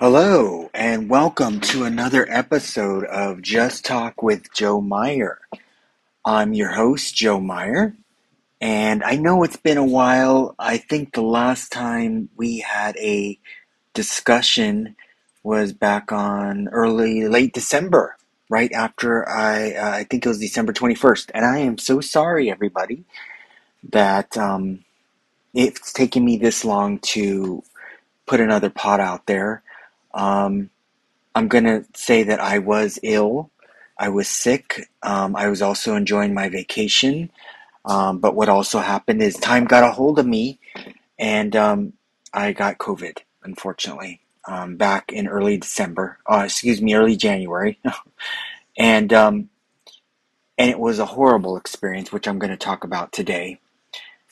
Hello, 0.00 0.70
and 0.74 1.10
welcome 1.10 1.58
to 1.58 1.82
another 1.82 2.24
episode 2.30 3.02
of 3.06 3.42
Just 3.42 3.84
Talk 3.84 4.22
with 4.22 4.54
Joe 4.54 4.80
Meyer. 4.80 5.40
I'm 6.24 6.52
your 6.52 6.70
host, 6.70 7.16
Joe 7.16 7.40
Meyer, 7.40 7.96
and 8.60 9.02
I 9.02 9.16
know 9.16 9.42
it's 9.42 9.56
been 9.56 9.76
a 9.76 9.84
while. 9.84 10.54
I 10.56 10.76
think 10.76 11.14
the 11.14 11.22
last 11.22 11.72
time 11.72 12.28
we 12.36 12.60
had 12.60 12.96
a 12.98 13.40
discussion 13.92 14.94
was 15.42 15.72
back 15.72 16.12
on 16.12 16.68
early, 16.68 17.26
late 17.26 17.52
December, 17.52 18.16
right 18.48 18.70
after 18.70 19.28
I, 19.28 19.72
uh, 19.72 19.90
I 19.90 20.04
think 20.04 20.24
it 20.24 20.28
was 20.28 20.38
December 20.38 20.72
21st. 20.72 21.32
And 21.34 21.44
I 21.44 21.58
am 21.58 21.76
so 21.76 22.00
sorry, 22.00 22.52
everybody, 22.52 23.02
that 23.90 24.38
um, 24.38 24.84
it's 25.54 25.92
taken 25.92 26.24
me 26.24 26.36
this 26.36 26.64
long 26.64 27.00
to 27.00 27.64
put 28.26 28.38
another 28.38 28.70
pot 28.70 29.00
out 29.00 29.26
there. 29.26 29.64
Um, 30.14 30.70
I'm 31.34 31.48
going 31.48 31.64
to 31.64 31.84
say 31.94 32.24
that 32.24 32.40
I 32.40 32.58
was 32.58 32.98
ill. 33.02 33.50
I 33.98 34.08
was 34.08 34.28
sick. 34.28 34.88
Um, 35.02 35.36
I 35.36 35.48
was 35.48 35.62
also 35.62 35.94
enjoying 35.94 36.34
my 36.34 36.48
vacation. 36.48 37.30
Um, 37.84 38.18
but 38.18 38.34
what 38.34 38.48
also 38.48 38.80
happened 38.80 39.22
is 39.22 39.36
time 39.36 39.64
got 39.64 39.84
a 39.84 39.92
hold 39.92 40.18
of 40.18 40.26
me 40.26 40.58
and 41.18 41.54
um, 41.56 41.92
I 42.32 42.52
got 42.52 42.78
COVID, 42.78 43.18
unfortunately, 43.42 44.20
um, 44.46 44.76
back 44.76 45.12
in 45.12 45.28
early 45.28 45.56
December. 45.56 46.18
Uh, 46.30 46.42
excuse 46.44 46.80
me, 46.80 46.94
early 46.94 47.16
January. 47.16 47.78
and, 48.78 49.12
um, 49.12 49.50
and 50.56 50.70
it 50.70 50.78
was 50.78 50.98
a 50.98 51.06
horrible 51.06 51.56
experience, 51.56 52.12
which 52.12 52.28
I'm 52.28 52.38
going 52.38 52.50
to 52.50 52.56
talk 52.56 52.84
about 52.84 53.12
today. 53.12 53.60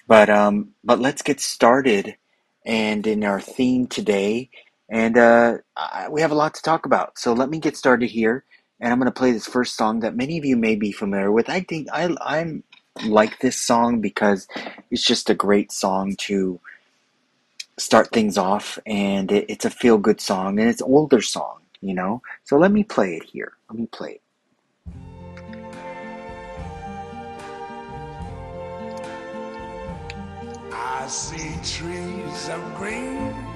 But, 0.06 0.30
um, 0.30 0.74
but 0.84 1.00
let's 1.00 1.22
get 1.22 1.40
started. 1.40 2.16
And 2.64 3.06
in 3.06 3.24
our 3.24 3.40
theme 3.40 3.86
today 3.86 4.50
and 4.88 5.18
uh, 5.18 5.58
I, 5.76 6.08
we 6.08 6.20
have 6.20 6.30
a 6.30 6.36
lot 6.36 6.54
to 6.54 6.62
talk 6.62 6.86
about. 6.86 7.18
So 7.18 7.32
let 7.32 7.50
me 7.50 7.58
get 7.58 7.76
started 7.76 8.10
here, 8.10 8.44
and 8.80 8.92
I'm 8.92 8.98
going 8.98 9.06
to 9.06 9.18
play 9.18 9.32
this 9.32 9.46
first 9.46 9.76
song 9.76 10.00
that 10.00 10.16
many 10.16 10.38
of 10.38 10.44
you 10.44 10.56
may 10.56 10.76
be 10.76 10.92
familiar 10.92 11.32
with. 11.32 11.48
I 11.48 11.60
think 11.60 11.88
I 11.92 12.14
I'm 12.20 12.62
like 13.04 13.40
this 13.40 13.60
song 13.60 14.00
because 14.00 14.48
it's 14.90 15.04
just 15.04 15.28
a 15.28 15.34
great 15.34 15.72
song 15.72 16.16
to 16.20 16.60
start 17.78 18.10
things 18.10 18.38
off, 18.38 18.78
and 18.86 19.30
it, 19.32 19.46
it's 19.48 19.64
a 19.64 19.70
feel 19.70 19.98
good 19.98 20.20
song, 20.20 20.58
and 20.58 20.68
it's 20.68 20.80
an 20.80 20.88
older 20.88 21.20
song, 21.20 21.60
you 21.80 21.94
know. 21.94 22.22
So 22.44 22.56
let 22.56 22.72
me 22.72 22.84
play 22.84 23.16
it 23.16 23.24
here. 23.24 23.52
Let 23.68 23.78
me 23.78 23.86
play 23.86 24.10
it. 24.12 24.22
I 30.72 31.08
see 31.08 31.54
trees 31.62 32.48
of 32.48 32.74
green 32.76 33.55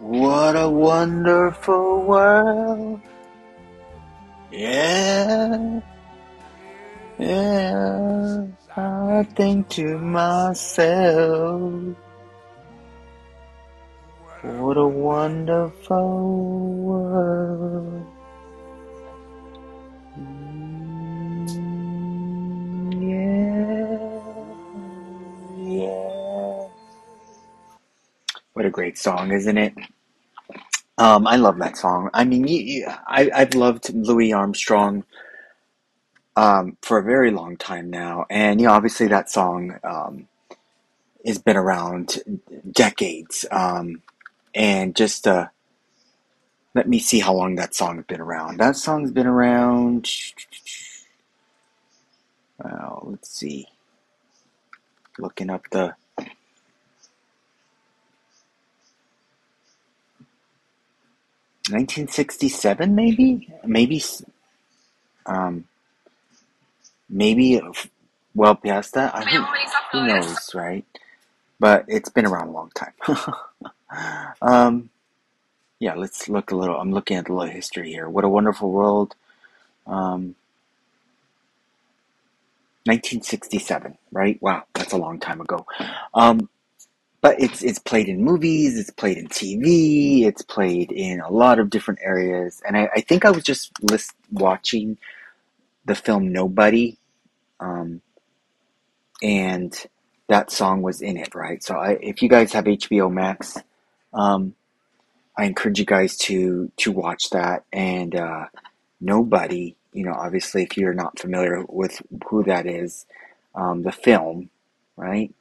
What 0.00 0.56
a 0.56 0.68
wonderful 0.68 2.02
world. 2.02 3.00
Yeah. 4.50 5.80
Yeah. 7.18 8.46
I 8.76 9.22
think 9.36 9.68
to 9.70 9.98
myself. 9.98 11.94
What 14.42 14.76
a 14.78 14.86
wonderful 14.86 16.72
world. 16.72 18.11
What 28.62 28.68
a 28.68 28.70
great 28.70 28.96
song, 28.96 29.32
isn't 29.32 29.58
it? 29.58 29.74
Um, 30.96 31.26
I 31.26 31.34
love 31.34 31.58
that 31.58 31.76
song. 31.76 32.10
I 32.14 32.22
mean, 32.22 32.46
you, 32.46 32.62
you, 32.62 32.86
I, 33.08 33.28
I've 33.34 33.56
loved 33.56 33.92
Louis 33.92 34.32
Armstrong 34.32 35.02
um, 36.36 36.76
for 36.80 36.98
a 36.98 37.02
very 37.02 37.32
long 37.32 37.56
time 37.56 37.90
now, 37.90 38.24
and 38.30 38.60
you 38.60 38.68
know, 38.68 38.72
obviously 38.72 39.08
that 39.08 39.28
song 39.28 39.80
um, 39.82 40.28
has 41.26 41.38
been 41.38 41.56
around 41.56 42.22
decades. 42.70 43.44
Um, 43.50 44.00
and 44.54 44.94
just 44.94 45.26
uh, 45.26 45.48
let 46.76 46.88
me 46.88 47.00
see 47.00 47.18
how 47.18 47.34
long 47.34 47.56
that 47.56 47.74
song 47.74 47.96
has 47.96 48.06
been 48.06 48.20
around. 48.20 48.60
That 48.60 48.76
song's 48.76 49.10
been 49.10 49.26
around. 49.26 50.08
Well, 52.62 53.08
let's 53.10 53.28
see. 53.28 53.66
Looking 55.18 55.50
up 55.50 55.64
the. 55.72 55.96
Nineteen 61.72 62.08
sixty-seven, 62.08 62.94
maybe, 62.94 63.48
maybe, 63.64 64.02
um, 65.26 65.64
maybe, 67.08 67.60
well 68.34 68.56
past 68.56 68.94
that. 68.94 69.14
I 69.14 69.24
who, 69.24 69.44
who 69.92 70.06
knows, 70.06 70.54
right? 70.54 70.84
But 71.60 71.86
it's 71.88 72.10
been 72.10 72.26
around 72.26 72.48
a 72.48 72.52
long 72.52 72.70
time. 72.74 72.94
um, 74.42 74.90
yeah, 75.80 75.94
let's 75.94 76.28
look 76.28 76.52
a 76.52 76.56
little. 76.56 76.76
I'm 76.76 76.92
looking 76.92 77.16
at 77.16 77.28
a 77.28 77.34
little 77.34 77.52
history 77.52 77.90
here. 77.90 78.08
What 78.08 78.24
a 78.24 78.28
wonderful 78.28 78.70
world. 78.70 79.14
Um, 79.86 80.36
1967, 82.86 83.96
right? 84.12 84.42
Wow, 84.42 84.64
that's 84.74 84.92
a 84.92 84.96
long 84.96 85.20
time 85.20 85.40
ago. 85.40 85.66
Um, 86.14 86.48
but 87.22 87.40
it's 87.40 87.62
it's 87.64 87.80
played 87.80 88.08
in 88.08 88.24
movies, 88.24 88.78
it's 88.78 88.90
played 88.92 89.18
in 89.18 89.28
TV, 89.28 90.26
it's 90.26 90.42
played 90.42 90.92
in 90.92 91.20
a 91.20 91.30
lot 91.32 91.60
of 91.60 91.70
different 91.70 92.00
areas. 92.04 92.62
And 92.66 92.76
I, 92.78 92.90
I 92.96 93.02
think 93.02 93.26
I 93.26 93.32
was 93.32 93.44
just 93.44 93.72
list, 93.82 94.12
watching 94.32 94.98
the 95.86 95.94
film 95.96 96.32
Nobody, 96.32 96.98
um, 97.60 98.02
and 99.22 99.74
that 100.28 100.50
song 100.50 100.82
was 100.82 101.02
in 101.02 101.16
it, 101.18 101.34
right? 101.34 101.62
So 101.62 101.76
I, 101.76 101.92
if 102.02 102.22
you 102.22 102.28
guys 102.30 102.52
have 102.54 102.64
HBO 102.66 103.12
Max, 103.12 103.58
um, 104.14 104.54
I 105.38 105.44
encourage 105.46 105.78
you 105.80 105.86
guys 105.86 106.16
to 106.18 106.72
to 106.78 106.92
watch 106.92 107.30
that. 107.32 107.64
And 107.72 108.14
uh, 108.16 108.46
Nobody, 109.00 109.76
you 109.94 110.04
know, 110.04 110.14
obviously, 110.14 110.64
if 110.64 110.76
you're 110.76 110.94
not 110.94 111.20
familiar 111.20 111.64
with 111.68 112.02
who 112.28 112.44
that 112.44 112.66
is, 112.66 113.06
um, 113.54 113.82
the 113.84 113.92
film, 113.92 114.50
right? 114.96 115.32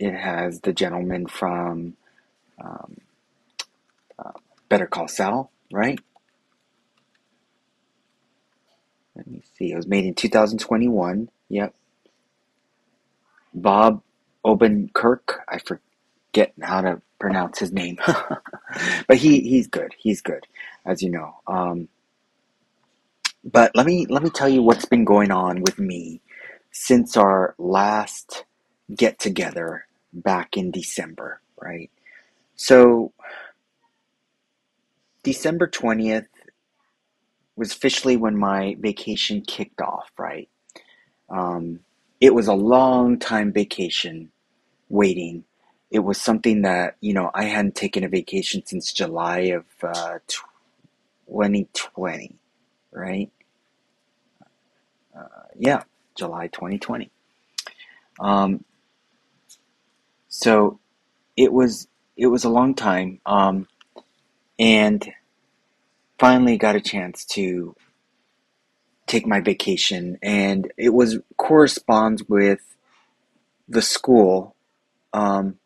It 0.00 0.14
has 0.14 0.62
the 0.62 0.72
gentleman 0.72 1.26
from 1.26 1.94
um, 2.60 2.96
uh, 4.18 4.32
Better 4.68 4.86
Call 4.86 5.08
Saul, 5.08 5.52
right? 5.72 6.00
Let 9.14 9.26
me 9.26 9.42
see. 9.56 9.72
It 9.72 9.76
was 9.76 9.86
made 9.86 10.06
in 10.06 10.14
2021. 10.14 11.28
Yep. 11.50 11.74
Bob 13.52 14.02
Odenkirk. 14.44 15.40
I 15.48 15.58
forget 15.58 16.54
how 16.62 16.80
to 16.80 17.02
pronounce 17.18 17.58
his 17.58 17.72
name, 17.72 17.98
but 19.08 19.18
he 19.18 19.40
he's 19.40 19.66
good. 19.66 19.94
He's 19.98 20.22
good, 20.22 20.46
as 20.86 21.02
you 21.02 21.10
know. 21.10 21.36
Um, 21.46 21.88
but 23.44 23.72
let 23.74 23.84
me 23.86 24.06
let 24.08 24.22
me 24.22 24.30
tell 24.30 24.48
you 24.48 24.62
what's 24.62 24.86
been 24.86 25.04
going 25.04 25.30
on 25.30 25.60
with 25.62 25.78
me 25.78 26.22
since 26.72 27.16
our 27.16 27.54
last 27.58 28.44
get 28.96 29.18
together 29.18 29.86
back 30.12 30.56
in 30.56 30.70
December, 30.70 31.40
right? 31.60 31.90
So 32.56 33.12
December 35.22 35.68
20th 35.68 36.26
was 37.56 37.72
officially 37.72 38.16
when 38.16 38.36
my 38.36 38.76
vacation 38.80 39.42
kicked 39.42 39.80
off, 39.80 40.10
right? 40.18 40.48
Um, 41.28 41.80
it 42.20 42.34
was 42.34 42.48
a 42.48 42.54
long 42.54 43.18
time 43.18 43.52
vacation 43.52 44.30
waiting. 44.88 45.44
It 45.90 46.00
was 46.00 46.20
something 46.20 46.62
that, 46.62 46.96
you 47.00 47.14
know, 47.14 47.30
I 47.34 47.44
hadn't 47.44 47.74
taken 47.74 48.04
a 48.04 48.08
vacation 48.08 48.64
since 48.64 48.92
July 48.92 49.52
of 49.52 49.64
uh, 49.82 50.18
2020, 50.28 52.36
right? 52.92 53.30
Uh, 55.16 55.24
yeah, 55.58 55.82
July 56.16 56.46
2020. 56.48 57.10
Um, 58.20 58.64
so 60.30 60.80
it 61.36 61.52
was 61.52 61.88
it 62.16 62.28
was 62.28 62.44
a 62.44 62.50
long 62.50 62.74
time, 62.74 63.20
um, 63.26 63.68
and 64.58 65.12
finally 66.18 66.56
got 66.58 66.76
a 66.76 66.80
chance 66.80 67.24
to 67.24 67.74
take 69.06 69.26
my 69.26 69.40
vacation, 69.40 70.18
and 70.22 70.72
it 70.78 70.90
was 70.90 71.18
corresponds 71.36 72.24
with 72.28 72.60
the 73.68 73.82
school, 73.82 74.54
um, 75.12 75.58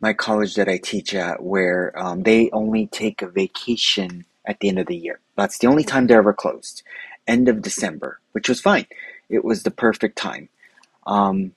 my 0.00 0.12
college 0.12 0.56
that 0.56 0.68
I 0.68 0.78
teach 0.78 1.14
at, 1.14 1.42
where 1.42 1.92
um, 1.98 2.24
they 2.24 2.50
only 2.52 2.86
take 2.88 3.22
a 3.22 3.28
vacation 3.28 4.24
at 4.46 4.60
the 4.60 4.68
end 4.68 4.78
of 4.78 4.86
the 4.86 4.96
year. 4.96 5.20
That's 5.36 5.58
the 5.58 5.68
only 5.68 5.84
time 5.84 6.06
they're 6.06 6.18
ever 6.18 6.34
closed, 6.34 6.82
end 7.26 7.48
of 7.48 7.62
December, 7.62 8.20
which 8.32 8.48
was 8.48 8.60
fine. 8.60 8.86
It 9.28 9.44
was 9.44 9.62
the 9.62 9.70
perfect 9.70 10.18
time. 10.18 10.48
Um, 11.06 11.52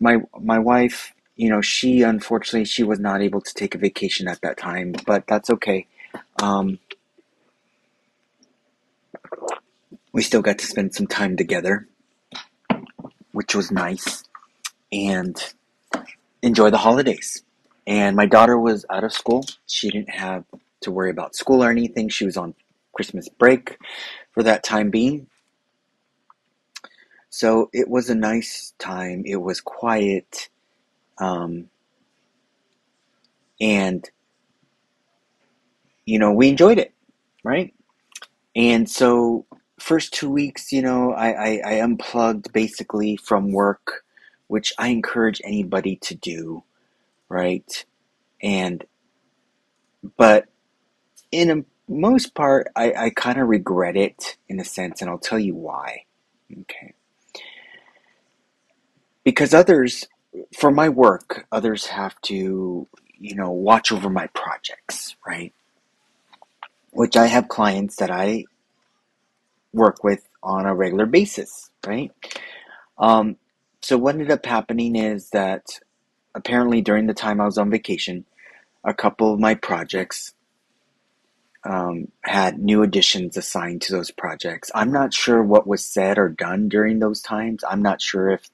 my 0.00 0.18
my 0.40 0.58
wife, 0.58 1.12
you 1.36 1.48
know, 1.48 1.60
she 1.60 2.02
unfortunately 2.02 2.64
she 2.64 2.82
was 2.82 2.98
not 2.98 3.22
able 3.22 3.40
to 3.40 3.54
take 3.54 3.74
a 3.74 3.78
vacation 3.78 4.28
at 4.28 4.40
that 4.42 4.56
time, 4.56 4.94
but 5.06 5.26
that's 5.26 5.50
okay. 5.50 5.86
Um, 6.42 6.78
we 10.12 10.22
still 10.22 10.42
got 10.42 10.58
to 10.58 10.66
spend 10.66 10.94
some 10.94 11.06
time 11.06 11.36
together, 11.36 11.88
which 13.32 13.54
was 13.54 13.70
nice, 13.70 14.24
and 14.92 15.36
enjoy 16.42 16.70
the 16.70 16.78
holidays. 16.78 17.42
And 17.86 18.16
my 18.16 18.26
daughter 18.26 18.58
was 18.58 18.86
out 18.90 19.04
of 19.04 19.12
school; 19.12 19.44
she 19.66 19.90
didn't 19.90 20.10
have 20.10 20.44
to 20.82 20.90
worry 20.90 21.10
about 21.10 21.34
school 21.34 21.62
or 21.64 21.70
anything. 21.70 22.08
She 22.08 22.24
was 22.24 22.36
on 22.36 22.54
Christmas 22.92 23.28
break 23.28 23.78
for 24.32 24.42
that 24.42 24.64
time 24.64 24.90
being. 24.90 25.26
So 27.34 27.68
it 27.72 27.88
was 27.88 28.10
a 28.10 28.14
nice 28.14 28.74
time. 28.78 29.24
It 29.26 29.42
was 29.42 29.60
quiet. 29.60 30.50
Um, 31.18 31.68
and, 33.60 34.08
you 36.06 36.20
know, 36.20 36.30
we 36.30 36.48
enjoyed 36.48 36.78
it, 36.78 36.94
right? 37.42 37.74
And 38.54 38.88
so, 38.88 39.46
first 39.80 40.14
two 40.14 40.30
weeks, 40.30 40.70
you 40.70 40.80
know, 40.80 41.12
I, 41.12 41.30
I, 41.32 41.62
I 41.66 41.72
unplugged 41.82 42.52
basically 42.52 43.16
from 43.16 43.50
work, 43.50 44.04
which 44.46 44.72
I 44.78 44.90
encourage 44.90 45.40
anybody 45.42 45.96
to 46.02 46.14
do, 46.14 46.62
right? 47.28 47.84
And, 48.40 48.84
but 50.16 50.46
in 51.32 51.50
a 51.50 51.64
most 51.92 52.36
part, 52.36 52.68
I, 52.76 52.92
I 52.92 53.10
kind 53.10 53.40
of 53.40 53.48
regret 53.48 53.96
it 53.96 54.36
in 54.48 54.60
a 54.60 54.64
sense, 54.64 55.00
and 55.00 55.10
I'll 55.10 55.18
tell 55.18 55.40
you 55.40 55.56
why. 55.56 56.04
Okay. 56.60 56.94
Because 59.24 59.54
others, 59.54 60.06
for 60.56 60.70
my 60.70 60.88
work, 60.88 61.46
others 61.50 61.86
have 61.86 62.20
to, 62.22 62.86
you 63.18 63.34
know, 63.34 63.50
watch 63.50 63.90
over 63.92 64.10
my 64.10 64.26
projects, 64.28 65.16
right? 65.26 65.52
Which 66.92 67.16
I 67.16 67.26
have 67.26 67.48
clients 67.48 67.96
that 67.96 68.10
I 68.10 68.44
work 69.72 70.04
with 70.04 70.28
on 70.42 70.66
a 70.66 70.74
regular 70.74 71.06
basis, 71.06 71.70
right? 71.86 72.12
Um, 72.98 73.36
so 73.80 73.98
what 73.98 74.14
ended 74.14 74.30
up 74.30 74.46
happening 74.46 74.96
is 74.96 75.30
that 75.30 75.80
apparently 76.34 76.80
during 76.80 77.06
the 77.06 77.14
time 77.14 77.40
I 77.40 77.46
was 77.46 77.58
on 77.58 77.70
vacation, 77.70 78.24
a 78.84 78.94
couple 78.94 79.32
of 79.32 79.40
my 79.40 79.54
projects 79.54 80.34
um, 81.64 82.08
had 82.22 82.58
new 82.58 82.82
additions 82.82 83.36
assigned 83.36 83.82
to 83.82 83.92
those 83.92 84.10
projects. 84.10 84.70
I'm 84.74 84.92
not 84.92 85.14
sure 85.14 85.42
what 85.42 85.66
was 85.66 85.84
said 85.84 86.18
or 86.18 86.28
done 86.28 86.68
during 86.68 86.98
those 86.98 87.20
times. 87.22 87.64
I'm 87.68 87.82
not 87.82 88.02
sure 88.02 88.30
if, 88.30 88.50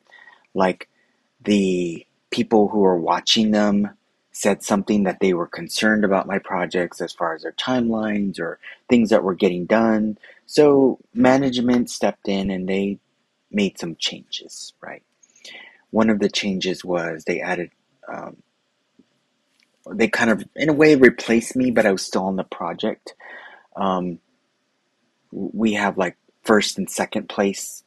like, 0.54 0.88
the 1.42 2.06
people 2.30 2.68
who 2.68 2.80
were 2.80 2.98
watching 2.98 3.50
them 3.50 3.90
said 4.32 4.62
something 4.62 5.04
that 5.04 5.18
they 5.20 5.34
were 5.34 5.46
concerned 5.46 6.04
about 6.04 6.26
my 6.26 6.38
projects 6.38 7.00
as 7.00 7.12
far 7.12 7.34
as 7.34 7.42
their 7.42 7.52
timelines 7.52 8.38
or 8.38 8.58
things 8.88 9.10
that 9.10 9.24
were 9.24 9.34
getting 9.34 9.66
done. 9.66 10.16
So 10.46 10.98
management 11.12 11.90
stepped 11.90 12.28
in 12.28 12.50
and 12.50 12.68
they 12.68 12.98
made 13.50 13.78
some 13.78 13.96
changes, 13.96 14.72
right? 14.80 15.02
One 15.90 16.10
of 16.10 16.20
the 16.20 16.28
changes 16.28 16.84
was 16.84 17.24
they 17.24 17.40
added 17.40 17.70
um, 18.08 18.36
they 19.90 20.08
kind 20.08 20.30
of 20.30 20.44
in 20.54 20.68
a 20.68 20.74
way 20.74 20.94
replaced 20.94 21.56
me, 21.56 21.70
but 21.70 21.86
I 21.86 21.92
was 21.92 22.04
still 22.04 22.24
on 22.24 22.36
the 22.36 22.44
project. 22.44 23.14
Um, 23.74 24.20
we 25.32 25.74
have 25.74 25.98
like 25.98 26.16
first 26.44 26.78
and 26.78 26.88
second 26.88 27.28
place 27.28 27.82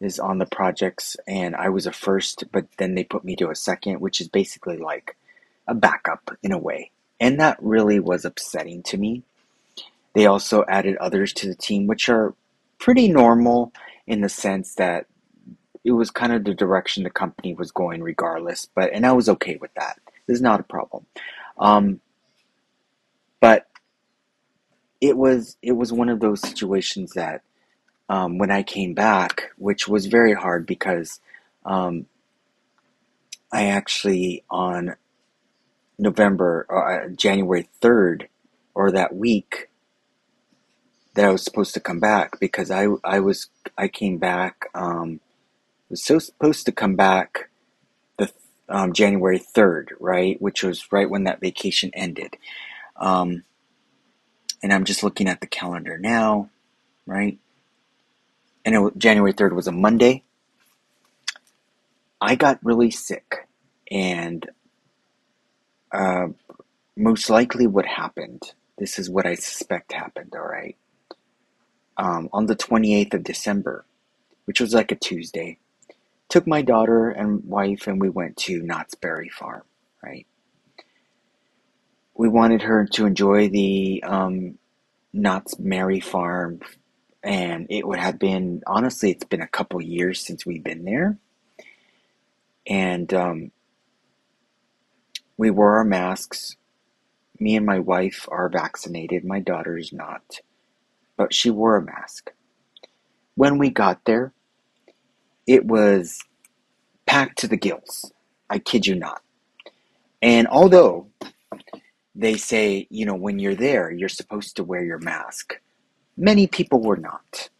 is 0.00 0.18
on 0.18 0.38
the 0.38 0.46
projects, 0.46 1.16
and 1.26 1.56
I 1.56 1.68
was 1.68 1.86
a 1.86 1.92
first, 1.92 2.44
but 2.52 2.66
then 2.78 2.94
they 2.94 3.04
put 3.04 3.24
me 3.24 3.36
to 3.36 3.50
a 3.50 3.56
second, 3.56 4.00
which 4.00 4.20
is 4.20 4.28
basically 4.28 4.76
like 4.76 5.16
a 5.66 5.74
backup 5.74 6.36
in 6.42 6.52
a 6.52 6.58
way, 6.58 6.90
and 7.20 7.40
that 7.40 7.58
really 7.60 8.00
was 8.00 8.24
upsetting 8.24 8.82
to 8.84 8.96
me. 8.96 9.22
They 10.14 10.26
also 10.26 10.64
added 10.68 10.96
others 10.96 11.32
to 11.34 11.48
the 11.48 11.54
team, 11.54 11.86
which 11.86 12.08
are 12.08 12.34
pretty 12.78 13.08
normal 13.08 13.72
in 14.06 14.20
the 14.20 14.28
sense 14.28 14.74
that 14.76 15.06
it 15.84 15.92
was 15.92 16.10
kind 16.10 16.32
of 16.32 16.44
the 16.44 16.54
direction 16.54 17.02
the 17.02 17.10
company 17.10 17.54
was 17.54 17.70
going 17.70 18.02
regardless 18.02 18.68
but 18.74 18.92
and 18.92 19.06
i 19.06 19.12
was 19.12 19.28
okay 19.28 19.56
with 19.56 19.72
that 19.74 19.98
is 20.28 20.40
not 20.40 20.60
a 20.60 20.64
problem. 20.64 21.06
Um, 21.58 22.00
but 23.40 23.66
it 25.00 25.16
was 25.16 25.56
it 25.62 25.72
was 25.72 25.92
one 25.92 26.08
of 26.08 26.20
those 26.20 26.40
situations 26.40 27.12
that 27.12 27.42
um, 28.08 28.38
when 28.38 28.50
I 28.50 28.62
came 28.62 28.94
back, 28.94 29.50
which 29.56 29.88
was 29.88 30.06
very 30.06 30.34
hard 30.34 30.66
because 30.66 31.20
um, 31.64 32.06
I 33.52 33.66
actually 33.66 34.44
on 34.50 34.96
November 35.98 36.66
uh, 36.70 37.08
January 37.14 37.68
third 37.80 38.28
or 38.74 38.92
that 38.92 39.14
week 39.14 39.68
that 41.14 41.24
I 41.24 41.30
was 41.30 41.42
supposed 41.42 41.74
to 41.74 41.80
come 41.80 42.00
back 42.00 42.38
because 42.38 42.70
I 42.70 42.86
I 43.04 43.20
was 43.20 43.48
I 43.76 43.88
came 43.88 44.18
back 44.18 44.66
um, 44.74 45.20
was 45.90 46.02
so 46.02 46.18
supposed 46.18 46.66
to 46.66 46.72
come 46.72 46.96
back 46.96 47.48
um, 48.68 48.92
January 48.92 49.38
3rd, 49.38 49.92
right? 49.98 50.40
Which 50.40 50.62
was 50.62 50.92
right 50.92 51.08
when 51.08 51.24
that 51.24 51.40
vacation 51.40 51.90
ended. 51.94 52.36
Um, 52.96 53.44
and 54.62 54.72
I'm 54.72 54.84
just 54.84 55.02
looking 55.02 55.28
at 55.28 55.40
the 55.40 55.46
calendar 55.46 55.98
now, 55.98 56.50
right? 57.06 57.38
And 58.68 58.74
it, 58.74 58.98
January 58.98 59.32
3rd 59.32 59.52
was 59.52 59.66
a 59.66 59.72
Monday. 59.72 60.24
I 62.20 62.34
got 62.34 62.62
really 62.62 62.90
sick, 62.90 63.48
and 63.90 64.46
uh, 65.90 66.26
most 66.94 67.30
likely 67.30 67.66
what 67.66 67.86
happened, 67.86 68.42
this 68.76 68.98
is 68.98 69.08
what 69.08 69.24
I 69.24 69.36
suspect 69.36 69.94
happened, 69.94 70.34
all 70.34 70.46
right? 70.46 70.76
Um, 71.96 72.28
on 72.30 72.44
the 72.44 72.54
28th 72.54 73.14
of 73.14 73.24
December, 73.24 73.86
which 74.44 74.60
was 74.60 74.74
like 74.74 74.92
a 74.92 74.96
Tuesday, 74.96 75.56
took 76.28 76.46
my 76.46 76.60
daughter 76.60 77.08
and 77.08 77.46
wife 77.46 77.86
and 77.86 77.98
we 77.98 78.10
went 78.10 78.36
to 78.36 78.60
Knott's 78.60 78.94
Berry 78.94 79.30
Farm, 79.30 79.62
right? 80.02 80.26
We 82.14 82.28
wanted 82.28 82.60
her 82.60 82.84
to 82.84 83.06
enjoy 83.06 83.48
the 83.48 84.04
um, 84.06 84.58
Knott's 85.14 85.54
Berry 85.54 86.00
Farm 86.00 86.60
and 87.22 87.66
it 87.70 87.86
would 87.86 87.98
have 87.98 88.18
been 88.18 88.62
honestly, 88.66 89.10
it's 89.10 89.24
been 89.24 89.42
a 89.42 89.48
couple 89.48 89.80
years 89.82 90.24
since 90.24 90.46
we've 90.46 90.64
been 90.64 90.84
there, 90.84 91.18
and 92.66 93.12
um, 93.14 93.50
we 95.36 95.50
wore 95.50 95.76
our 95.78 95.84
masks. 95.84 96.56
Me 97.40 97.56
and 97.56 97.66
my 97.66 97.78
wife 97.78 98.26
are 98.30 98.48
vaccinated. 98.48 99.24
My 99.24 99.40
daughter's 99.40 99.92
not, 99.92 100.40
but 101.16 101.32
she 101.34 101.50
wore 101.50 101.76
a 101.76 101.82
mask. 101.82 102.32
When 103.36 103.58
we 103.58 103.70
got 103.70 104.04
there, 104.04 104.32
it 105.46 105.64
was 105.64 106.20
packed 107.06 107.38
to 107.38 107.48
the 107.48 107.56
gills. 107.56 108.12
I 108.50 108.58
kid 108.58 108.86
you 108.86 108.94
not. 108.96 109.22
And 110.20 110.48
although 110.48 111.08
they 112.14 112.36
say, 112.36 112.86
you 112.90 113.06
know, 113.06 113.14
when 113.14 113.38
you're 113.38 113.54
there, 113.54 113.90
you're 113.90 114.08
supposed 114.08 114.56
to 114.56 114.64
wear 114.64 114.84
your 114.84 114.98
mask, 114.98 115.60
many 116.18 116.48
people 116.48 116.82
were 116.82 116.98
not. 116.98 117.50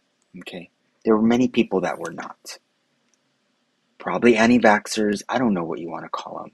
Okay? 0.40 0.70
There 1.04 1.16
were 1.16 1.22
many 1.22 1.48
people 1.48 1.82
that 1.82 1.98
were 1.98 2.12
not. 2.12 2.58
Probably 3.98 4.36
anti 4.36 4.58
vaxxers, 4.58 5.22
I 5.28 5.38
don't 5.38 5.54
know 5.54 5.64
what 5.64 5.80
you 5.80 5.88
want 5.88 6.04
to 6.04 6.10
call 6.10 6.40
them. 6.40 6.52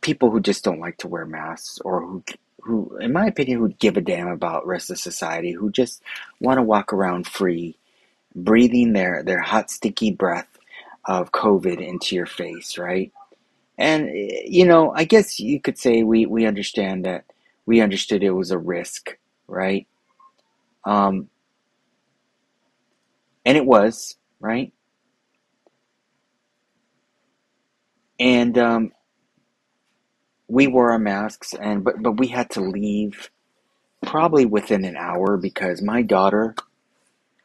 People 0.00 0.30
who 0.30 0.40
just 0.40 0.64
don't 0.64 0.80
like 0.80 0.98
to 0.98 1.08
wear 1.08 1.26
masks 1.26 1.78
or 1.84 2.02
who 2.06 2.24
who 2.62 2.96
in 2.98 3.12
my 3.12 3.26
opinion 3.26 3.58
who 3.58 3.68
give 3.70 3.96
a 3.96 4.00
damn 4.00 4.28
about 4.28 4.66
rest 4.66 4.90
of 4.90 4.98
society, 4.98 5.52
who 5.52 5.70
just 5.70 6.02
want 6.40 6.58
to 6.58 6.62
walk 6.62 6.92
around 6.92 7.26
free, 7.26 7.76
breathing 8.34 8.92
their 8.92 9.22
their 9.24 9.40
hot 9.40 9.70
sticky 9.70 10.12
breath 10.12 10.48
of 11.06 11.32
COVID 11.32 11.80
into 11.86 12.16
your 12.16 12.26
face, 12.26 12.78
right? 12.78 13.12
And 13.78 14.08
eh, 14.10 14.42
you 14.46 14.66
know, 14.66 14.92
I 14.94 15.04
guess 15.04 15.40
you 15.40 15.60
could 15.60 15.78
say 15.78 16.02
we 16.04 16.26
we 16.26 16.46
understand 16.46 17.04
that 17.06 17.24
we 17.66 17.80
understood 17.80 18.22
it 18.22 18.30
was 18.32 18.50
a 18.52 18.58
risk, 18.58 19.18
right? 19.48 19.86
Um, 20.84 21.28
and 23.44 23.56
it 23.56 23.66
was 23.66 24.16
right. 24.40 24.72
And 28.18 28.56
um, 28.58 28.92
we 30.48 30.66
wore 30.66 30.92
our 30.92 30.98
masks, 30.98 31.54
and 31.54 31.82
but 31.82 32.02
but 32.02 32.18
we 32.18 32.28
had 32.28 32.50
to 32.50 32.60
leave 32.60 33.30
probably 34.06 34.44
within 34.46 34.84
an 34.84 34.96
hour 34.96 35.36
because 35.36 35.82
my 35.82 36.02
daughter, 36.02 36.54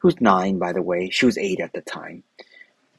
who's 0.00 0.20
nine 0.20 0.58
by 0.58 0.72
the 0.72 0.82
way, 0.82 1.10
she 1.10 1.26
was 1.26 1.38
eight 1.38 1.60
at 1.60 1.72
the 1.72 1.80
time 1.80 2.22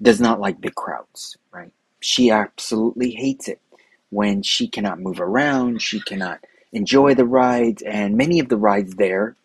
does 0.01 0.21
not 0.21 0.39
like 0.39 0.61
big 0.61 0.75
crowds, 0.75 1.37
right? 1.51 1.71
She 1.99 2.31
absolutely 2.31 3.11
hates 3.11 3.47
it 3.47 3.61
when 4.09 4.41
she 4.41 4.67
cannot 4.67 4.99
move 4.99 5.19
around, 5.19 5.81
she 5.81 5.99
cannot 5.99 6.39
enjoy 6.71 7.15
the 7.15 7.25
rides, 7.25 7.81
and 7.83 8.17
many 8.17 8.39
of 8.39 8.49
the 8.49 8.57
rides 8.57 8.95
there 8.95 9.35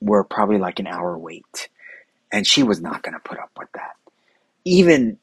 were 0.00 0.24
probably 0.24 0.58
like 0.58 0.80
an 0.80 0.86
hour 0.86 1.18
wait. 1.18 1.68
And 2.32 2.46
she 2.46 2.62
was 2.62 2.80
not 2.80 3.02
going 3.02 3.14
to 3.14 3.20
put 3.20 3.38
up 3.38 3.50
with 3.58 3.70
that. 3.74 3.96
Even 4.64 5.18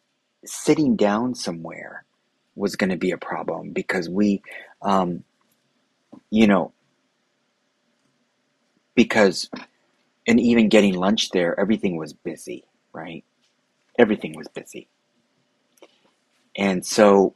sitting 0.46 0.96
down 0.96 1.36
somewhere 1.36 2.06
was 2.56 2.76
going 2.76 2.92
to 2.92 2.98
be 2.98 3.12
a 3.12 3.18
problem 3.18 3.72
because 3.72 4.10
we, 4.10 4.42
um, 4.82 5.24
you 6.32 6.48
know, 6.48 6.74
because, 8.96 9.50
and 10.28 10.40
even 10.40 10.70
getting 10.70 10.96
lunch 10.96 11.30
there, 11.32 11.60
everything 11.60 11.98
was 11.98 12.14
busy, 12.14 12.66
right? 12.94 13.24
everything 13.98 14.36
was 14.36 14.48
busy. 14.50 14.90
And 16.58 16.86
so 16.86 17.36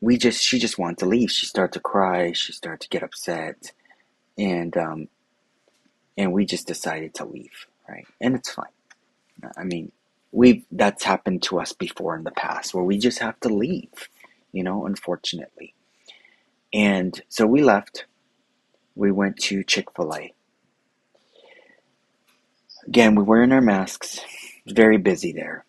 we 0.00 0.18
just 0.18 0.42
she 0.42 0.58
just 0.58 0.78
wanted 0.78 0.98
to 0.98 1.06
leave. 1.06 1.30
She 1.30 1.46
started 1.46 1.72
to 1.74 1.80
cry, 1.80 2.32
she 2.32 2.52
started 2.52 2.82
to 2.82 2.88
get 2.88 3.02
upset, 3.02 3.72
and 4.38 4.76
um 4.76 5.08
and 6.16 6.32
we 6.32 6.46
just 6.46 6.66
decided 6.66 7.14
to 7.14 7.24
leave, 7.26 7.66
right? 7.88 8.06
And 8.20 8.34
it's 8.36 8.52
fine. 8.52 8.66
I 9.56 9.64
mean, 9.64 9.92
we've 10.32 10.64
that's 10.72 11.04
happened 11.04 11.42
to 11.44 11.60
us 11.60 11.72
before 11.72 12.16
in 12.16 12.24
the 12.24 12.32
past 12.32 12.74
where 12.74 12.84
we 12.84 12.98
just 12.98 13.20
have 13.20 13.40
to 13.40 13.48
leave, 13.48 14.08
you 14.52 14.64
know, 14.64 14.86
unfortunately. 14.86 15.74
And 16.74 17.20
so 17.28 17.46
we 17.46 17.62
left. 17.62 18.06
We 18.96 19.12
went 19.12 19.38
to 19.40 19.64
Chick-fil-A 19.64 20.30
Again, 22.88 23.16
we're 23.16 23.24
wearing 23.24 23.52
our 23.52 23.62
masks. 23.62 24.20
Very 24.66 24.98
busy 24.98 25.32
there. 25.32 25.64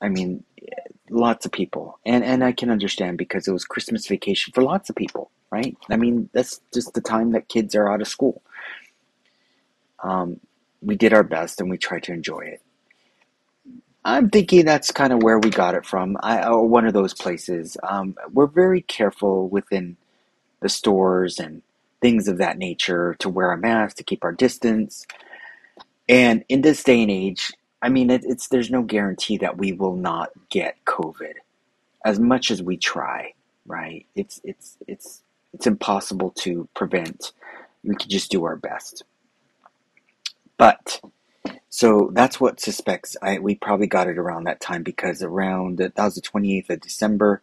I 0.00 0.08
mean, 0.08 0.44
lots 1.10 1.46
of 1.46 1.52
people, 1.52 1.98
and 2.06 2.24
and 2.24 2.44
I 2.44 2.52
can 2.52 2.70
understand 2.70 3.18
because 3.18 3.48
it 3.48 3.52
was 3.52 3.64
Christmas 3.64 4.06
vacation 4.06 4.52
for 4.54 4.62
lots 4.62 4.90
of 4.90 4.96
people, 4.96 5.30
right? 5.52 5.76
I 5.90 5.96
mean, 5.96 6.30
that's 6.32 6.60
just 6.72 6.94
the 6.94 7.02
time 7.02 7.32
that 7.32 7.48
kids 7.48 7.74
are 7.74 7.92
out 7.92 8.00
of 8.00 8.08
school. 8.08 8.42
Um, 10.02 10.40
we 10.80 10.96
did 10.96 11.12
our 11.12 11.22
best 11.22 11.60
and 11.60 11.70
we 11.70 11.76
tried 11.76 12.04
to 12.04 12.12
enjoy 12.12 12.40
it. 12.40 12.62
I'm 14.04 14.30
thinking 14.30 14.64
that's 14.64 14.90
kind 14.90 15.12
of 15.12 15.22
where 15.22 15.38
we 15.38 15.50
got 15.50 15.76
it 15.76 15.86
from. 15.86 16.16
I, 16.22 16.48
or 16.48 16.66
one 16.66 16.86
of 16.86 16.94
those 16.94 17.14
places. 17.14 17.76
Um, 17.84 18.16
we're 18.32 18.48
very 18.48 18.80
careful 18.80 19.48
within 19.48 19.96
the 20.60 20.68
stores 20.68 21.38
and 21.38 21.62
things 22.00 22.26
of 22.26 22.38
that 22.38 22.58
nature 22.58 23.14
to 23.20 23.28
wear 23.28 23.52
a 23.52 23.58
mask, 23.58 23.98
to 23.98 24.04
keep 24.04 24.24
our 24.24 24.32
distance. 24.32 25.06
And 26.08 26.44
in 26.48 26.62
this 26.62 26.82
day 26.82 27.02
and 27.02 27.10
age, 27.10 27.52
I 27.80 27.90
mean, 27.90 28.10
it, 28.10 28.22
it's 28.24 28.48
there's 28.48 28.70
no 28.70 28.82
guarantee 28.82 29.36
that 29.38 29.58
we 29.58 29.72
will 29.72 29.96
not 29.96 30.30
get 30.48 30.84
COVID, 30.84 31.34
as 32.04 32.18
much 32.18 32.50
as 32.50 32.62
we 32.62 32.76
try. 32.76 33.34
Right? 33.66 34.06
It's 34.16 34.40
it's 34.42 34.78
it's 34.88 35.22
it's 35.54 35.66
impossible 35.66 36.32
to 36.40 36.68
prevent. 36.74 37.32
We 37.84 37.96
can 37.96 38.08
just 38.10 38.30
do 38.30 38.44
our 38.44 38.56
best. 38.56 39.04
But 40.58 41.00
so 41.70 42.10
that's 42.14 42.40
what 42.40 42.60
suspects. 42.60 43.16
I 43.22 43.38
we 43.40 43.54
probably 43.56 43.88
got 43.88 44.08
it 44.08 44.18
around 44.18 44.44
that 44.44 44.60
time 44.60 44.82
because 44.82 45.22
around 45.22 45.78
that 45.78 45.96
was 45.98 46.16
the 46.16 46.22
twenty 46.22 46.58
eighth 46.58 46.70
of 46.70 46.80
December, 46.80 47.42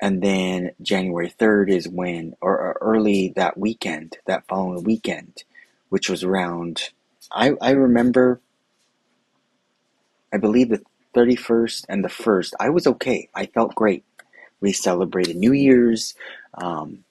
and 0.00 0.22
then 0.22 0.72
January 0.82 1.30
third 1.30 1.70
is 1.70 1.88
when, 1.88 2.36
or, 2.40 2.58
or 2.58 2.78
early 2.80 3.32
that 3.36 3.58
weekend, 3.58 4.18
that 4.26 4.46
following 4.48 4.84
weekend, 4.84 5.44
which 5.90 6.10
was 6.10 6.24
around 6.24 6.90
I, 7.32 7.52
I 7.60 7.70
remember, 7.72 8.40
I 10.32 10.38
believe 10.38 10.70
the 10.70 10.82
31st 11.14 11.86
and 11.88 12.04
the 12.04 12.08
1st, 12.08 12.54
I 12.60 12.70
was 12.70 12.86
okay. 12.86 13.28
I 13.34 13.46
felt 13.46 13.74
great. 13.74 14.04
We 14.60 14.72
celebrated 14.72 15.36
New 15.36 15.52
Year's. 15.52 16.14
Um, 16.54 17.04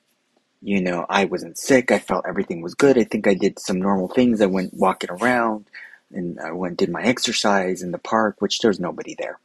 you 0.62 0.82
know, 0.82 1.06
I 1.10 1.26
wasn't 1.26 1.58
sick. 1.58 1.92
I 1.92 2.00
felt 2.00 2.26
everything 2.28 2.62
was 2.62 2.74
good. 2.76 2.98
I 2.98 3.04
think 3.04 3.28
I 3.28 3.34
did 3.34 3.60
some 3.60 3.80
normal 3.80 4.08
things. 4.08 4.42
I 4.42 4.48
went 4.48 4.74
walking 4.74 5.12
around 5.12 5.68
and 6.12 6.40
I 6.40 6.52
went 6.52 6.78
did 6.78 6.90
my 6.90 7.04
exercise 7.04 7.82
in 7.82 7.92
the 7.92 7.98
park, 8.00 8.38
which 8.40 8.60
there's 8.60 8.80
nobody 8.80 9.16
there. 9.18 9.40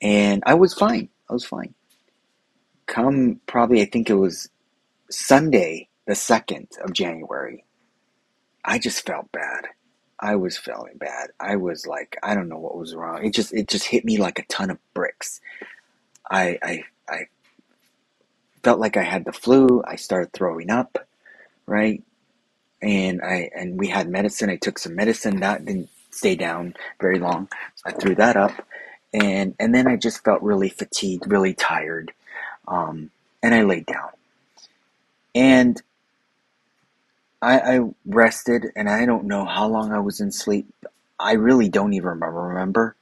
And 0.00 0.42
I 0.46 0.54
was 0.54 0.74
fine. 0.74 1.08
I 1.28 1.32
was 1.32 1.44
fine. 1.44 1.74
Come 2.86 3.40
probably, 3.46 3.82
I 3.82 3.86
think 3.86 4.08
it 4.08 4.14
was 4.14 4.48
Sunday, 5.10 5.88
the 6.06 6.14
2nd 6.14 6.78
of 6.80 6.92
January, 6.92 7.64
I 8.64 8.78
just 8.78 9.04
felt 9.04 9.30
bad. 9.32 9.66
I 10.20 10.36
was 10.36 10.56
feeling 10.58 10.96
bad. 10.98 11.30
I 11.38 11.56
was 11.56 11.86
like, 11.86 12.16
I 12.22 12.34
don't 12.34 12.48
know 12.48 12.58
what 12.58 12.76
was 12.76 12.94
wrong. 12.94 13.24
It 13.24 13.32
just 13.32 13.54
it 13.54 13.68
just 13.68 13.84
hit 13.86 14.04
me 14.04 14.18
like 14.18 14.38
a 14.38 14.46
ton 14.46 14.70
of 14.70 14.78
bricks. 14.92 15.40
I 16.30 16.58
I 16.62 16.82
I 17.08 17.20
felt 18.68 18.80
like 18.80 18.98
I 18.98 19.02
had 19.02 19.24
the 19.24 19.32
flu. 19.32 19.82
I 19.86 19.96
started 19.96 20.30
throwing 20.34 20.68
up, 20.68 20.98
right? 21.64 22.02
And 22.82 23.22
I 23.22 23.48
and 23.56 23.78
we 23.78 23.88
had 23.88 24.10
medicine. 24.10 24.50
I 24.50 24.56
took 24.56 24.78
some 24.78 24.94
medicine 24.94 25.40
that 25.40 25.64
didn't 25.64 25.88
stay 26.10 26.34
down 26.34 26.74
very 27.00 27.18
long. 27.18 27.48
So 27.76 27.84
I 27.86 27.92
threw 27.92 28.14
that 28.16 28.36
up, 28.36 28.52
and 29.14 29.54
and 29.58 29.74
then 29.74 29.86
I 29.88 29.96
just 29.96 30.22
felt 30.22 30.42
really 30.42 30.68
fatigued, 30.68 31.32
really 31.32 31.54
tired, 31.54 32.12
um, 32.66 33.10
and 33.42 33.54
I 33.54 33.62
laid 33.62 33.86
down. 33.86 34.10
And 35.34 35.80
I, 37.40 37.60
I 37.60 37.80
rested 38.04 38.66
and 38.76 38.86
I 38.86 39.06
don't 39.06 39.24
know 39.24 39.46
how 39.46 39.66
long 39.66 39.92
I 39.92 40.00
was 40.00 40.20
in 40.20 40.30
sleep. 40.30 40.66
I 41.18 41.32
really 41.32 41.70
don't 41.70 41.94
even 41.94 42.10
remember. 42.10 42.42
remember. 42.42 42.96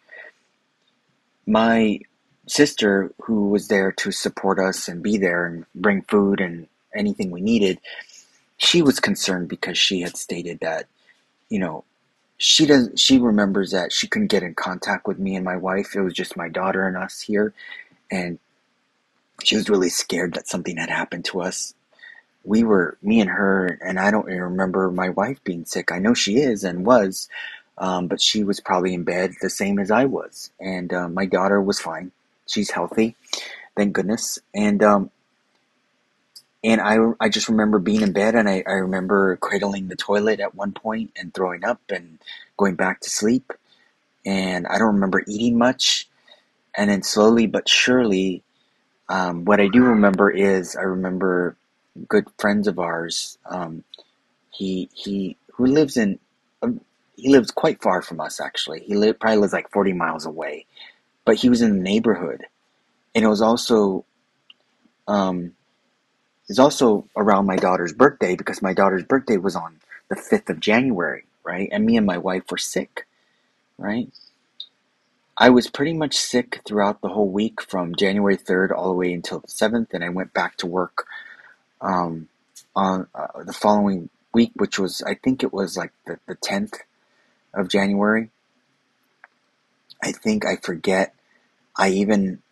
My 1.45 1.99
sister, 2.47 3.13
who 3.23 3.49
was 3.51 3.69
there 3.69 3.93
to 3.93 4.13
support 4.13 4.59
us 4.59 4.89
and 4.89 5.03
be 5.03 5.19
there 5.19 5.47
and 5.47 5.67
bring 5.75 6.03
food 6.03 6.41
and 6.41 6.69
anything 6.95 7.31
we 7.31 7.41
needed, 7.41 7.81
she 8.59 8.83
was 8.83 9.01
concerned 9.01 9.49
because 9.49 9.79
she 9.79 10.01
had 10.01 10.17
stated 10.17 10.61
that, 10.61 10.87
you 11.49 11.59
know, 11.59 11.85
she 12.39 12.67
does 12.67 12.91
she 12.97 13.19
remembers 13.19 13.71
that 13.71 13.93
she 13.93 14.07
couldn't 14.09 14.29
get 14.29 14.43
in 14.43 14.55
contact 14.55 15.07
with 15.07 15.19
me 15.19 15.37
and 15.37 15.45
my 15.45 15.57
wife. 15.57 15.97
It 15.97 16.03
was 16.03 16.13
just 16.15 16.37
my 16.37 16.49
daughter 16.49 16.87
and 16.87 16.97
us 16.97 17.21
here. 17.21 17.55
And 18.11 18.39
she 19.43 19.57
was 19.57 19.71
really 19.71 19.89
scared 19.89 20.35
that 20.35 20.49
something 20.49 20.77
had 20.77 20.91
happened 20.91 21.25
to 21.27 21.41
us 21.41 21.75
we 22.45 22.63
were 22.63 22.97
me 23.03 23.21
and 23.21 23.31
her 23.31 23.67
and 23.85 23.99
i 23.99 24.11
don't 24.11 24.27
remember 24.27 24.91
my 24.91 25.09
wife 25.11 25.43
being 25.45 25.65
sick 25.65 25.93
i 25.93 25.99
know 25.99 26.15
she 26.15 26.39
is 26.39 26.65
and 26.65 26.87
was 26.87 27.29
um, 27.79 28.07
but 28.09 28.23
she 28.23 28.43
was 28.43 28.61
probably 28.61 28.95
in 28.95 29.03
bed 29.03 29.35
the 29.43 29.51
same 29.51 29.79
as 29.79 29.91
i 29.91 30.05
was 30.05 30.51
and 30.61 30.93
uh, 30.93 31.09
my 31.09 31.27
daughter 31.27 31.61
was 31.61 31.81
fine 31.81 32.13
she's 32.47 32.71
healthy 32.71 33.17
thank 33.77 33.93
goodness 33.93 34.39
and 34.55 34.83
um, 34.83 35.11
and 36.63 36.81
I, 36.81 36.99
I 37.21 37.29
just 37.29 37.49
remember 37.49 37.79
being 37.79 38.03
in 38.03 38.13
bed 38.13 38.35
and 38.35 38.49
I, 38.49 38.63
I 38.67 38.73
remember 38.73 39.37
cradling 39.37 39.89
the 39.89 39.97
toilet 39.97 40.41
at 40.41 40.55
one 40.55 40.73
point 40.73 41.13
and 41.17 41.33
throwing 41.33 41.65
up 41.65 41.81
and 41.91 42.19
going 42.57 42.75
back 42.75 43.01
to 43.03 43.11
sleep. 43.11 43.53
And 44.27 44.67
I 44.67 44.79
don't 44.79 44.95
remember 44.95 45.23
eating 45.27 45.59
much. 45.59 46.09
And 46.77 46.91
then 46.91 47.03
slowly 47.03 47.47
but 47.47 47.69
surely, 47.69 48.43
um, 49.09 49.45
what 49.45 49.61
I 49.61 49.69
do 49.69 49.83
remember 49.85 50.31
is 50.31 50.77
I 50.77 50.83
remember 50.83 51.57
good 52.09 52.27
friends 52.39 52.69
of 52.69 52.79
ours. 52.79 53.39
Um, 53.49 53.85
he 54.51 54.89
he 54.93 55.37
who 55.53 55.67
lives 55.67 55.97
in 55.97 56.19
um, 56.63 56.81
he 57.17 57.31
lives 57.31 57.51
quite 57.51 57.83
far 57.83 58.03
from 58.03 58.21
us 58.21 58.41
actually. 58.41 58.81
He 58.81 58.97
li- 58.97 59.13
probably 59.13 59.39
lives 59.39 59.53
like 59.53 59.71
forty 59.71 59.93
miles 59.93 60.27
away, 60.27 60.67
but 61.27 61.37
he 61.39 61.51
was 61.51 61.63
in 61.63 61.77
the 61.79 61.85
neighborhood, 61.85 62.47
and 63.15 63.25
it 63.25 63.29
was 63.29 63.43
also 63.43 64.07
um, 65.09 65.55
is 66.49 66.59
also 66.59 67.09
around 67.17 67.47
my 67.47 67.57
daughter's 67.57 67.93
birthday 67.93 68.37
because 68.37 68.63
my 68.63 68.75
daughter's 68.75 69.05
birthday 69.05 69.37
was 69.37 69.57
on 69.57 69.81
the 70.09 70.17
5th 70.17 70.51
of 70.51 70.61
January, 70.61 71.25
right? 71.45 71.69
And 71.73 71.87
me 71.87 71.97
and 71.97 72.07
my 72.07 72.19
wife 72.19 72.45
were 72.51 72.59
sick, 72.59 73.07
right? 73.79 74.09
I 75.39 75.51
was 75.51 75.71
pretty 75.71 75.95
much 75.95 76.17
sick 76.17 76.61
throughout 76.67 77.01
the 77.03 77.09
whole 77.09 77.29
week 77.31 77.63
from 77.63 77.97
January 77.97 78.37
3rd 78.37 78.73
all 78.73 78.89
the 78.89 78.95
way 78.95 79.13
until 79.13 79.41
the 79.41 79.49
7th, 79.49 79.95
and 79.95 80.05
I 80.05 80.11
went 80.11 80.35
back 80.35 80.57
to 80.59 80.67
work 80.67 81.07
um, 81.81 82.29
on 82.77 83.09
uh, 83.15 83.45
the 83.45 83.55
following 83.55 84.11
week, 84.35 84.53
which 84.57 84.79
was, 84.79 85.03
I 85.03 85.15
think 85.15 85.43
it 85.43 85.53
was 85.53 85.77
like 85.77 85.93
the, 86.07 86.21
the 86.27 86.37
10th 86.37 86.75
of 87.55 87.69
January. 87.69 88.31
I 90.05 90.13
think 90.13 90.47
I 90.47 90.57
forget. 90.57 91.16
I 91.79 91.91
even, 91.91 92.43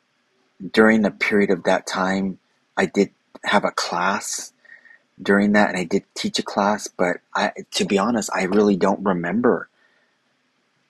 during 0.72 1.02
the 1.02 1.10
period 1.12 1.50
of 1.50 1.64
that 1.64 1.86
time, 1.86 2.38
I 2.76 2.86
did 2.86 3.10
have 3.44 3.64
a 3.64 3.70
class 3.72 4.52
during 5.22 5.52
that 5.52 5.68
and 5.70 5.78
I 5.78 5.84
did 5.84 6.04
teach 6.14 6.38
a 6.38 6.42
class, 6.44 6.88
but 6.88 7.18
I 7.34 7.52
to 7.72 7.84
be 7.84 7.98
honest, 7.98 8.30
I 8.34 8.44
really 8.44 8.76
don't 8.76 9.04
remember. 9.04 9.68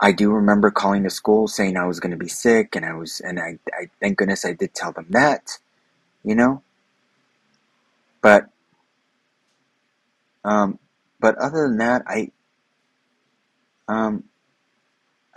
I 0.00 0.12
do 0.12 0.32
remember 0.32 0.70
calling 0.70 1.04
the 1.04 1.10
school 1.10 1.48
saying 1.48 1.76
I 1.76 1.86
was 1.86 2.00
going 2.00 2.12
to 2.12 2.16
be 2.18 2.28
sick 2.28 2.76
and 2.76 2.84
I 2.84 2.94
was 2.94 3.20
and 3.20 3.40
I, 3.40 3.58
I 3.74 3.90
thank 4.00 4.18
goodness 4.18 4.44
I 4.44 4.52
did 4.54 4.74
tell 4.74 4.92
them 4.92 5.06
that, 5.10 5.58
you 6.24 6.34
know? 6.34 6.62
But 8.22 8.48
um 10.44 10.78
but 11.20 11.36
other 11.38 11.68
than 11.68 11.78
that, 11.78 12.02
I 12.08 12.30
um 13.88 14.24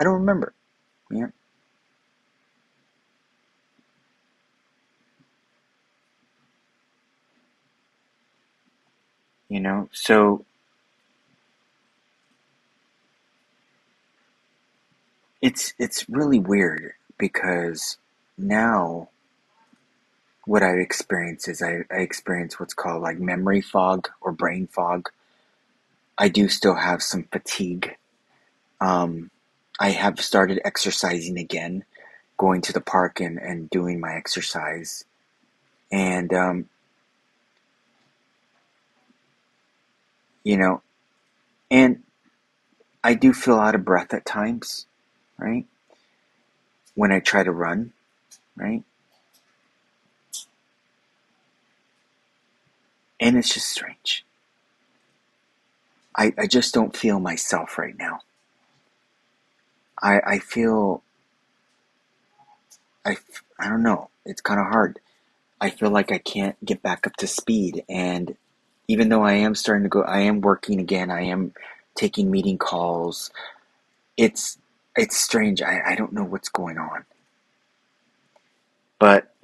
I 0.00 0.04
don't 0.04 0.14
remember. 0.20 0.54
Yeah. 1.10 1.28
You 9.48 9.60
know, 9.60 9.88
so 9.92 10.44
it's 15.40 15.74
it's 15.78 16.08
really 16.08 16.38
weird 16.38 16.92
because 17.18 17.96
now 18.36 19.08
what 20.44 20.62
I 20.62 20.76
experience 20.78 21.46
is 21.46 21.62
I, 21.62 21.80
I 21.90 21.96
experience 22.00 22.58
what's 22.58 22.74
called 22.74 23.02
like 23.02 23.18
memory 23.18 23.60
fog 23.60 24.08
or 24.20 24.32
brain 24.32 24.66
fog. 24.66 25.10
I 26.16 26.28
do 26.28 26.48
still 26.48 26.74
have 26.74 27.02
some 27.02 27.24
fatigue. 27.24 27.96
Um, 28.80 29.30
I 29.78 29.90
have 29.90 30.20
started 30.20 30.60
exercising 30.64 31.38
again, 31.38 31.84
going 32.38 32.62
to 32.62 32.72
the 32.72 32.80
park 32.80 33.20
and, 33.20 33.38
and 33.38 33.68
doing 33.68 34.00
my 34.00 34.14
exercise. 34.14 35.04
And, 35.92 36.32
um, 36.32 36.68
you 40.48 40.56
know, 40.56 40.80
and 41.70 42.02
I 43.04 43.12
do 43.12 43.34
feel 43.34 43.56
out 43.56 43.74
of 43.74 43.84
breath 43.84 44.14
at 44.14 44.24
times, 44.24 44.86
right? 45.36 45.66
When 46.94 47.12
I 47.12 47.20
try 47.20 47.42
to 47.44 47.52
run, 47.52 47.92
right? 48.56 48.82
And 53.20 53.36
it's 53.36 53.52
just 53.52 53.68
strange. 53.68 54.24
I, 56.16 56.32
I 56.38 56.46
just 56.46 56.72
don't 56.72 56.96
feel 56.96 57.20
myself 57.20 57.76
right 57.76 57.96
now. 57.98 58.20
I, 60.02 60.20
I 60.26 60.38
feel, 60.38 61.02
I, 63.04 63.18
I 63.60 63.68
don't 63.68 63.82
know, 63.82 64.08
it's 64.24 64.40
kind 64.40 64.58
of 64.60 64.68
hard. 64.68 64.98
I 65.60 65.68
feel 65.68 65.90
like 65.90 66.10
I 66.10 66.16
can't 66.16 66.56
get 66.64 66.82
back 66.82 67.06
up 67.06 67.16
to 67.16 67.26
speed. 67.26 67.84
And 67.86 68.38
even 68.88 69.10
though 69.10 69.22
I 69.24 69.34
am 69.34 69.54
starting 69.56 69.84
to 69.84 69.90
go, 69.90 70.02
I 70.02 70.20
am 70.22 70.42
working 70.42 70.80
again, 70.80 71.10
I 71.10 71.22
am 71.24 71.54
taking 71.96 72.30
meeting 72.30 72.58
calls. 72.58 73.30
It's, 74.16 74.58
it's 74.96 75.16
strange. 75.16 75.62
I, 75.62 75.80
I 75.86 75.96
don't 75.96 76.12
know 76.14 76.24
what's 76.24 76.50
going 76.50 76.78
on. 76.78 77.04
But 78.98 79.34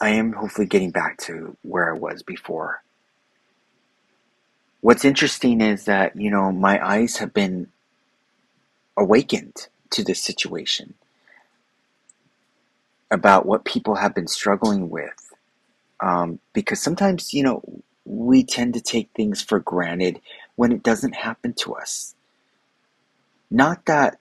I 0.00 0.10
am 0.10 0.32
hopefully 0.34 0.66
getting 0.66 0.90
back 0.92 1.18
to 1.22 1.56
where 1.62 1.94
I 1.94 1.98
was 1.98 2.22
before. 2.22 2.82
What's 4.82 5.04
interesting 5.04 5.60
is 5.60 5.86
that, 5.86 6.16
you 6.16 6.30
know, 6.30 6.52
my 6.52 6.84
eyes 6.86 7.18
have 7.18 7.34
been 7.34 7.68
awakened 8.96 9.68
to 9.90 10.04
this 10.04 10.22
situation 10.22 10.94
about 13.10 13.46
what 13.46 13.64
people 13.64 13.96
have 13.96 14.14
been 14.14 14.28
struggling 14.28 14.90
with. 14.90 15.27
Um, 16.00 16.40
because 16.52 16.80
sometimes, 16.82 17.34
you 17.34 17.42
know, 17.42 17.62
we 18.04 18.44
tend 18.44 18.74
to 18.74 18.80
take 18.80 19.10
things 19.14 19.42
for 19.42 19.60
granted 19.60 20.20
when 20.56 20.72
it 20.72 20.82
doesn't 20.82 21.14
happen 21.16 21.54
to 21.54 21.74
us. 21.74 22.14
Not 23.50 23.86
that, 23.86 24.18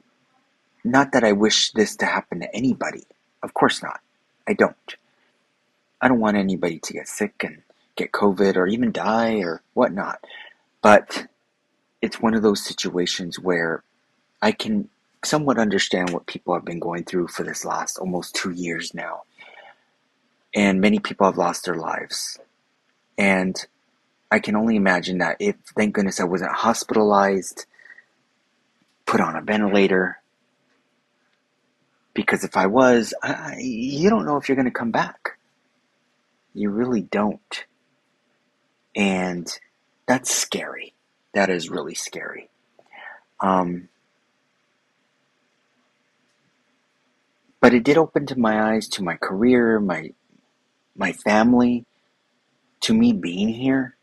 not 0.83 1.13
that 1.13 1.23
I 1.23 1.33
wish 1.33 1.71
this 1.71 1.95
to 1.97 2.05
happen 2.05 2.41
to 2.41 2.55
anybody. 2.55 3.03
Of 3.43 3.53
course 3.53 3.83
not. 3.83 4.01
I 4.47 4.53
don't. 4.53 4.75
I 6.01 6.07
don't 6.07 6.19
want 6.21 6.37
anybody 6.37 6.79
to 6.79 6.93
get 6.93 7.07
sick 7.09 7.43
and 7.43 7.63
get 7.97 8.13
COVID 8.13 8.57
or 8.57 8.67
even 8.67 8.91
die 8.93 9.37
or 9.39 9.63
whatnot. 9.73 10.23
But 10.81 11.27
it's 12.01 12.21
one 12.21 12.35
of 12.35 12.43
those 12.43 12.63
situations 12.65 13.39
where 13.39 13.83
I 14.41 14.53
can 14.53 14.89
somewhat 15.23 15.59
understand 15.59 16.11
what 16.11 16.27
people 16.27 16.53
have 16.55 16.65
been 16.65 16.79
going 16.79 17.05
through 17.05 17.29
for 17.29 17.43
this 17.43 17.65
last 17.65 17.99
almost 17.99 18.35
two 18.35 18.51
years 18.51 18.93
now. 18.93 19.23
And 20.55 20.81
many 20.81 20.99
people 20.99 21.27
have 21.27 21.37
lost 21.37 21.65
their 21.65 21.75
lives. 21.75 22.39
And 23.17 23.55
I 24.31 24.39
can 24.39 24.55
only 24.55 24.75
imagine 24.75 25.19
that 25.19 25.37
if, 25.39 25.55
thank 25.75 25.95
goodness, 25.95 26.19
I 26.19 26.25
wasn't 26.25 26.51
hospitalized, 26.51 27.65
put 29.05 29.21
on 29.21 29.35
a 29.35 29.41
ventilator, 29.41 30.19
because 32.13 32.43
if 32.43 32.57
I 32.57 32.65
was, 32.65 33.13
I, 33.21 33.57
you 33.59 34.09
don't 34.09 34.25
know 34.25 34.37
if 34.37 34.49
you're 34.49 34.55
going 34.55 34.65
to 34.65 34.71
come 34.71 34.91
back. 34.91 35.37
You 36.53 36.71
really 36.71 37.01
don't. 37.01 37.65
And 38.95 39.47
that's 40.07 40.33
scary. 40.33 40.95
That 41.35 41.51
is 41.51 41.69
really 41.69 41.93
scary. 41.93 42.49
Um, 43.39 43.89
but 47.61 47.75
it 47.75 47.83
did 47.83 47.97
open 47.97 48.25
to 48.25 48.39
my 48.39 48.73
eyes 48.73 48.87
to 48.89 49.03
my 49.03 49.15
career, 49.15 49.79
my 49.79 50.13
my 50.97 51.11
family, 51.13 51.85
to 52.81 52.93
me 52.93 53.13
being 53.13 53.49
here, 53.49 53.95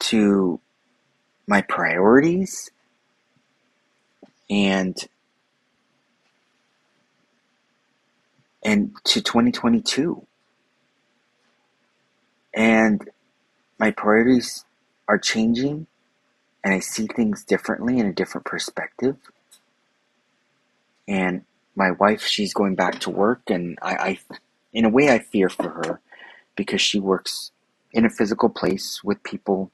to 0.00 0.60
my 1.46 1.62
priorities, 1.62 2.70
and 4.50 4.96
and 8.64 8.96
to 9.04 9.22
2022. 9.22 10.26
And 12.54 13.08
my 13.78 13.90
priorities 13.90 14.64
are 15.08 15.18
changing 15.18 15.86
and 16.66 16.74
I 16.74 16.80
see 16.80 17.06
things 17.06 17.44
differently 17.44 18.00
in 18.00 18.06
a 18.06 18.12
different 18.12 18.44
perspective. 18.44 19.16
And 21.06 21.44
my 21.76 21.92
wife, 21.92 22.22
she's 22.22 22.52
going 22.52 22.74
back 22.74 22.98
to 23.00 23.10
work, 23.10 23.42
and 23.48 23.78
I, 23.80 23.94
I, 23.94 24.18
in 24.76 24.84
a 24.84 24.90
way, 24.90 25.10
I 25.10 25.20
fear 25.20 25.48
for 25.48 25.70
her 25.70 26.02
because 26.56 26.82
she 26.82 27.00
works 27.00 27.52
in 27.92 28.04
a 28.04 28.10
physical 28.10 28.50
place 28.50 29.02
with 29.02 29.22
people 29.24 29.72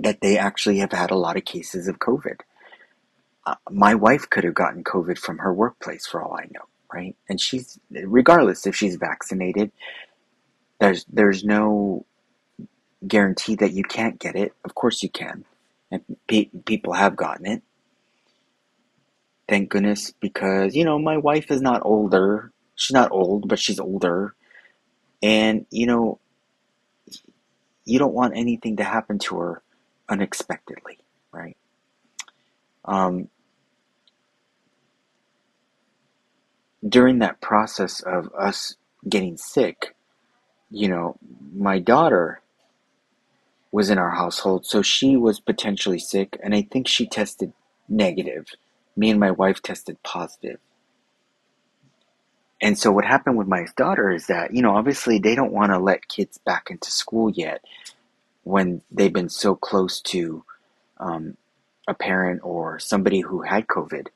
that 0.00 0.20
they 0.20 0.38
actually 0.38 0.78
have 0.78 0.92
had 0.92 1.12
a 1.12 1.16
lot 1.16 1.36
of 1.36 1.44
cases 1.44 1.88
of 1.88 2.00
COVID. 2.00 2.40
Uh, 3.46 3.54
my 3.70 3.94
wife 3.94 4.28
could 4.30 4.44
have 4.44 4.54
gotten 4.54 4.84
COVID 4.84 5.18
from 5.18 5.38
her 5.38 5.54
workplace, 5.54 6.06
for 6.06 6.22
all 6.22 6.34
I 6.36 6.46
know, 6.52 6.66
right? 6.92 7.16
And 7.28 7.40
she's, 7.40 7.78
regardless 7.90 8.66
if 8.66 8.76
she's 8.76 8.96
vaccinated, 8.96 9.72
there's 10.80 11.04
there's 11.06 11.44
no 11.44 12.06
guarantee 13.06 13.56
that 13.56 13.72
you 13.72 13.84
can't 13.84 14.18
get 14.20 14.36
it. 14.36 14.54
Of 14.64 14.74
course 14.74 15.02
you 15.02 15.10
can, 15.10 15.44
and 15.92 16.02
pe- 16.28 16.50
people 16.66 16.94
have 16.94 17.16
gotten 17.16 17.46
it. 17.46 17.62
Thank 19.48 19.70
goodness, 19.70 20.12
because 20.20 20.74
you 20.76 20.84
know 20.84 20.98
my 20.98 21.18
wife 21.18 21.50
is 21.50 21.60
not 21.62 21.82
older. 21.84 22.52
She's 22.82 22.94
not 22.94 23.12
old, 23.12 23.48
but 23.48 23.60
she's 23.60 23.80
older, 23.80 24.32
And, 25.22 25.66
you 25.70 25.86
know, 25.86 26.20
you 27.84 27.98
don't 27.98 28.14
want 28.14 28.36
anything 28.36 28.78
to 28.78 28.84
happen 28.84 29.18
to 29.20 29.38
her 29.38 29.62
unexpectedly, 30.08 30.98
right? 31.32 31.56
Um, 32.84 33.28
during 36.88 37.20
that 37.20 37.40
process 37.40 38.00
of 38.02 38.30
us 38.38 38.76
getting 39.08 39.36
sick, 39.36 39.94
you 40.70 40.88
know, 40.88 41.18
my 41.54 41.78
daughter 41.78 42.40
was 43.72 43.90
in 43.90 43.98
our 43.98 44.10
household, 44.12 44.66
so 44.66 44.82
she 44.82 45.16
was 45.16 45.40
potentially 45.40 45.98
sick, 45.98 46.38
and 46.42 46.54
I 46.54 46.62
think 46.62 46.88
she 46.88 47.06
tested 47.06 47.52
negative. 47.88 48.46
Me 48.96 49.10
and 49.10 49.20
my 49.20 49.30
wife 49.32 49.62
tested 49.62 50.02
positive. 50.04 50.58
And 52.62 52.78
so 52.78 52.92
what 52.92 53.04
happened 53.04 53.36
with 53.36 53.48
my 53.48 53.66
daughter 53.76 54.12
is 54.12 54.28
that, 54.28 54.54
you 54.54 54.62
know, 54.62 54.76
obviously 54.76 55.18
they 55.18 55.34
don't 55.34 55.52
want 55.52 55.72
to 55.72 55.78
let 55.80 56.08
kids 56.08 56.38
back 56.38 56.70
into 56.70 56.92
school 56.92 57.28
yet 57.28 57.62
when 58.44 58.82
they've 58.90 59.12
been 59.12 59.28
so 59.28 59.56
close 59.56 60.00
to 60.02 60.44
um, 60.98 61.36
a 61.88 61.94
parent 61.94 62.40
or 62.44 62.78
somebody 62.78 63.20
who 63.20 63.42
had 63.42 63.66
COVID. 63.66 64.06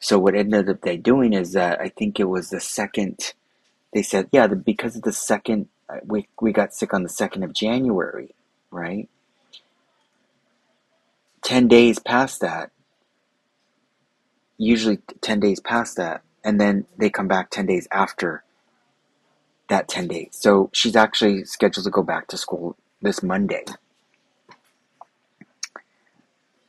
So 0.00 0.18
what 0.18 0.34
ended 0.34 0.68
up 0.68 0.80
they 0.80 0.96
doing 0.96 1.32
is 1.32 1.52
that 1.52 1.80
I 1.80 1.88
think 1.90 2.18
it 2.18 2.24
was 2.24 2.50
the 2.50 2.60
second. 2.60 3.34
They 3.94 4.02
said, 4.02 4.28
yeah, 4.32 4.48
the, 4.48 4.56
because 4.56 4.96
of 4.96 5.02
the 5.02 5.12
second, 5.12 5.68
uh, 5.88 5.98
we 6.04 6.26
we 6.40 6.52
got 6.52 6.74
sick 6.74 6.92
on 6.92 7.04
the 7.04 7.08
second 7.08 7.44
of 7.44 7.52
January, 7.52 8.34
right? 8.72 9.08
Ten 11.42 11.68
days 11.68 12.00
past 12.00 12.40
that, 12.40 12.72
usually 14.58 14.98
ten 15.20 15.38
days 15.38 15.60
past 15.60 15.96
that, 15.98 16.22
and 16.44 16.60
then 16.60 16.86
they 16.98 17.10
come 17.10 17.28
back 17.28 17.50
ten 17.50 17.66
days 17.66 17.88
after 17.90 18.44
that 19.68 19.88
ten 19.88 20.08
days. 20.08 20.28
So 20.32 20.70
she's 20.72 20.96
actually 20.96 21.44
scheduled 21.44 21.84
to 21.84 21.90
go 21.90 22.02
back 22.02 22.28
to 22.28 22.36
school 22.36 22.76
this 23.00 23.22
Monday. 23.22 23.64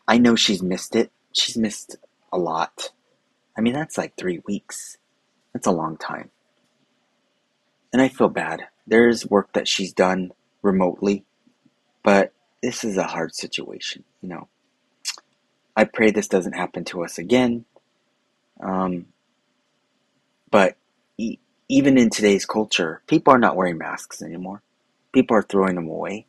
I 0.07 0.17
know 0.17 0.35
she's 0.35 0.61
missed 0.61 0.95
it. 0.95 1.11
She's 1.31 1.57
missed 1.57 1.97
a 2.31 2.37
lot. 2.37 2.91
I 3.57 3.61
mean, 3.61 3.73
that's 3.73 3.97
like 3.97 4.15
three 4.15 4.41
weeks. 4.45 4.97
That's 5.53 5.67
a 5.67 5.71
long 5.71 5.97
time. 5.97 6.29
And 7.91 8.01
I 8.01 8.09
feel 8.09 8.29
bad. 8.29 8.67
There's 8.87 9.29
work 9.29 9.53
that 9.53 9.67
she's 9.67 9.93
done 9.93 10.31
remotely, 10.61 11.23
but 12.03 12.33
this 12.61 12.83
is 12.83 12.97
a 12.97 13.03
hard 13.03 13.35
situation, 13.35 14.03
you 14.21 14.29
know. 14.29 14.47
I 15.75 15.85
pray 15.85 16.11
this 16.11 16.27
doesn't 16.27 16.53
happen 16.53 16.83
to 16.85 17.03
us 17.03 17.17
again. 17.17 17.65
Um, 18.61 19.07
but 20.53 20.77
e- 21.19 21.39
even 21.69 21.99
in 21.99 22.11
today's 22.11 22.47
culture, 22.47 23.03
people 23.07 23.33
are 23.35 23.39
not 23.39 23.57
wearing 23.57 23.79
masks 23.79 24.23
anymore. 24.23 24.63
People 25.13 25.37
are 25.37 25.43
throwing 25.43 25.75
them 25.75 25.89
away. 25.89 26.27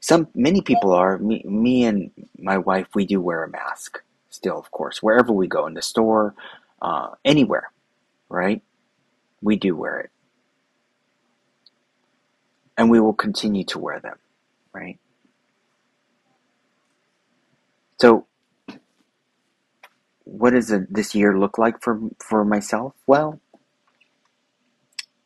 Some 0.00 0.28
many 0.34 0.62
people 0.62 0.92
are. 0.92 1.18
Me, 1.18 1.42
me 1.46 1.84
and 1.84 2.12
my 2.38 2.58
wife, 2.58 2.88
we 2.94 3.06
do 3.06 3.20
wear 3.20 3.44
a 3.44 3.50
mask 3.50 4.00
still, 4.30 4.58
of 4.58 4.70
course, 4.72 5.02
wherever 5.02 5.32
we 5.32 5.48
go 5.48 5.66
in 5.66 5.74
the 5.74 5.82
store, 5.82 6.34
uh, 6.82 7.10
anywhere, 7.24 7.70
right? 8.30 8.62
We 9.42 9.56
do 9.56 9.76
wear 9.76 10.00
it, 10.00 10.10
and 12.78 12.90
we 12.90 13.00
will 13.00 13.14
continue 13.14 13.64
to 13.66 13.78
wear 13.80 14.00
them, 14.00 14.18
right? 14.74 14.98
So, 18.00 18.26
what 20.24 20.52
does 20.52 20.72
this 20.90 21.14
year 21.14 21.38
look 21.38 21.58
like 21.58 21.82
for 21.82 22.00
for 22.20 22.44
myself? 22.44 22.94
Well, 23.06 23.40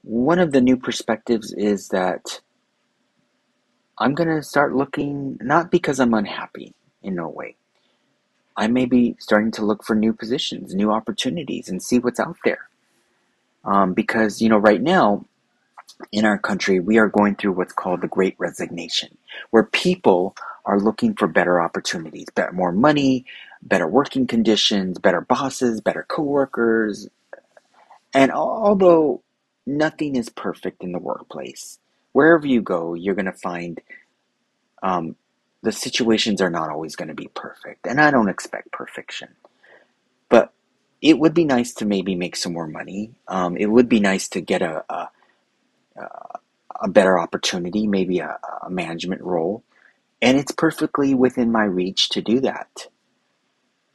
one 0.03 0.39
of 0.39 0.53
the 0.53 0.61
new 0.61 0.77
perspectives 0.77 1.53
is 1.53 1.89
that 1.89 2.41
I'm 3.99 4.15
going 4.15 4.29
to 4.29 4.43
start 4.43 4.75
looking 4.75 5.39
not 5.43 5.71
because 5.71 6.01
I'm 6.01 6.15
unhappy 6.15 6.75
in 7.03 7.15
no 7.15 7.29
way. 7.29 7.57
I 8.57 8.67
may 8.67 8.87
be 8.87 9.17
starting 9.19 9.51
to 9.53 9.65
look 9.65 9.85
for 9.85 9.95
new 9.95 10.13
positions, 10.13 10.75
new 10.75 10.91
opportunities, 10.91 11.69
and 11.69 11.83
see 11.83 11.99
what's 11.99 12.21
out 12.21 12.37
there. 12.45 12.69
Um, 13.65 13.93
because, 13.93 14.41
you 14.41 14.49
know, 14.49 14.57
right 14.59 14.81
now 14.81 15.27
in 16.13 16.25
our 16.25 16.39
country, 16.39 16.81
we 16.81 16.99
are 16.99 17.09
going 17.09 17.37
through 17.37 17.53
what's 17.53 17.73
called 17.73 18.01
the 18.01 18.09
Great 18.09 18.35
Resignation, 18.39 19.17
where 19.51 19.65
people 19.65 20.35
are 20.65 20.81
looking 20.81 21.15
for 21.15 21.29
better 21.29 21.61
opportunities, 21.61 22.27
better, 22.35 22.53
more 22.53 22.73
money, 22.73 23.25
better 23.63 23.87
working 23.87 24.27
conditions, 24.27 24.99
better 24.99 25.21
bosses, 25.21 25.81
better 25.81 26.05
coworkers. 26.09 27.09
And 28.15 28.33
although 28.33 29.23
nothing 29.79 30.17
is 30.17 30.31
perfect 30.31 30.85
in 30.85 30.93
the 30.93 31.01
workplace, 31.01 31.81
wherever 32.13 32.47
you 32.47 32.63
go, 32.63 32.95
you're 32.95 33.17
going 33.17 33.27
to 33.27 33.33
find 33.33 33.81
um, 34.83 35.17
the 35.63 35.73
situations 35.73 36.41
are 36.41 36.51
not 36.51 36.71
always 36.71 36.97
going 36.97 37.09
to 37.09 37.15
be 37.15 37.31
perfect. 37.35 37.87
And 37.87 38.01
I 38.01 38.11
don't 38.11 38.31
expect 38.31 38.73
perfection. 38.73 39.31
But 40.31 40.53
it 41.03 41.19
would 41.19 41.35
be 41.35 41.45
nice 41.45 41.75
to 41.75 41.87
maybe 41.87 42.15
make 42.17 42.37
some 42.37 42.55
more 42.55 42.67
money. 42.69 43.13
Um, 43.29 43.57
it 43.57 43.67
would 43.67 43.89
be 43.89 44.01
nice 44.01 44.29
to 44.31 44.41
get 44.41 44.63
a, 44.63 44.85
a, 44.93 45.11
a 46.81 46.89
better 46.89 47.19
opportunity, 47.19 47.87
maybe 47.87 48.21
a, 48.21 48.39
a 48.65 48.71
management 48.71 49.23
role. 49.23 49.65
And 50.23 50.39
it's 50.39 50.53
perfectly 50.53 51.15
within 51.15 51.53
my 51.53 51.65
reach 51.65 52.11
to 52.11 52.23
do 52.23 52.41
that. 52.41 52.89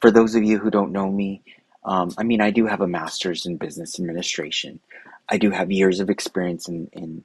For 0.00 0.10
those 0.10 0.34
of 0.34 0.44
you 0.44 0.58
who 0.58 0.70
don't 0.70 0.92
know 0.92 1.10
me, 1.10 1.42
um, 1.84 2.12
I 2.18 2.24
mean, 2.24 2.40
I 2.40 2.50
do 2.50 2.66
have 2.66 2.80
a 2.82 2.88
master's 2.88 3.46
in 3.46 3.56
business 3.58 3.98
administration. 4.00 4.80
I 5.28 5.38
do 5.38 5.50
have 5.50 5.70
years 5.72 6.00
of 6.00 6.10
experience 6.10 6.68
in, 6.68 6.88
in 6.92 7.24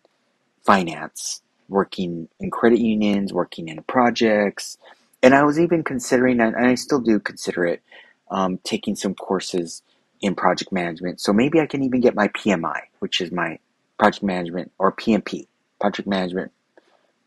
finance, 0.63 1.41
working 1.69 2.27
in 2.39 2.51
credit 2.51 2.79
unions, 2.79 3.33
working 3.33 3.69
in 3.69 3.81
projects. 3.83 4.77
And 5.23 5.35
I 5.35 5.43
was 5.43 5.59
even 5.59 5.83
considering, 5.83 6.39
and 6.39 6.55
I 6.55 6.75
still 6.75 6.99
do 6.99 7.19
consider 7.19 7.65
it, 7.65 7.81
um, 8.29 8.59
taking 8.63 8.95
some 8.95 9.13
courses 9.15 9.83
in 10.21 10.35
project 10.35 10.71
management. 10.71 11.19
So 11.19 11.33
maybe 11.33 11.59
I 11.59 11.65
can 11.65 11.83
even 11.83 12.01
get 12.01 12.15
my 12.15 12.27
PMI, 12.29 12.81
which 12.99 13.21
is 13.21 13.31
my 13.31 13.59
project 13.97 14.23
management 14.23 14.71
or 14.79 14.91
PMP, 14.91 15.47
project 15.79 16.07
management 16.07 16.51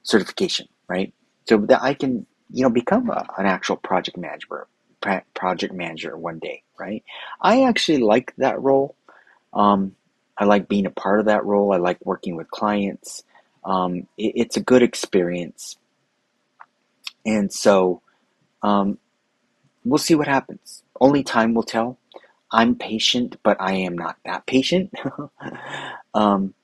certification, 0.03 0.69
right? 0.89 1.13
So 1.49 1.59
that 1.59 1.83
I 1.83 1.95
can, 1.95 2.27
you 2.51 2.63
know, 2.63 2.71
become 2.71 3.11
a, 3.11 3.27
an 3.39 3.47
actual 3.47 3.77
project 3.77 4.17
manager, 4.17 4.67
project 5.35 5.75
manager 5.75 6.17
one 6.17 6.39
day, 6.39 6.63
right? 6.79 7.05
I 7.41 7.65
actually 7.65 7.99
like 7.99 8.35
that 8.39 8.61
role. 8.61 8.97
Um, 9.53 9.95
I 10.37 10.45
like 10.45 10.69
being 10.69 10.87
a 10.87 10.91
part 10.91 11.21
of 11.21 11.27
that 11.27 11.45
role. 11.45 11.73
I 11.73 11.77
like 11.77 12.05
working 12.05 12.37
with 12.37 12.51
clients. 12.51 13.23
Um, 13.65 14.07
it, 14.19 14.33
it's 14.37 14.57
a 14.57 14.61
good 14.61 14.83
experience, 14.83 15.77
and 17.25 17.53
so 17.53 18.03
um, 18.63 18.99
we'll 19.85 19.99
see 19.99 20.15
what 20.15 20.29
happens. 20.29 20.83
Only 21.01 21.23
time 21.23 21.55
will 21.55 21.63
tell. 21.63 21.99
I'm 22.51 22.77
patient, 22.77 23.37
but 23.43 23.57
I 23.61 23.75
am 23.75 23.97
not 23.97 24.17
that 24.25 24.47
patient. 24.47 24.95
um, 26.15 26.55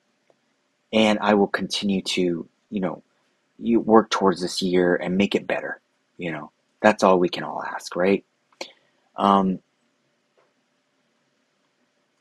and 0.93 1.19
I 1.21 1.35
will 1.35 1.49
continue 1.49 2.03
to, 2.03 2.49
you 2.71 2.81
know, 2.81 3.03
you 3.59 3.81
work 3.81 4.11
towards 4.11 4.41
this 4.41 4.63
year 4.63 4.95
and 4.97 5.17
make 5.17 5.35
it 5.35 5.47
better. 5.47 5.81
You 6.17 6.33
know, 6.33 6.51
that's 6.81 7.03
all 7.03 7.19
we 7.19 7.29
can 7.29 7.45
all 7.45 7.63
ask, 7.63 7.95
right? 7.97 8.25
Um, 9.17 9.61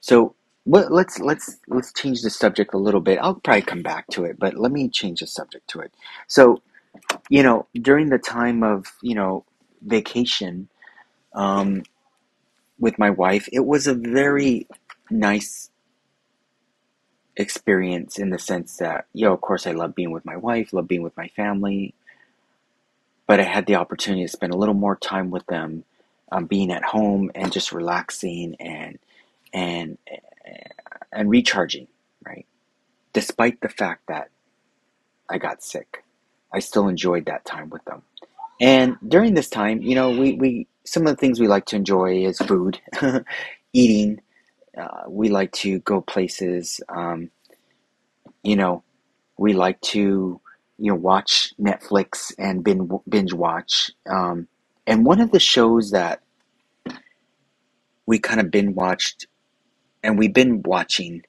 so 0.02 0.36
let, 0.65 0.91
let's 0.91 1.19
let's 1.19 1.58
let's 1.67 1.93
change 1.93 2.22
the 2.22 2.30
subject 2.30 2.74
a 2.74 2.78
little 2.80 3.02
bit. 3.02 3.19
I'll 3.22 3.36
probably 3.36 3.63
come 3.63 3.84
back 3.84 4.08
to 4.10 4.26
it, 4.26 4.39
but 4.39 4.56
let 4.56 4.72
me 4.72 4.89
change 4.89 5.22
the 5.22 5.28
subject 5.28 5.69
to 5.72 5.82
it. 5.82 5.93
So, 6.28 6.62
you 7.30 7.43
know, 7.43 7.67
during 7.76 8.10
the 8.10 8.19
time 8.19 8.63
of 8.63 8.88
you 9.02 9.15
know 9.15 9.45
vacation 9.82 10.69
um, 11.34 11.84
with 12.80 13.00
my 13.00 13.12
wife, 13.12 13.50
it 13.54 13.65
was 13.65 13.88
a 13.88 13.93
very 13.95 14.67
nice 15.12 15.69
experience 17.36 18.19
in 18.19 18.30
the 18.30 18.39
sense 18.39 18.78
that, 18.78 19.06
you 19.13 19.26
know, 19.26 19.34
of 19.34 19.41
course, 19.41 19.65
I 19.67 19.72
love 19.72 19.95
being 19.95 20.12
with 20.12 20.26
my 20.26 20.38
wife, 20.38 20.74
love 20.74 20.88
being 20.88 21.04
with 21.04 21.17
my 21.17 21.28
family, 21.30 21.93
but 23.28 23.39
I 23.39 23.43
had 23.43 23.65
the 23.65 23.76
opportunity 23.76 24.24
to 24.26 24.30
spend 24.32 24.54
a 24.54 24.58
little 24.58 24.76
more 24.76 24.95
time 24.95 25.32
with 25.32 25.45
them, 25.48 25.84
um, 26.32 26.45
being 26.45 26.72
at 26.72 26.84
home 26.84 27.32
and 27.36 27.52
just 27.52 27.72
relaxing 27.72 28.56
and 28.60 29.00
and 29.54 29.98
and 31.12 31.30
recharging, 31.30 31.88
right? 32.26 32.46
Despite 33.14 33.62
the 33.62 33.70
fact 33.70 34.04
that 34.08 34.30
I 35.30 35.38
got 35.38 35.64
sick, 35.64 36.04
I 36.54 36.60
still 36.60 36.88
enjoyed 36.88 37.26
that 37.26 37.46
time 37.46 37.70
with 37.70 37.84
them. 37.86 38.04
And 38.62 38.98
during 39.08 39.34
this 39.34 39.50
time, 39.50 39.82
you 39.82 39.96
know, 39.96 40.12
we, 40.12 40.34
we 40.34 40.68
some 40.84 41.06
of 41.06 41.10
the 41.10 41.16
things 41.20 41.40
we 41.40 41.48
like 41.48 41.66
to 41.68 41.76
enjoy 41.76 42.26
is 42.26 42.40
food, 42.40 42.82
eating. 43.74 44.22
Uh, 44.78 45.04
we 45.08 45.30
like 45.30 45.52
to 45.52 45.80
go 45.80 46.02
places. 46.02 46.82
Um, 46.90 47.32
you 48.44 48.56
know, 48.56 48.84
we 49.38 49.54
like 49.54 49.80
to 49.82 50.40
you 50.78 50.92
know 50.92 50.96
watch 50.96 51.54
Netflix 51.60 52.34
and 52.38 52.64
binge, 52.64 52.90
binge 53.08 53.34
watch. 53.34 53.92
Um, 54.10 54.48
and 54.88 55.06
one 55.06 55.22
of 55.22 55.32
the 55.32 55.40
shows 55.40 55.92
that 55.92 56.22
we 58.06 58.18
kind 58.20 58.40
of 58.40 58.50
binge 58.50 58.76
watched, 58.76 59.28
and 60.04 60.18
we've 60.18 60.34
been 60.34 60.62
watching 60.64 61.24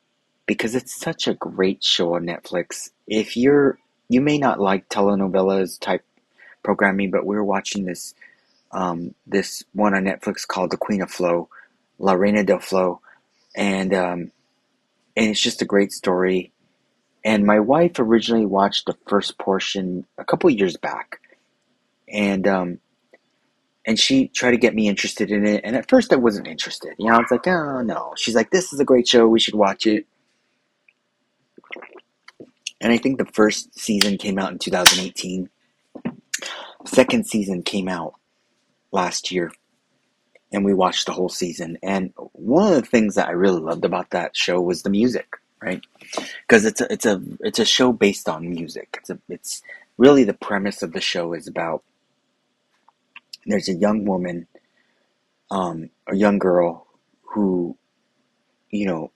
because 0.46 0.74
it's 0.74 0.94
such 0.98 1.28
a 1.28 1.34
great 1.34 1.82
show 1.84 2.14
on 2.14 2.26
Netflix. 2.26 2.90
If 3.06 3.36
you're 3.36 3.78
you 4.08 4.20
may 4.20 4.38
not 4.38 4.60
like 4.60 4.88
telenovelas 4.88 5.78
type 5.78 6.04
programming, 6.62 7.10
but 7.10 7.24
we 7.24 7.36
are 7.36 7.44
watching 7.44 7.84
this 7.84 8.14
um, 8.72 9.14
this 9.26 9.64
one 9.72 9.94
on 9.94 10.04
Netflix 10.04 10.46
called 10.46 10.70
The 10.70 10.76
Queen 10.76 11.02
of 11.02 11.10
Flow, 11.10 11.48
La 11.98 12.12
Reina 12.12 12.44
del 12.44 12.60
Flow, 12.60 13.00
and 13.54 13.94
um, 13.94 14.32
and 15.16 15.30
it's 15.30 15.40
just 15.40 15.62
a 15.62 15.66
great 15.66 15.92
story. 15.92 16.52
And 17.24 17.44
my 17.44 17.60
wife 17.60 17.98
originally 17.98 18.46
watched 18.46 18.86
the 18.86 18.96
first 19.06 19.38
portion 19.38 20.06
a 20.18 20.24
couple 20.24 20.50
years 20.50 20.76
back, 20.76 21.20
and 22.08 22.46
um, 22.48 22.78
and 23.86 23.98
she 23.98 24.28
tried 24.28 24.52
to 24.52 24.56
get 24.56 24.74
me 24.74 24.88
interested 24.88 25.30
in 25.30 25.46
it. 25.46 25.62
And 25.64 25.74
at 25.76 25.88
first, 25.88 26.12
I 26.12 26.16
wasn't 26.16 26.48
interested. 26.48 26.94
You 26.98 27.06
know, 27.08 27.14
I 27.16 27.18
was 27.18 27.30
like, 27.30 27.46
oh 27.46 27.82
no. 27.82 28.12
She's 28.16 28.34
like, 28.34 28.50
this 28.50 28.72
is 28.72 28.80
a 28.80 28.84
great 28.84 29.08
show. 29.08 29.26
We 29.26 29.40
should 29.40 29.54
watch 29.54 29.86
it. 29.86 30.06
And 32.80 32.92
I 32.92 32.98
think 32.98 33.18
the 33.18 33.26
first 33.26 33.78
season 33.78 34.16
came 34.16 34.38
out 34.38 34.52
in 34.52 34.58
2018. 34.58 35.48
Second 36.86 37.26
season 37.26 37.62
came 37.62 37.88
out 37.88 38.14
last 38.90 39.30
year, 39.30 39.52
and 40.50 40.64
we 40.64 40.72
watched 40.72 41.06
the 41.06 41.12
whole 41.12 41.28
season. 41.28 41.76
And 41.82 42.12
one 42.32 42.72
of 42.72 42.80
the 42.80 42.88
things 42.88 43.16
that 43.16 43.28
I 43.28 43.32
really 43.32 43.60
loved 43.60 43.84
about 43.84 44.10
that 44.10 44.34
show 44.34 44.60
was 44.62 44.82
the 44.82 44.90
music, 44.90 45.28
right? 45.62 45.82
Because 46.48 46.64
it's 46.64 46.80
a 46.80 46.90
it's 46.90 47.04
a 47.04 47.22
it's 47.40 47.58
a 47.58 47.66
show 47.66 47.92
based 47.92 48.30
on 48.30 48.48
music. 48.48 48.96
It's 48.98 49.10
a 49.10 49.18
it's 49.28 49.62
really 49.98 50.24
the 50.24 50.32
premise 50.32 50.82
of 50.82 50.94
the 50.94 51.02
show 51.02 51.34
is 51.34 51.46
about 51.46 51.84
there's 53.46 53.68
a 53.68 53.74
young 53.74 54.04
woman, 54.04 54.46
um, 55.50 55.90
a 56.06 56.16
young 56.16 56.38
girl 56.38 56.86
who, 57.22 57.76
you 58.70 58.86
know, 58.86 59.10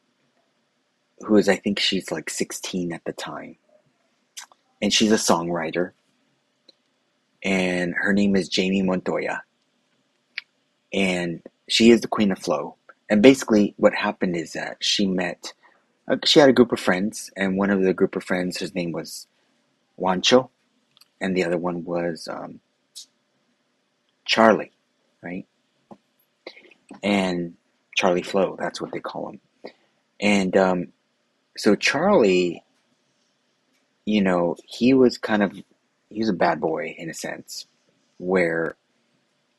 who 1.20 1.36
is 1.36 1.48
I 1.48 1.56
think 1.56 1.78
she's 1.78 2.10
like 2.10 2.30
16 2.30 2.92
at 2.92 3.04
the 3.04 3.12
time, 3.12 3.56
and 4.82 4.92
she's 4.92 5.12
a 5.12 5.16
songwriter, 5.16 5.92
and 7.42 7.94
her 7.94 8.12
name 8.12 8.36
is 8.36 8.50
Yeimy 8.50 8.84
Montoya, 8.84 9.42
and 10.92 11.42
she 11.68 11.90
is 11.90 12.00
the 12.00 12.08
queen 12.08 12.32
of 12.32 12.38
flow. 12.38 12.76
And 13.10 13.22
basically, 13.22 13.74
what 13.76 13.94
happened 13.94 14.36
is 14.36 14.54
that 14.54 14.78
she 14.80 15.06
met, 15.06 15.52
uh, 16.08 16.16
she 16.24 16.40
had 16.40 16.48
a 16.48 16.54
group 16.54 16.72
of 16.72 16.80
friends, 16.80 17.30
and 17.36 17.58
one 17.58 17.70
of 17.70 17.82
the 17.82 17.94
group 17.94 18.16
of 18.16 18.24
friends, 18.24 18.58
his 18.58 18.74
name 18.74 18.92
was 18.92 19.26
Juancho, 19.98 20.48
and 21.20 21.36
the 21.36 21.44
other 21.44 21.58
one 21.58 21.84
was 21.84 22.28
um, 22.28 22.60
Charlie, 24.24 24.72
right? 25.22 25.46
And 27.02 27.54
Charlie 27.96 28.22
Flow, 28.22 28.56
that's 28.58 28.80
what 28.80 28.92
they 28.92 29.00
call 29.00 29.30
him. 29.30 29.40
And 30.20 30.56
um, 30.56 30.88
so 31.56 31.74
Charlie, 31.74 32.62
you 34.04 34.22
know, 34.22 34.56
he 34.66 34.94
was 34.94 35.18
kind 35.18 35.42
of, 35.42 35.52
he 35.52 36.20
was 36.20 36.28
a 36.28 36.34
bad 36.34 36.60
boy 36.60 36.94
in 36.96 37.10
a 37.10 37.14
sense, 37.14 37.66
where 38.18 38.76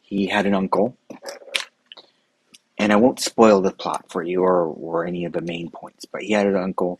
he 0.01 0.27
had 0.27 0.45
an 0.45 0.53
uncle, 0.53 0.97
and 2.77 2.91
I 2.91 2.97
won't 2.97 3.19
spoil 3.19 3.61
the 3.61 3.71
plot 3.71 4.05
for 4.09 4.21
you 4.23 4.43
or, 4.43 4.63
or 4.63 5.05
any 5.05 5.25
of 5.25 5.33
the 5.33 5.41
main 5.41 5.69
points, 5.69 6.05
but 6.05 6.21
he 6.21 6.33
had 6.33 6.47
an 6.47 6.55
uncle 6.55 6.99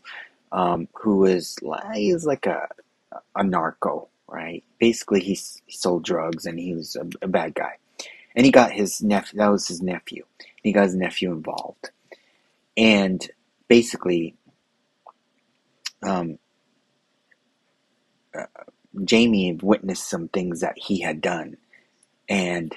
um, 0.52 0.88
who 0.94 1.18
was 1.18 1.56
he 1.94 2.12
was 2.12 2.24
like 2.24 2.46
a 2.46 2.68
a 3.34 3.44
narco, 3.44 4.08
right? 4.28 4.64
Basically, 4.80 5.20
he, 5.20 5.34
he 5.66 5.76
sold 5.76 6.04
drugs 6.04 6.46
and 6.46 6.58
he 6.58 6.74
was 6.74 6.96
a, 6.96 7.06
a 7.22 7.28
bad 7.28 7.54
guy. 7.54 7.74
And 8.36 8.46
he 8.46 8.52
got 8.52 8.72
his 8.72 9.02
nephew, 9.02 9.38
that 9.38 9.48
was 9.50 9.68
his 9.68 9.82
nephew. 9.82 10.24
He 10.62 10.72
got 10.72 10.84
his 10.84 10.96
nephew 10.96 11.32
involved. 11.32 11.90
And 12.76 13.26
basically, 13.68 14.36
um, 16.02 16.38
uh, 18.36 18.46
Yeimy 18.96 19.62
witnessed 19.62 20.08
some 20.10 20.28
things 20.28 20.60
that 20.60 20.78
he 20.78 21.00
had 21.00 21.20
done. 21.20 21.58
And 22.28 22.76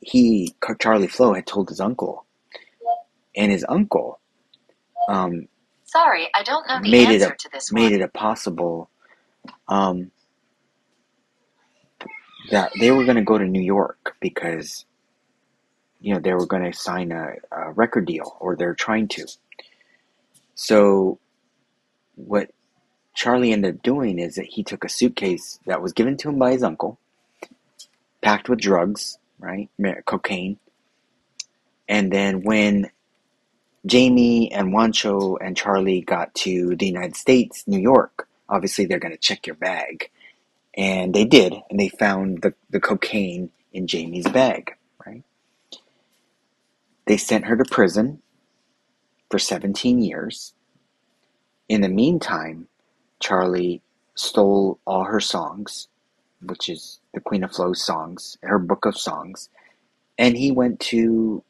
he, 0.00 0.54
Charlie 0.80 1.08
Flow, 1.08 1.34
had 1.34 1.46
told 1.46 1.68
his 1.70 1.80
uncle. 1.80 2.26
And 3.36 3.52
his 3.52 3.66
uncle, 3.68 4.20
um, 5.08 5.48
Sorry, 5.86 6.28
I 6.34 6.42
don't 6.44 6.68
know 6.68 6.80
the 6.82 6.90
made 6.90 7.10
it 7.10 7.22
answer 7.22 7.28
a, 7.32 7.36
to 7.38 7.50
this 7.52 7.72
made 7.72 7.92
one. 7.92 7.92
it 7.92 8.02
a 8.02 8.08
possible 8.08 8.90
um, 9.68 10.10
that 12.50 12.72
they 12.78 12.90
were 12.90 13.04
going 13.04 13.16
to 13.16 13.22
go 13.22 13.38
to 13.38 13.44
New 13.44 13.62
York 13.62 14.16
because 14.20 14.84
you 16.00 16.14
know 16.14 16.20
they 16.20 16.34
were 16.34 16.46
going 16.46 16.70
to 16.70 16.76
sign 16.76 17.12
a, 17.12 17.34
a 17.52 17.72
record 17.72 18.06
deal 18.06 18.36
or 18.40 18.56
they're 18.56 18.74
trying 18.74 19.08
to. 19.08 19.26
So 20.54 21.18
what 22.16 22.50
Charlie 23.14 23.52
ended 23.52 23.76
up 23.76 23.82
doing 23.82 24.18
is 24.18 24.36
that 24.36 24.46
he 24.46 24.62
took 24.64 24.84
a 24.84 24.88
suitcase 24.88 25.58
that 25.66 25.82
was 25.82 25.92
given 25.92 26.16
to 26.18 26.28
him 26.30 26.38
by 26.38 26.52
his 26.52 26.62
uncle, 26.62 26.98
packed 28.22 28.48
with 28.48 28.60
drugs, 28.60 29.18
right, 29.38 29.70
cocaine, 30.06 30.58
and 31.88 32.12
then 32.12 32.42
when 32.42 32.90
Yeimy 33.86 34.48
and 34.52 34.72
Juancho 34.72 35.36
and 35.40 35.56
Charlie 35.56 36.00
got 36.00 36.34
to 36.36 36.74
the 36.76 36.86
United 36.86 37.16
States, 37.16 37.64
New 37.66 37.78
York, 37.80 38.28
obviously 38.48 38.86
they're 38.86 38.98
going 38.98 39.14
to 39.14 39.18
check 39.18 39.46
your 39.46 39.56
bag. 39.56 40.10
And 40.76 41.14
they 41.14 41.24
did, 41.24 41.54
and 41.70 41.80
they 41.80 41.88
found 41.88 42.42
the, 42.42 42.54
the 42.70 42.80
cocaine 42.80 43.50
in 43.72 43.86
Yeimy's 43.86 44.28
bag, 44.28 44.72
right? 45.06 45.24
They 47.06 47.16
sent 47.16 47.46
her 47.46 47.56
to 47.56 47.64
prison 47.64 48.22
for 49.30 49.38
17 49.38 50.02
years. 50.02 50.54
In 51.68 51.82
the 51.82 51.88
meantime, 51.88 52.68
Charlie 53.20 53.82
stole 54.14 54.78
all 54.86 55.04
her 55.04 55.20
songs, 55.20 55.88
which 56.42 56.68
is 56.68 57.00
the 57.14 57.20
Queen 57.20 57.44
of 57.44 57.52
Flow's 57.52 57.84
songs, 57.84 58.38
her 58.42 58.58
book 58.58 58.86
of 58.86 58.96
songs, 58.96 59.48
and 60.18 60.36
he 60.36 60.50
went 60.52 60.80
to 60.80 61.42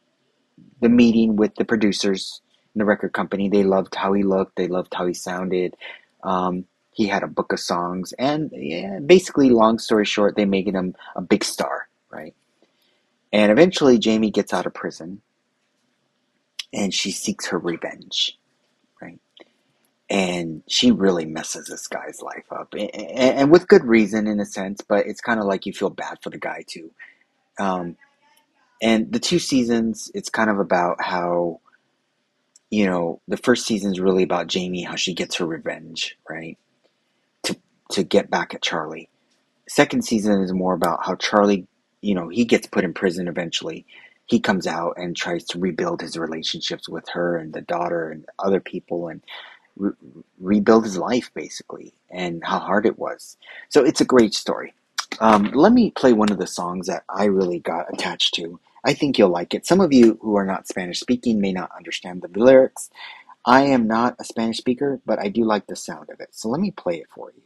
the 0.80 0.88
meeting 0.88 1.36
with 1.36 1.54
the 1.56 1.64
producers 1.64 2.42
in 2.74 2.80
the 2.80 2.84
record 2.84 3.12
company. 3.12 3.48
They 3.48 3.64
loved 3.64 3.94
how 3.94 4.12
he 4.14 4.22
looked, 4.22 4.56
they 4.56 4.68
loved 4.68 4.94
how 4.94 5.06
he 5.06 5.14
sounded. 5.14 5.76
Um, 6.22 6.66
he 6.96 7.06
had 7.06 7.22
a 7.22 7.26
book 7.28 7.52
of 7.52 7.60
songs, 7.60 8.14
and 8.18 8.50
yeah, 8.54 9.00
basically, 9.00 9.50
long 9.50 9.78
story 9.78 10.06
short, 10.06 10.34
they 10.34 10.46
made 10.46 10.66
him 10.66 10.96
a 11.14 11.20
big 11.20 11.44
star, 11.44 11.88
right? 12.08 12.34
And 13.34 13.52
eventually, 13.52 13.98
Yeimy 13.98 14.32
gets 14.32 14.54
out 14.54 14.64
of 14.64 14.72
prison, 14.72 15.20
and 16.72 16.94
she 16.94 17.10
seeks 17.10 17.48
her 17.48 17.58
revenge, 17.58 18.38
right? 19.02 19.20
And 20.08 20.62
she 20.68 20.90
really 20.90 21.26
messes 21.26 21.66
this 21.66 21.86
guy's 21.86 22.22
life 22.22 22.50
up, 22.50 22.72
and, 22.72 22.90
and 22.94 23.50
with 23.50 23.68
good 23.68 23.84
reason 23.84 24.26
in 24.26 24.40
a 24.40 24.46
sense. 24.46 24.80
But 24.80 25.06
it's 25.06 25.20
kind 25.20 25.38
of 25.38 25.44
like 25.44 25.66
you 25.66 25.74
feel 25.74 25.90
bad 25.90 26.16
for 26.22 26.30
the 26.30 26.38
guy 26.38 26.64
too. 26.66 26.92
Um, 27.58 27.98
and 28.80 29.12
the 29.12 29.20
two 29.20 29.38
seasons, 29.38 30.10
it's 30.14 30.30
kind 30.30 30.48
of 30.48 30.58
about 30.58 31.02
how, 31.02 31.60
you 32.70 32.86
know, 32.86 33.20
the 33.28 33.36
first 33.36 33.66
season 33.66 33.92
is 33.92 34.00
really 34.00 34.22
about 34.22 34.48
Yeimy, 34.48 34.86
how 34.86 34.96
she 34.96 35.12
gets 35.12 35.36
her 35.36 35.46
revenge, 35.46 36.16
right? 36.26 36.56
To 37.92 38.04
get 38.04 38.30
back 38.30 38.54
at 38.54 38.62
Charlie. 38.62 39.08
Second 39.68 40.04
season 40.04 40.42
is 40.42 40.52
more 40.52 40.74
about 40.74 41.04
how 41.06 41.16
Charlie, 41.16 41.66
you 42.02 42.14
know, 42.14 42.28
he 42.28 42.44
gets 42.44 42.66
put 42.66 42.84
in 42.84 42.94
prison 42.94 43.28
eventually. 43.28 43.86
He 44.26 44.40
comes 44.40 44.66
out 44.66 44.94
and 44.98 45.16
tries 45.16 45.44
to 45.46 45.58
rebuild 45.58 46.02
his 46.02 46.18
relationships 46.18 46.88
with 46.88 47.08
her 47.10 47.36
and 47.36 47.52
the 47.52 47.62
daughter 47.62 48.10
and 48.10 48.26
other 48.38 48.60
people 48.60 49.08
and 49.08 49.22
re- 49.76 49.92
rebuild 50.40 50.84
his 50.84 50.98
life 50.98 51.30
basically 51.34 51.94
and 52.10 52.44
how 52.44 52.58
hard 52.60 52.86
it 52.86 52.98
was. 52.98 53.36
So 53.70 53.84
it's 53.84 54.00
a 54.00 54.06
great 54.06 54.34
story. 54.34 54.74
Um, 55.20 55.52
let 55.54 55.72
me 55.72 55.92
play 55.92 56.12
one 56.12 56.32
of 56.32 56.38
the 56.38 56.46
songs 56.46 56.88
that 56.88 57.04
I 57.08 57.26
really 57.26 57.60
got 57.60 57.92
attached 57.92 58.34
to. 58.36 58.60
I 58.84 58.94
think 58.94 59.18
you'll 59.18 59.30
like 59.30 59.54
it. 59.54 59.66
Some 59.66 59.80
of 59.80 59.92
you 59.92 60.18
who 60.22 60.36
are 60.36 60.46
not 60.46 60.68
Spanish 60.68 61.00
speaking 61.00 61.40
may 61.40 61.52
not 61.52 61.70
understand 61.76 62.22
the 62.22 62.40
lyrics. 62.40 62.90
I 63.46 63.62
am 63.62 63.88
not 63.88 64.16
a 64.20 64.24
Spanish 64.24 64.58
speaker, 64.58 65.00
but 65.06 65.18
I 65.20 65.28
do 65.28 65.44
like 65.44 65.66
the 65.68 65.76
sound 65.76 66.10
of 66.10 66.20
it. 66.20 66.30
So 66.32 66.48
let 66.48 66.60
me 66.60 66.72
play 66.72 66.96
it 66.98 67.08
for 67.14 67.32
you. 67.36 67.42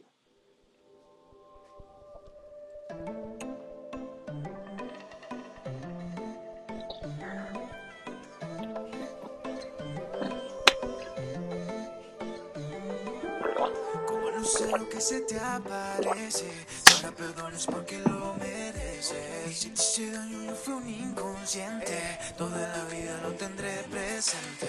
Lo 14.77 14.89
que 14.89 15.01
se 15.01 15.21
te 15.21 15.39
aparece, 15.39 16.49
ahora 16.95 17.11
perdones 17.15 17.65
porque 17.65 17.99
lo 17.99 18.33
mereces. 18.35 19.65
Hice 19.65 20.11
daño, 20.11 20.43
yo 20.43 20.55
fui 20.55 20.73
un 20.73 20.89
inconsciente. 20.89 21.99
Toda 22.37 22.67
la 22.67 22.85
vida 22.85 23.19
lo 23.23 23.33
tendré 23.33 23.83
presente. 23.89 24.67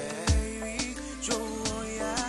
Baby, 0.61 0.97
yo 1.23 1.38
voy 1.38 1.99
a 1.99 2.21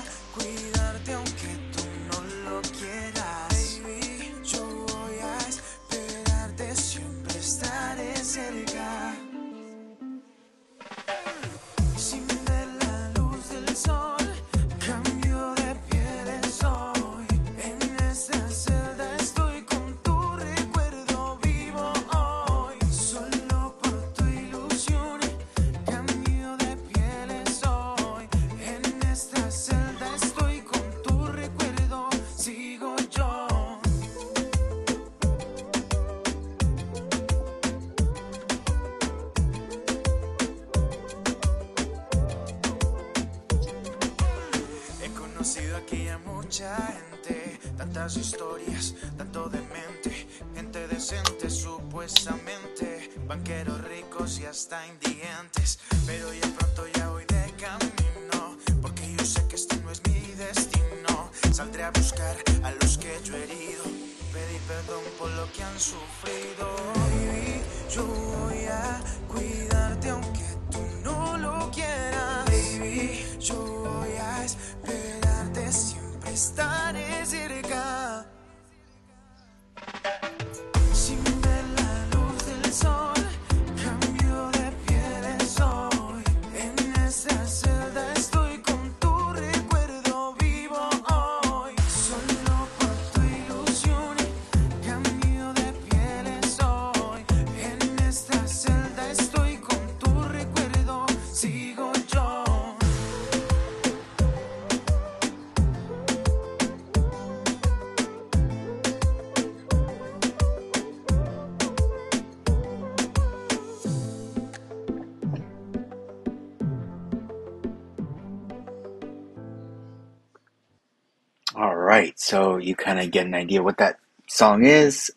right, 121.93 122.19
so 122.19 122.58
you 122.58 122.75
kind 122.75 122.99
of 122.99 123.12
get 123.12 123.27
an 123.27 123.36
idea 123.36 123.62
what 123.62 123.77
that 123.77 123.99
song 124.27 124.65
is. 124.65 125.12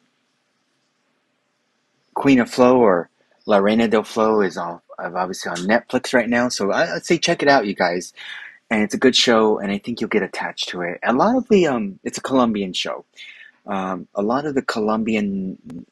Queen 2.15 2.39
of 2.41 2.51
Flow 2.51 2.79
or 2.79 3.09
La 3.47 3.59
Reina 3.59 3.89
del 3.89 4.03
Flow 4.03 4.43
is 4.43 4.59
on, 4.59 4.81
obviously 4.99 5.51
on 5.51 5.57
Netflix 5.59 6.13
right 6.13 6.29
now, 6.29 6.49
so 6.51 6.71
I, 6.71 6.97
I'd 6.97 7.07
say 7.07 7.17
check 7.19 7.43
it 7.43 7.49
out, 7.49 7.67
you 7.67 7.75
guys. 7.75 8.13
And 8.69 8.83
it's 8.83 8.95
a 8.95 8.99
good 8.99 9.17
show, 9.17 9.59
and 9.59 9.71
I 9.73 9.79
think 9.79 10.01
you'll 10.01 10.11
get 10.11 10.23
attached 10.25 10.69
to 10.71 10.83
it. 10.83 10.99
A 11.03 11.13
lot 11.13 11.37
of 11.37 11.49
the 11.49 11.69
um, 11.69 12.01
it's 12.03 12.19
a 12.19 12.21
Colombian 12.21 12.73
show. 12.73 13.05
Um, 13.67 14.09
a 14.15 14.23
lot 14.23 14.45
of 14.45 14.55
the 14.55 14.63
Colombian 14.63 15.87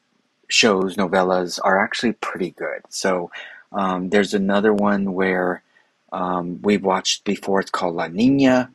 shows, 0.49 0.97
novellas, 0.97 1.57
are 1.63 1.83
actually 1.83 2.13
pretty 2.13 2.51
good. 2.51 2.81
So 2.89 3.31
um, 3.71 4.09
there's 4.09 4.33
another 4.33 4.73
one 4.73 5.13
where 5.13 5.63
um, 6.11 6.59
we've 6.61 6.83
watched 6.83 7.23
before. 7.23 7.61
It's 7.61 7.71
called 7.71 7.95
La 7.95 8.07
Niña. 8.07 8.69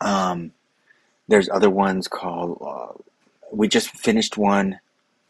Um, 0.00 0.52
there's 1.30 1.48
other 1.48 1.70
ones 1.70 2.08
called. 2.08 2.58
Uh, 2.60 3.00
we 3.52 3.68
just 3.68 3.90
finished 3.90 4.36
one, 4.36 4.80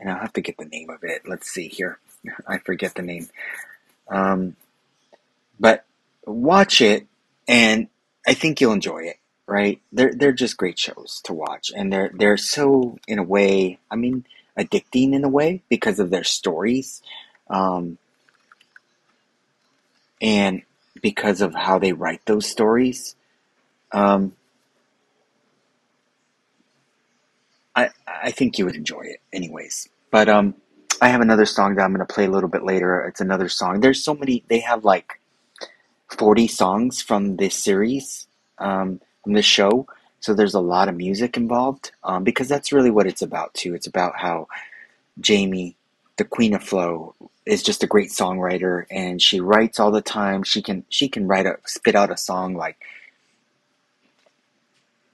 and 0.01 0.11
I'll 0.11 0.19
have 0.19 0.33
to 0.33 0.41
get 0.41 0.57
the 0.57 0.65
name 0.65 0.89
of 0.89 1.05
it. 1.05 1.29
Let's 1.29 1.49
see 1.49 1.69
here. 1.69 1.99
I 2.49 2.59
forget 2.59 2.95
the 2.95 3.03
name. 3.03 3.29
Um, 4.09 4.57
but 5.61 5.85
watch 6.25 6.81
it, 6.81 7.07
and 7.47 7.89
I 8.27 8.33
think 8.33 8.61
you'll 8.61 8.73
enjoy 8.73 9.05
it. 9.05 9.19
Right? 9.47 9.81
They're 9.93 10.15
they're 10.15 10.33
just 10.33 10.57
great 10.57 10.79
shows 10.79 11.21
to 11.25 11.35
watch, 11.35 11.71
and 11.77 11.93
they're 11.93 12.11
they're 12.15 12.39
so 12.39 12.99
in 13.07 13.19
a 13.19 13.23
way. 13.23 13.79
I 13.91 13.97
mean, 13.97 14.25
addicting 14.59 15.13
in 15.13 15.23
a 15.23 15.29
way 15.29 15.63
because 15.69 15.99
of 15.99 16.09
their 16.09 16.25
stories, 16.25 17.03
um, 17.51 17.99
and 20.23 20.63
because 21.03 21.43
of 21.43 21.55
how 21.55 21.79
they 21.79 21.93
write 21.93 22.25
those 22.25 22.47
stories. 22.47 23.17
Um, 23.93 24.33
I 27.75 27.91
I 28.07 28.31
think 28.31 28.59
you 28.59 28.65
would 28.67 28.77
enjoy 28.77 29.03
it, 29.03 29.21
anyways. 29.33 29.89
But 30.11 30.29
um, 30.29 30.55
I 31.01 31.09
have 31.09 31.21
another 31.21 31.47
song 31.47 31.75
that 31.75 31.83
I'm 31.83 31.93
gonna 31.93 32.05
play 32.05 32.27
a 32.27 32.31
little 32.31 32.49
bit 32.49 32.65
later. 32.65 33.05
It's 33.05 33.21
another 33.21 33.49
song. 33.49 33.81
There's 33.81 34.03
so 34.03 34.15
many. 34.15 34.45
They 34.49 34.61
have 34.61 34.85
like 34.85 35.21
40 36.19 36.49
songs 36.49 37.01
from 37.01 37.37
this 37.37 37.55
series, 37.55 38.27
um, 38.59 39.01
from 39.23 39.33
this 39.35 39.47
show. 39.47 39.87
So 40.21 40.35
there's 40.35 40.55
a 40.55 40.61
lot 40.61 40.89
of 40.89 40.97
music 40.97 41.37
involved 41.37 41.93
um, 42.05 42.25
because 42.25 42.49
that's 42.49 42.73
really 42.73 42.91
what 42.91 43.07
it's 43.07 43.23
about 43.23 43.55
too. 43.55 43.75
It's 43.75 43.87
about 43.87 44.19
how 44.19 44.49
Yeimy, 45.21 45.77
the 46.19 46.25
Queen 46.25 46.55
of 46.55 46.63
Flow, 46.63 47.15
is 47.47 47.63
just 47.63 47.83
a 47.83 47.87
great 47.87 48.11
songwriter 48.11 48.85
and 48.91 49.23
she 49.23 49.41
writes 49.41 49.81
all 49.81 49.91
the 49.91 50.03
time. 50.03 50.43
She 50.43 50.61
can 50.61 50.85
she 50.89 51.09
can 51.09 51.27
write 51.27 51.47
a 51.47 51.57
spit 51.65 51.95
out 51.95 52.13
a 52.13 52.17
song 52.17 52.55
like 52.55 52.77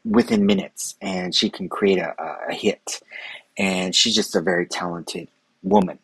within 0.09 0.47
minutes 0.47 0.95
and 1.01 1.35
she 1.35 1.51
can 1.51 1.69
create 1.69 1.99
a, 1.99 2.15
a 2.49 2.55
hit. 2.55 3.03
And 3.59 3.95
she's 3.95 4.15
just 4.15 4.37
a 4.37 4.41
very 4.41 4.67
talented 4.67 5.29
woman. 5.63 5.99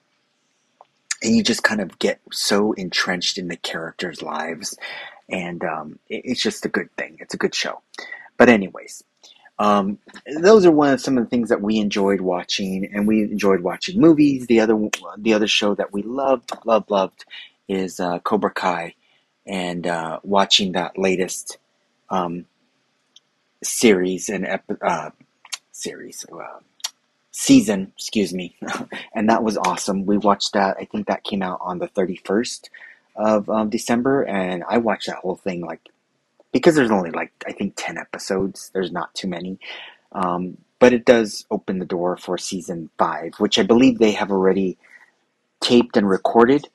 And 1.22 1.36
you 1.36 1.42
just 1.42 1.62
kind 1.62 1.80
of 1.80 1.98
get 1.98 2.20
so 2.32 2.72
entrenched 2.72 3.38
in 3.38 3.48
the 3.48 3.56
characters' 3.56 4.22
lives, 4.22 4.76
and 5.28 5.62
um, 5.64 5.98
it, 6.08 6.22
it's 6.24 6.42
just 6.42 6.64
a 6.66 6.68
good 6.68 6.90
thing. 6.96 7.16
It's 7.20 7.34
a 7.34 7.36
good 7.36 7.54
show. 7.54 7.80
But 8.38 8.48
anyways, 8.48 9.04
um, 9.58 9.98
those 10.40 10.66
are 10.66 10.72
one 10.72 10.94
of 10.94 11.00
some 11.00 11.16
of 11.18 11.24
the 11.24 11.30
things 11.30 11.48
that 11.50 11.60
we 11.62 11.78
enjoyed 11.78 12.20
watching, 12.20 12.90
and 12.92 13.06
we 13.06 13.22
enjoyed 13.22 13.60
watching 13.60 14.00
movies. 14.00 14.46
The 14.48 14.60
other 14.60 14.76
the 15.18 15.34
other 15.34 15.46
show 15.46 15.76
that 15.76 15.92
we 15.92 16.02
loved, 16.02 16.50
loved, 16.64 16.90
loved 16.90 17.24
is 17.68 18.00
uh, 18.00 18.18
Cobra 18.20 18.50
Kai, 18.50 18.94
and 19.46 19.86
uh, 19.86 20.18
watching 20.24 20.72
that 20.72 20.98
latest 20.98 21.58
um, 22.10 22.46
series 23.62 24.28
and 24.28 24.46
ep- 24.46 24.78
uh, 24.82 25.10
series 25.72 26.24
uh, 26.32 26.60
season, 27.30 27.92
excuse 27.96 28.32
me, 28.32 28.56
and 29.14 29.28
that 29.28 29.42
was 29.42 29.56
awesome. 29.58 30.06
We 30.06 30.18
watched 30.18 30.52
that. 30.54 30.76
I 30.78 30.84
think 30.84 31.06
that 31.06 31.24
came 31.24 31.42
out 31.42 31.58
on 31.62 31.78
the 31.78 31.88
thirty 31.88 32.16
first 32.16 32.70
of 33.16 33.48
um, 33.50 33.70
December, 33.70 34.22
and 34.22 34.64
I 34.68 34.78
watched 34.78 35.06
that 35.06 35.16
whole 35.16 35.36
thing 35.36 35.62
like 35.62 35.80
because 36.52 36.74
there's 36.74 36.90
only 36.90 37.10
like 37.10 37.32
I 37.46 37.52
think 37.52 37.74
ten 37.76 37.98
episodes. 37.98 38.70
There's 38.74 38.92
not 38.92 39.14
too 39.14 39.28
many, 39.28 39.58
um, 40.12 40.58
but 40.78 40.92
it 40.92 41.04
does 41.04 41.46
open 41.50 41.78
the 41.78 41.86
door 41.86 42.16
for 42.16 42.38
season 42.38 42.90
five, 42.98 43.34
which 43.38 43.58
I 43.58 43.62
believe 43.62 43.98
they 43.98 44.12
have 44.12 44.30
already 44.30 44.78
taped 45.60 45.96
and 45.96 46.08
recorded. 46.08 46.68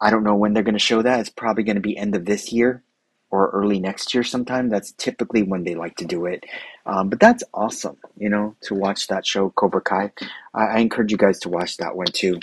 I 0.00 0.10
don't 0.10 0.24
know 0.24 0.34
when 0.36 0.52
they're 0.52 0.62
going 0.62 0.74
to 0.74 0.78
show 0.78 1.02
that. 1.02 1.20
It's 1.20 1.30
probably 1.30 1.64
going 1.64 1.76
to 1.76 1.80
be 1.80 1.96
end 1.96 2.14
of 2.14 2.26
this 2.26 2.52
year 2.52 2.82
or 3.30 3.50
early 3.50 3.80
next 3.80 4.14
year 4.14 4.22
sometime. 4.22 4.68
That's 4.68 4.92
typically 4.92 5.42
when 5.42 5.64
they 5.64 5.74
like 5.74 5.96
to 5.96 6.04
do 6.04 6.26
it. 6.26 6.44
Um, 6.84 7.08
but 7.08 7.20
that's 7.20 7.44
awesome, 7.52 7.96
you 8.16 8.28
know, 8.28 8.56
to 8.62 8.74
watch 8.74 9.08
that 9.08 9.26
show, 9.26 9.50
Cobra 9.50 9.80
Kai. 9.80 10.12
I, 10.54 10.64
I 10.64 10.78
encourage 10.78 11.10
you 11.12 11.18
guys 11.18 11.40
to 11.40 11.48
watch 11.48 11.78
that 11.78 11.96
one 11.96 12.06
too. 12.06 12.40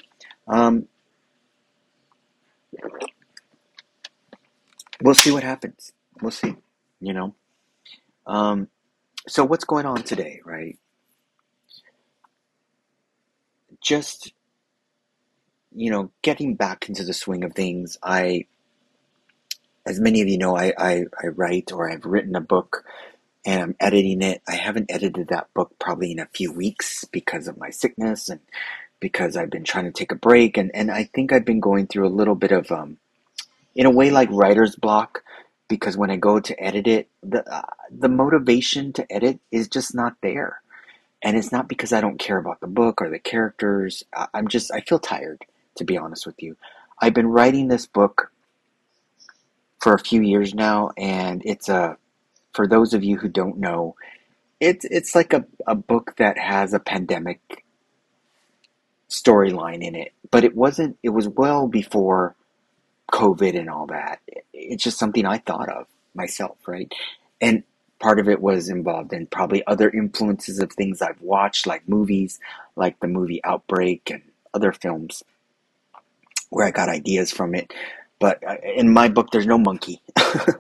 Um, 0.48 0.88
we'll 5.02 5.16
see 5.16 5.32
what 5.32 5.44
happens. 5.44 5.94
We'll 6.22 6.32
see, 6.32 6.56
you 7.00 7.14
know. 7.14 7.36
Um, 8.26 8.68
so 9.28 9.46
what's 9.46 9.66
going 9.66 9.86
on 9.86 10.04
today, 10.04 10.42
right? 10.46 10.78
Just, 13.82 14.34
you 15.74 15.92
know, 15.92 16.12
getting 16.22 16.56
back 16.56 16.88
into 16.88 17.04
the 17.04 17.14
swing 17.14 17.44
of 17.44 17.54
things. 17.54 17.98
I, 18.04 18.46
as 19.86 20.00
many 20.00 20.22
of 20.22 20.30
you 20.30 20.40
know, 20.40 20.58
I, 20.58 20.74
I, 20.78 21.06
I 21.24 21.28
write 21.30 21.72
or 21.74 21.92
I've 21.92 22.06
written 22.06 22.36
a 22.36 22.42
book 22.42 22.86
and 23.46 23.62
I'm 23.62 23.76
editing 23.80 24.22
it. 24.24 24.42
I 24.48 24.56
haven't 24.56 24.92
edited 24.92 25.30
that 25.30 25.54
book 25.54 25.74
probably 25.80 26.12
in 26.12 26.20
a 26.20 26.28
few 26.34 26.54
weeks 26.54 27.06
because 27.06 27.48
of 27.48 27.58
my 27.58 27.72
sickness 27.72 28.30
and 28.30 28.42
because 29.00 29.38
I've 29.38 29.52
been 29.52 29.66
trying 29.66 29.86
to 29.86 29.92
take 29.92 30.12
a 30.12 30.18
break. 30.18 30.58
And, 30.58 30.72
and 30.76 30.92
I 30.92 31.06
think 31.06 31.34
I've 31.34 31.46
been 31.46 31.62
going 31.62 31.88
through 31.88 32.08
a 32.08 32.10
little 32.18 32.36
bit 32.36 32.52
of, 32.54 32.72
um, 32.72 32.98
in 33.76 33.86
a 33.88 33.92
way, 33.92 34.12
like 34.12 34.30
writer's 34.32 34.76
block 34.76 35.24
because 35.70 35.98
when 35.98 36.12
I 36.12 36.18
go 36.18 36.40
to 36.40 36.64
edit 36.64 36.88
it, 36.88 37.10
the, 37.24 37.50
uh, 37.54 37.64
the 37.92 38.10
motivation 38.10 38.94
to 38.94 39.12
edit 39.14 39.40
is 39.52 39.70
just 39.70 39.96
not 39.96 40.16
there. 40.22 40.62
And 41.24 41.38
it's 41.38 41.52
not 41.52 41.70
because 41.70 41.94
I 41.94 42.02
don't 42.02 42.20
care 42.20 42.38
about 42.40 42.62
the 42.62 42.68
book 42.68 43.02
or 43.02 43.10
the 43.10 43.20
characters. 43.20 44.04
I- 44.16 44.28
I'm 44.34 44.48
just, 44.50 44.72
I 44.74 44.82
feel 44.82 45.00
tired, 45.00 45.46
to 45.78 45.86
be 45.86 45.98
honest 45.98 46.26
with 46.28 46.44
you. 46.44 46.58
I've 47.02 47.16
been 47.16 47.28
writing 47.30 47.70
this 47.70 47.88
book 47.88 48.33
for 49.84 49.94
a 49.94 50.00
few 50.00 50.22
years 50.22 50.56
now, 50.56 50.92
and 50.98 51.42
it's 51.46 51.68
a, 51.68 51.98
for 52.54 52.68
those 52.68 52.94
of 52.94 53.04
you 53.04 53.18
who 53.18 53.28
don't 53.28 53.58
know, 53.58 53.96
it's 54.62 54.86
it's 54.86 55.14
like 55.14 55.34
a, 55.34 55.46
a 55.68 55.76
book 55.76 56.16
that 56.18 56.38
has 56.38 56.74
a 56.74 56.80
pandemic 56.80 57.66
storyline 59.10 59.84
in 59.84 59.94
it, 59.94 60.14
but 60.32 60.46
it 60.46 60.56
wasn't. 60.56 60.98
It 61.04 61.10
was 61.10 61.28
well 61.28 61.68
before 61.68 62.36
COVID 63.12 63.60
and 63.60 63.70
all 63.70 63.88
that. 63.88 64.22
It's 64.54 64.86
just 64.86 64.98
something 64.98 65.26
I 65.26 65.40
thought 65.40 65.68
of 65.68 65.88
myself, 66.16 66.58
right? 66.66 66.90
And 67.42 67.64
part 68.00 68.20
of 68.20 68.30
it 68.30 68.42
was 68.42 68.70
involved 68.70 69.12
in 69.12 69.28
probably 69.28 69.68
other 69.68 69.90
influences 69.90 70.60
of 70.60 70.72
things 70.72 71.02
I've 71.02 71.22
watched, 71.22 71.68
like 71.68 71.90
movies, 71.90 72.40
like 72.78 73.02
the 73.02 73.08
movie 73.08 73.44
Outbreak 73.44 74.10
and 74.10 74.22
other 74.54 74.72
films 74.72 75.24
where 76.50 76.66
I 76.66 76.72
got 76.72 76.88
ideas 76.88 77.32
from 77.32 77.54
it. 77.54 77.74
But 78.24 78.42
uh, 78.48 78.56
in 78.64 78.94
my 78.94 79.10
book, 79.10 79.32
there's 79.34 79.48
no 79.48 79.60
monkey. 79.60 80.02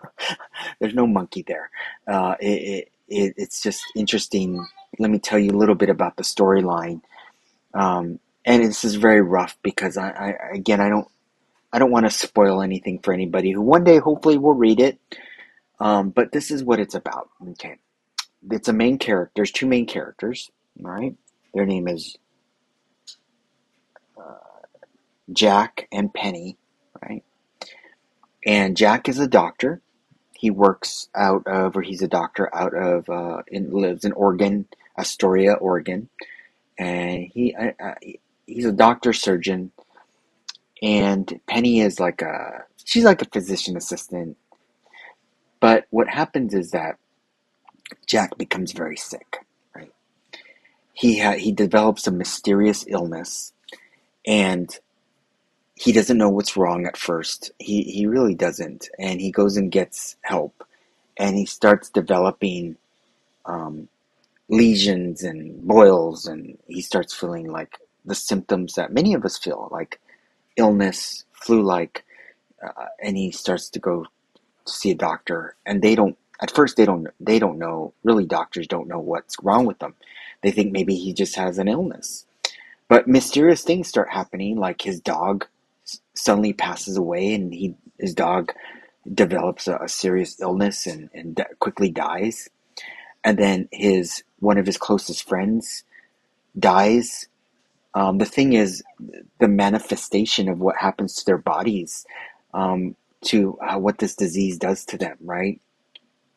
there's 0.81 0.95
no 0.95 1.07
monkey 1.07 1.45
there. 1.47 1.71
Uh, 2.07 2.35
it, 2.41 2.89
it, 3.09 3.35
it's 3.37 3.63
just 3.63 3.81
interesting. 3.95 4.67
Let 4.99 5.11
me 5.11 5.19
tell 5.19 5.39
you 5.39 5.51
a 5.51 5.57
little 5.59 5.75
bit 5.75 5.89
about 5.89 6.17
the 6.17 6.23
storyline. 6.23 7.01
Um, 7.73 8.19
and 8.45 8.63
this 8.65 8.85
is 8.85 8.95
very 8.95 9.21
rough 9.21 9.57
because 9.63 9.97
I, 9.97 10.09
I 10.11 10.55
again 10.55 10.81
I 10.81 10.89
don't 10.89 11.07
I 11.73 11.79
don't 11.79 11.91
want 11.91 12.05
to 12.07 12.11
spoil 12.11 12.61
anything 12.61 12.99
for 12.99 13.13
anybody 13.13 13.51
who 13.51 13.61
one 13.61 13.85
day 13.85 13.99
hopefully 13.99 14.37
will 14.37 14.55
read 14.55 14.81
it. 14.81 14.99
Um, 15.79 16.11
but 16.11 16.33
this 16.33 16.51
is 16.51 16.63
what 16.63 16.81
it's 16.81 16.95
about. 16.95 17.29
Okay, 17.51 17.77
it's 18.51 18.69
a 18.69 18.73
main 18.73 18.99
character. 18.99 19.33
There's 19.37 19.51
two 19.51 19.67
main 19.67 19.87
characters. 19.87 20.51
All 20.83 20.91
right, 20.91 21.15
their 21.53 21.65
name 21.65 21.87
is 21.87 22.17
uh, 24.17 24.37
Jack 25.33 25.87
and 25.91 26.13
Penny. 26.13 26.57
Right, 27.01 27.23
and 28.47 28.77
Jack 28.77 29.09
is 29.09 29.19
a 29.19 29.27
doctor. 29.27 29.81
He 30.33 30.51
works 30.51 31.09
out 31.15 31.47
of, 31.47 31.77
or 31.77 31.81
he's 31.83 32.01
a 32.01 32.07
doctor 32.07 32.53
out 32.55 32.75
of, 32.75 33.09
uh, 33.09 33.43
in, 33.47 33.71
lives 33.71 34.05
in 34.05 34.11
Oregon, 34.13 34.67
Astoria, 34.97 35.53
Oregon, 35.53 36.09
and 36.79 37.27
he 37.33 37.55
uh, 37.55 37.93
he's 38.47 38.65
a 38.65 38.73
doctor 38.73 39.13
surgeon. 39.13 39.71
And 40.83 41.39
Penny 41.47 41.81
is 41.81 41.99
like 41.99 42.21
a 42.21 42.65
she's 42.85 43.05
like 43.05 43.21
a 43.21 43.25
physician 43.29 43.77
assistant 43.77 44.37
but 45.59 45.85
what 45.89 46.07
happens 46.07 46.53
is 46.53 46.71
that 46.71 46.97
Jack 48.07 48.37
becomes 48.37 48.73
very 48.73 48.97
sick, 48.97 49.37
right? 49.75 49.91
He 50.93 51.19
ha- 51.19 51.37
he 51.37 51.51
develops 51.51 52.07
a 52.07 52.11
mysterious 52.11 52.85
illness, 52.87 53.53
and 54.27 54.69
he 55.75 55.91
doesn't 55.91 56.17
know 56.17 56.29
what's 56.29 56.57
wrong 56.57 56.85
at 56.85 56.97
first. 56.97 57.51
He 57.59 57.83
he 57.83 58.05
really 58.05 58.35
doesn't, 58.35 58.89
and 58.99 59.21
he 59.21 59.31
goes 59.31 59.57
and 59.57 59.71
gets 59.71 60.17
help, 60.21 60.65
and 61.17 61.35
he 61.35 61.45
starts 61.45 61.89
developing 61.89 62.77
um, 63.45 63.89
lesions 64.49 65.23
and 65.23 65.63
boils, 65.67 66.27
and 66.27 66.57
he 66.67 66.81
starts 66.81 67.13
feeling 67.13 67.51
like 67.51 67.77
the 68.05 68.15
symptoms 68.15 68.75
that 68.75 68.93
many 68.93 69.13
of 69.13 69.25
us 69.25 69.37
feel, 69.37 69.69
like 69.71 69.99
illness, 70.57 71.25
flu-like, 71.33 72.05
uh, 72.63 72.85
and 73.03 73.17
he 73.17 73.31
starts 73.31 73.69
to 73.69 73.79
go 73.79 74.05
to 74.65 74.73
see 74.73 74.91
a 74.91 74.95
doctor. 74.95 75.55
And 75.65 75.81
they 75.81 75.95
don't 75.95 76.17
at 76.41 76.51
first 76.51 76.77
they 76.77 76.85
don't 76.85 77.07
they 77.19 77.39
don't 77.39 77.59
know 77.59 77.93
really 78.03 78.25
doctors 78.25 78.67
don't 78.67 78.87
know 78.87 78.99
what's 78.99 79.37
wrong 79.43 79.65
with 79.65 79.79
them. 79.79 79.95
They 80.41 80.51
think 80.51 80.71
maybe 80.71 80.95
he 80.95 81.13
just 81.13 81.35
has 81.35 81.57
an 81.59 81.67
illness. 81.67 82.25
But 82.89 83.07
mysterious 83.07 83.63
things 83.63 83.87
start 83.87 84.09
happening 84.11 84.57
like 84.57 84.81
his 84.81 84.99
dog 85.01 85.47
suddenly 86.15 86.53
passes 86.53 86.97
away 86.97 87.33
and 87.33 87.53
he 87.53 87.75
his 87.99 88.13
dog 88.13 88.51
develops 89.13 89.67
a, 89.67 89.77
a 89.77 89.89
serious 89.89 90.39
illness 90.41 90.87
and, 90.87 91.09
and 91.13 91.43
quickly 91.59 91.89
dies 91.91 92.49
and 93.23 93.37
then 93.37 93.67
his 93.71 94.23
one 94.39 94.57
of 94.57 94.65
his 94.65 94.77
closest 94.77 95.27
friends 95.27 95.83
dies 96.57 97.27
um, 97.93 98.17
the 98.17 98.25
thing 98.25 98.53
is 98.53 98.83
the 99.39 99.47
manifestation 99.47 100.49
of 100.49 100.59
what 100.59 100.77
happens 100.77 101.15
to 101.15 101.25
their 101.25 101.37
bodies 101.37 102.05
um, 102.53 102.95
to 103.25 103.57
uh, 103.59 103.77
what 103.77 103.99
this 103.99 104.15
disease 104.15 104.57
does 104.57 104.85
to 104.85 104.97
them, 104.97 105.17
right? 105.21 105.61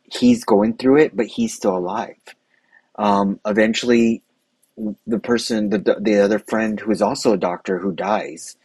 He's 0.05 0.45
going 0.45 0.77
through 0.77 0.99
it, 0.99 1.17
but 1.17 1.27
he's 1.27 1.55
still 1.55 1.77
alive. 1.77 2.17
Um, 2.97 3.41
eventually, 3.47 4.23
the 5.07 5.19
person, 5.19 5.71
the, 5.71 5.79
the 6.01 6.21
other 6.21 6.39
friend 6.39 6.79
who 6.79 6.91
is 6.91 7.03
also 7.03 7.33
a 7.33 7.39
doctor 7.39 7.79
who 7.79 7.93
dies, 7.93 8.57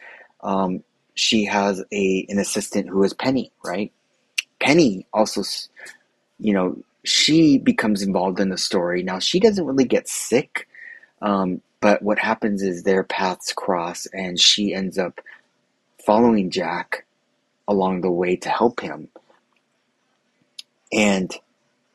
um, 0.42 0.82
she 1.14 1.44
has 1.44 1.82
a 1.92 2.26
an 2.28 2.38
assistant 2.38 2.88
who 2.88 3.02
is 3.04 3.14
Penny, 3.14 3.52
right? 3.64 3.92
Penny 4.60 5.06
also, 5.12 5.42
you 6.38 6.52
know, 6.52 6.76
she 7.04 7.58
becomes 7.58 8.02
involved 8.02 8.40
in 8.40 8.48
the 8.48 8.58
story. 8.58 9.02
Now 9.02 9.18
she 9.18 9.40
doesn't 9.40 9.66
really 9.66 9.84
get 9.84 10.08
sick, 10.08 10.68
um, 11.20 11.60
but 11.80 12.02
what 12.02 12.18
happens 12.18 12.62
is 12.62 12.82
their 12.82 13.02
paths 13.02 13.52
cross, 13.52 14.06
and 14.06 14.40
she 14.40 14.72
ends 14.72 14.98
up 14.98 15.20
following 16.04 16.50
Jack 16.50 17.06
along 17.68 18.00
the 18.00 18.10
way 18.10 18.36
to 18.36 18.48
help 18.48 18.80
him. 18.80 19.08
And 20.92 21.34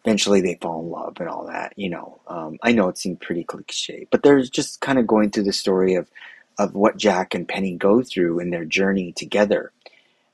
eventually 0.04 0.42
they 0.42 0.58
fall 0.62 0.82
in 0.82 0.90
love 0.90 1.18
and 1.20 1.30
all 1.30 1.46
that, 1.48 1.74
you 1.76 1.90
know. 1.90 2.20
Um, 2.28 2.58
I 2.64 2.72
know 2.72 2.88
it 2.88 2.98
seemed 2.98 3.22
pretty 3.22 3.44
cliche, 3.44 4.08
but 4.10 4.24
they're 4.24 4.42
just 4.42 4.82
kind 4.82 4.98
of 4.98 5.06
going 5.06 5.30
through 5.30 5.44
the 5.44 5.54
story 5.54 5.96
of, 5.96 6.10
of 6.58 6.74
what 6.74 6.98
Jack 6.98 7.34
and 7.34 7.48
Penny 7.48 7.76
go 7.76 8.02
through 8.02 8.40
in 8.40 8.50
their 8.50 8.66
journey 8.66 9.12
together. 9.12 9.72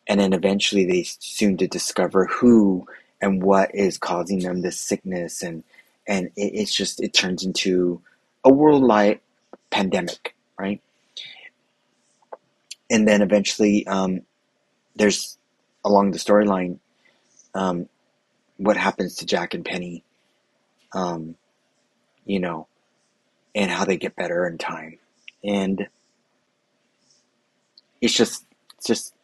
And 0.07 0.19
then 0.19 0.33
eventually 0.33 0.85
they 0.85 1.03
soon 1.03 1.57
to 1.57 1.67
discover 1.67 2.25
who 2.25 2.87
and 3.21 3.41
what 3.41 3.73
is 3.73 3.97
causing 3.97 4.39
them 4.39 4.61
this 4.61 4.79
sickness 4.79 5.41
and 5.41 5.63
and 6.05 6.27
it, 6.35 6.51
it's 6.53 6.73
just 6.73 7.01
it 7.01 7.13
turns 7.13 7.43
into 7.45 8.01
a 8.43 8.51
worldwide 8.51 9.21
pandemic, 9.69 10.35
right? 10.59 10.81
And 12.89 13.07
then 13.07 13.21
eventually 13.21 13.87
um, 13.87 14.21
there's 14.95 15.37
along 15.85 16.11
the 16.11 16.19
storyline 16.19 16.79
um, 17.53 17.87
what 18.57 18.77
happens 18.77 19.15
to 19.17 19.25
Jack 19.25 19.53
and 19.53 19.65
Penny, 19.65 20.03
um, 20.93 21.35
you 22.25 22.39
know, 22.39 22.67
and 23.55 23.71
how 23.71 23.85
they 23.85 23.97
get 23.97 24.15
better 24.15 24.47
in 24.47 24.57
time, 24.57 24.97
and 25.43 25.87
it's 28.03 28.15
just 28.15 28.45
it's 28.77 28.87
just 28.87 29.15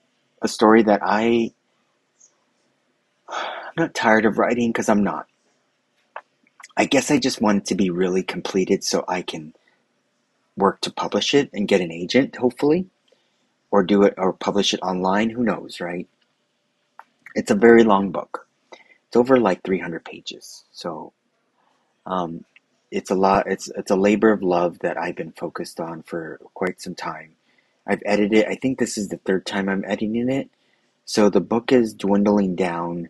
a 0.43 0.49
story 0.49 0.83
that 0.83 1.01
I 1.03 1.53
I'm 3.63 3.73
not 3.77 3.95
tired 3.95 4.25
of 4.25 4.37
writing 4.39 4.71
because 4.71 4.89
I'm 4.89 5.03
not. 5.03 5.27
I 6.77 6.85
guess 6.85 7.11
I 7.11 7.19
just 7.19 7.41
want 7.41 7.59
it 7.59 7.65
to 7.67 7.75
be 7.75 7.89
really 7.89 8.23
completed 8.23 8.83
so 8.83 9.05
I 9.07 9.21
can 9.23 9.53
work 10.57 10.81
to 10.81 10.91
publish 10.91 11.33
it 11.33 11.49
and 11.53 11.67
get 11.67 11.81
an 11.81 11.91
agent, 11.91 12.37
hopefully 12.37 12.87
or 13.71 13.83
do 13.83 14.03
it 14.03 14.13
or 14.17 14.33
publish 14.33 14.73
it 14.73 14.81
online. 14.81 15.29
Who 15.31 15.43
knows, 15.43 15.79
right? 15.79 16.07
It's 17.35 17.51
a 17.51 17.55
very 17.55 17.83
long 17.83 18.11
book. 18.11 18.47
It's 19.07 19.17
over 19.17 19.39
like 19.39 19.63
300 19.63 20.05
pages. 20.05 20.65
So 20.71 21.13
um, 22.05 22.45
it's 22.91 23.11
a 23.11 23.15
lot. 23.15 23.47
It's 23.47 23.69
it's 23.77 23.91
a 23.91 23.95
labor 23.95 24.31
of 24.31 24.43
love 24.43 24.79
that 24.79 24.97
I've 24.97 25.15
been 25.17 25.33
focused 25.33 25.79
on 25.79 26.03
for 26.03 26.39
quite 26.55 26.81
some 26.81 26.95
time. 26.95 27.33
I've 27.89 28.03
edited. 28.05 28.45
I 28.45 28.55
think 28.55 28.79
this 28.79 28.97
is 28.97 29.09
the 29.09 29.17
third 29.17 29.47
time 29.47 29.69
I'm 29.69 29.85
editing 29.85 30.29
it. 30.29 30.49
So 31.05 31.29
the 31.29 31.41
book 31.41 31.73
is 31.73 31.93
dwindling 31.93 32.55
down, 32.55 33.09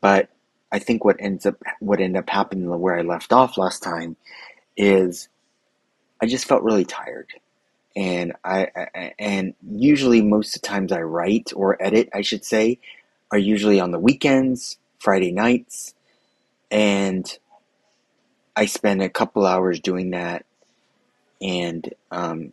but 0.00 0.30
I 0.70 0.78
think 0.78 1.04
what 1.04 1.16
ends 1.20 1.46
up 1.46 1.56
what 1.80 2.00
ended 2.00 2.22
up 2.22 2.30
happening 2.30 2.68
where 2.80 2.98
I 2.98 3.02
left 3.02 3.32
off 3.32 3.58
last 3.58 3.82
time 3.82 4.16
is 4.76 5.28
I 6.22 6.26
just 6.26 6.46
felt 6.46 6.62
really 6.62 6.84
tired 6.84 7.28
and 7.96 8.34
I, 8.44 8.68
I 8.76 9.14
and 9.18 9.54
usually 9.68 10.22
most 10.22 10.56
of 10.56 10.62
the 10.62 10.68
times 10.68 10.92
I 10.92 11.02
write 11.02 11.52
or 11.54 11.82
edit, 11.82 12.08
I 12.14 12.22
should 12.22 12.44
say, 12.44 12.78
are 13.32 13.38
usually 13.38 13.80
on 13.80 13.90
the 13.90 13.98
weekends, 13.98 14.78
Friday 14.98 15.32
nights, 15.32 15.94
and 16.70 17.26
I 18.56 18.66
spend 18.66 19.02
a 19.02 19.10
couple 19.10 19.46
hours 19.46 19.80
doing 19.80 20.10
that, 20.10 20.46
and 21.42 21.92
um, 22.10 22.52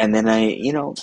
and 0.00 0.14
then 0.14 0.28
I, 0.28 0.48
you 0.48 0.72
know, 0.74 0.96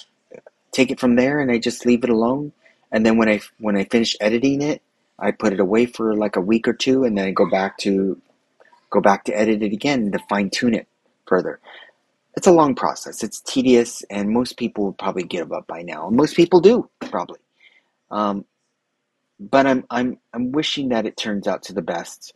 take 0.74 0.92
it 0.92 1.00
from 1.00 1.16
there, 1.18 1.40
and 1.42 1.52
I 1.52 1.60
just 1.60 1.86
leave 1.86 2.04
it 2.06 2.12
alone. 2.12 2.54
And 2.92 3.06
then 3.06 3.18
when 3.18 3.30
I 3.30 3.42
when 3.60 3.78
I 3.78 3.86
finish 3.86 4.16
editing 4.22 4.62
it, 4.62 4.82
I 5.20 5.32
put 5.32 5.54
it 5.54 5.62
away 5.62 5.88
for 5.88 6.16
like 6.16 6.38
a 6.38 6.42
week 6.42 6.68
or 6.68 6.74
two, 6.74 7.06
and 7.06 7.18
then 7.18 7.28
I 7.28 7.32
go 7.32 7.50
back 7.50 7.78
to 7.80 8.22
go 8.92 9.02
back 9.02 9.26
to 9.26 9.34
edit 9.38 9.64
it 9.64 9.74
again 9.74 10.12
to 10.14 10.20
fine 10.30 10.50
tune 10.52 10.76
it 10.76 10.88
further 11.28 11.54
it's 12.36 12.48
a 12.48 12.52
long 12.52 12.76
process. 12.76 13.24
It's 13.24 13.42
tedious, 13.42 14.04
and 14.10 14.32
most 14.32 14.58
people 14.58 14.86
would 14.88 14.98
probably 14.98 15.24
give 15.24 15.54
up 15.54 15.68
by 15.68 15.84
now. 15.84 16.10
Most 16.10 16.36
people 16.36 16.62
do 16.62 16.90
probably. 17.02 17.40
Um, 18.12 18.46
but 19.40 19.68
I'm 19.68 19.86
I'm 19.90 20.20
I'm 20.34 20.52
wishing 20.52 20.90
that 20.90 21.06
it 21.08 21.18
turns 21.18 21.48
out 21.48 21.64
to 21.64 21.74
the 21.74 21.82
best, 21.84 22.34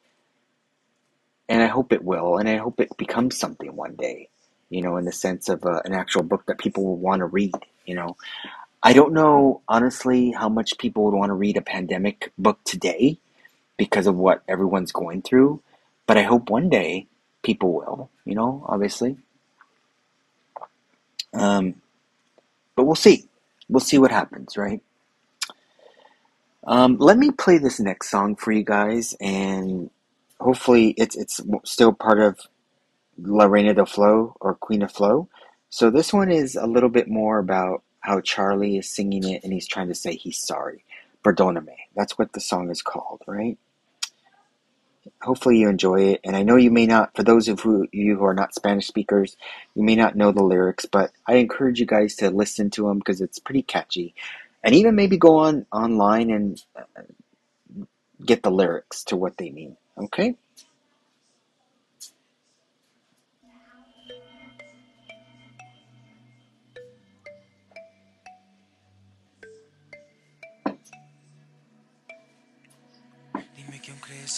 and 1.49 1.64
I 1.64 1.68
hope 1.68 1.93
it 1.93 2.03
will, 2.03 2.38
and 2.38 2.49
I 2.49 2.57
hope 2.57 2.80
it 2.82 2.97
becomes 2.97 3.38
something 3.38 3.76
one 3.76 3.95
day. 3.95 4.30
You 4.72 4.82
know, 4.82 4.97
in 4.97 5.05
the 5.05 5.13
sense 5.13 5.49
of 5.49 5.65
uh, 5.65 5.82
an 5.86 5.93
actual 5.93 6.24
book 6.24 6.47
that 6.47 6.57
people 6.57 6.84
will 6.86 6.97
want 6.97 7.22
to 7.22 7.28
read. 7.28 7.53
You 7.86 7.95
know, 7.95 8.17
I 8.84 8.93
don't 8.93 9.13
know 9.13 9.61
honestly 9.69 10.32
how 10.32 10.49
much 10.49 10.80
people 10.80 11.05
would 11.05 11.15
want 11.15 11.30
to 11.30 11.36
read 11.36 11.57
a 11.57 11.61
pandemic 11.61 12.34
book 12.39 12.59
today 12.65 13.19
because 13.78 14.07
of 14.07 14.15
what 14.15 14.43
everyone's 14.47 14.93
going 14.93 15.22
through, 15.24 15.61
but 16.07 16.17
I 16.17 16.24
hope 16.24 16.49
one 16.49 16.69
day 16.69 17.07
people 17.43 17.74
will. 17.74 18.09
You 18.26 18.36
know, 18.36 18.65
obviously. 18.67 19.17
Um, 21.34 21.76
but 22.76 22.86
we'll 22.86 22.95
see. 22.95 23.26
We'll 23.69 23.82
see 23.82 23.99
what 23.99 24.11
happens, 24.11 24.57
right? 24.57 24.82
Um, 26.65 26.97
let 26.97 27.17
me 27.17 27.32
play 27.32 27.59
this 27.59 27.80
next 27.80 28.11
song 28.11 28.36
for 28.36 28.51
you 28.51 28.63
guys, 28.63 29.15
and 29.19 29.89
hopefully 30.39 30.93
it's 30.97 31.15
it's 31.15 31.41
still 31.65 31.93
part 31.93 32.19
of 32.19 32.39
La 33.22 33.45
Reina 33.45 33.74
del 33.74 33.86
Flow 33.86 34.36
or 34.41 34.55
Queen 34.55 34.82
of 34.82 34.91
Flow. 34.91 35.30
So 35.69 35.89
this 35.89 36.13
one 36.13 36.32
is 36.32 36.55
a 36.55 36.67
little 36.67 36.89
bit 36.89 37.07
more 37.07 37.39
about 37.39 37.84
how 38.01 38.19
Charlie 38.22 38.78
is 38.78 38.89
singing 38.89 39.30
it, 39.30 39.43
and 39.43 39.53
he's 39.53 39.67
trying 39.67 39.88
to 39.88 39.95
say 39.95 40.15
he's 40.15 40.39
sorry. 40.39 40.84
Perdóname. 41.24 41.76
That's 41.95 42.17
what 42.17 42.34
the 42.34 42.39
song 42.41 42.69
is 42.69 42.82
called, 42.82 43.22
right? 43.28 43.57
hopefully 45.22 45.57
you 45.57 45.69
enjoy 45.69 46.01
it. 46.01 46.22
And 46.24 46.36
I 46.36 46.43
know 46.43 46.55
you 46.55 46.72
may 46.72 46.86
not, 46.86 47.15
for 47.15 47.24
those 47.24 47.47
of 47.47 47.63
you 47.91 48.17
who 48.17 48.24
are 48.26 48.34
not 48.34 48.55
Spanish 48.55 48.88
speakers, 48.88 49.38
you 49.76 49.84
may 49.84 49.95
not 49.95 50.15
know 50.15 50.32
the 50.32 50.43
lyrics, 50.43 50.86
but 50.86 51.11
I 51.28 51.36
encourage 51.36 51.80
you 51.80 51.86
guys 51.86 52.15
to 52.17 52.30
listen 52.30 52.69
to 52.72 52.88
them 52.88 52.99
because 52.99 53.22
it's 53.22 53.39
pretty 53.39 53.61
catchy. 53.61 54.13
And 54.63 54.76
even 54.76 54.95
maybe 54.95 55.17
go 55.17 55.38
on 55.38 55.65
online 55.72 56.30
and 56.30 56.61
uh, 56.76 57.01
get 58.24 58.43
the 58.43 58.51
lyrics 58.51 59.03
to 59.05 59.15
what 59.15 59.38
they 59.38 59.49
mean. 59.49 59.78
Okay? 59.97 60.36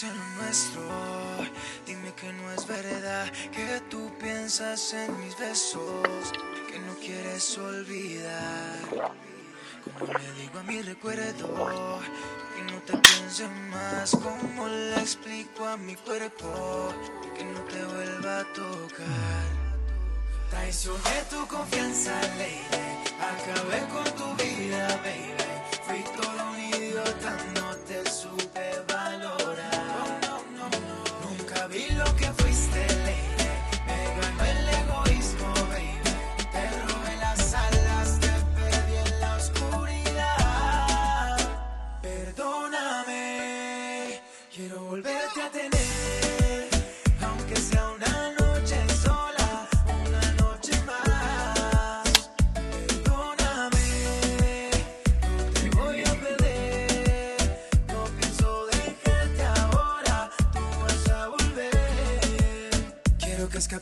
Lo 0.02 0.42
nuestro. 0.42 0.82
Dime 1.86 2.12
que 2.14 2.32
no 2.32 2.50
es 2.52 2.66
verdad 2.66 3.30
que 3.52 3.80
tú 3.88 4.10
piensas 4.18 4.92
en 4.92 5.16
mis 5.20 5.38
besos, 5.38 6.32
que 6.68 6.78
no 6.80 6.94
quieres 6.96 7.56
olvidar. 7.58 9.12
Como 9.84 10.12
le 10.12 10.32
digo 10.32 10.58
a 10.58 10.62
mi 10.64 10.82
recuerdo, 10.82 12.00
que 12.56 12.72
no 12.72 12.80
te 12.82 12.96
piense 13.08 13.46
más. 13.70 14.10
Como 14.10 14.66
le 14.66 14.96
explico 14.96 15.64
a 15.64 15.76
mi 15.76 15.94
cuerpo, 15.94 16.92
que 17.36 17.44
no 17.44 17.60
te 17.60 17.84
vuelva 17.84 18.40
a 18.40 18.52
tocar. 18.52 19.44
Traicioné 20.50 21.22
tu 21.30 21.46
confianza, 21.46 22.12
lady. 22.38 22.94
Acabé 23.20 23.80
con 23.92 24.04
tu 24.16 24.42
vida, 24.42 24.88
baby. 25.04 25.34
Fui 25.86 26.02
todo 26.16 26.50
un 26.50 26.58
idiota, 26.58 27.36
no 27.54 27.83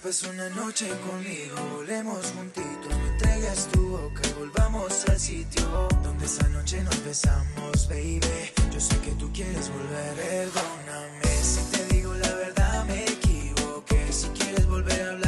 escapes 0.02 0.22
una 0.24 0.48
noche 0.50 0.88
conmigo, 0.88 1.56
volemos 1.76 2.32
juntitos, 2.36 2.98
me 2.98 3.08
entregas 3.08 3.68
tu 3.72 3.88
boca 3.88 4.22
volvamos 4.38 5.04
al 5.08 5.18
sitio 5.18 5.88
donde 6.02 6.24
esa 6.26 6.48
noche 6.48 6.82
nos 6.82 7.04
besamos, 7.04 7.88
baby. 7.88 8.20
Yo 8.72 8.80
sé 8.80 8.96
que 8.98 9.12
tú 9.12 9.30
quieres 9.32 9.70
volver, 9.70 10.14
perdóname 10.16 11.26
si 11.42 11.60
te 11.70 11.94
digo 11.94 12.14
la 12.14 12.34
verdad, 12.34 12.84
me 12.86 13.04
equivoqué. 13.04 14.12
Si 14.12 14.28
quieres 14.28 14.66
volver 14.66 15.02
a 15.02 15.10
hablar, 15.10 15.21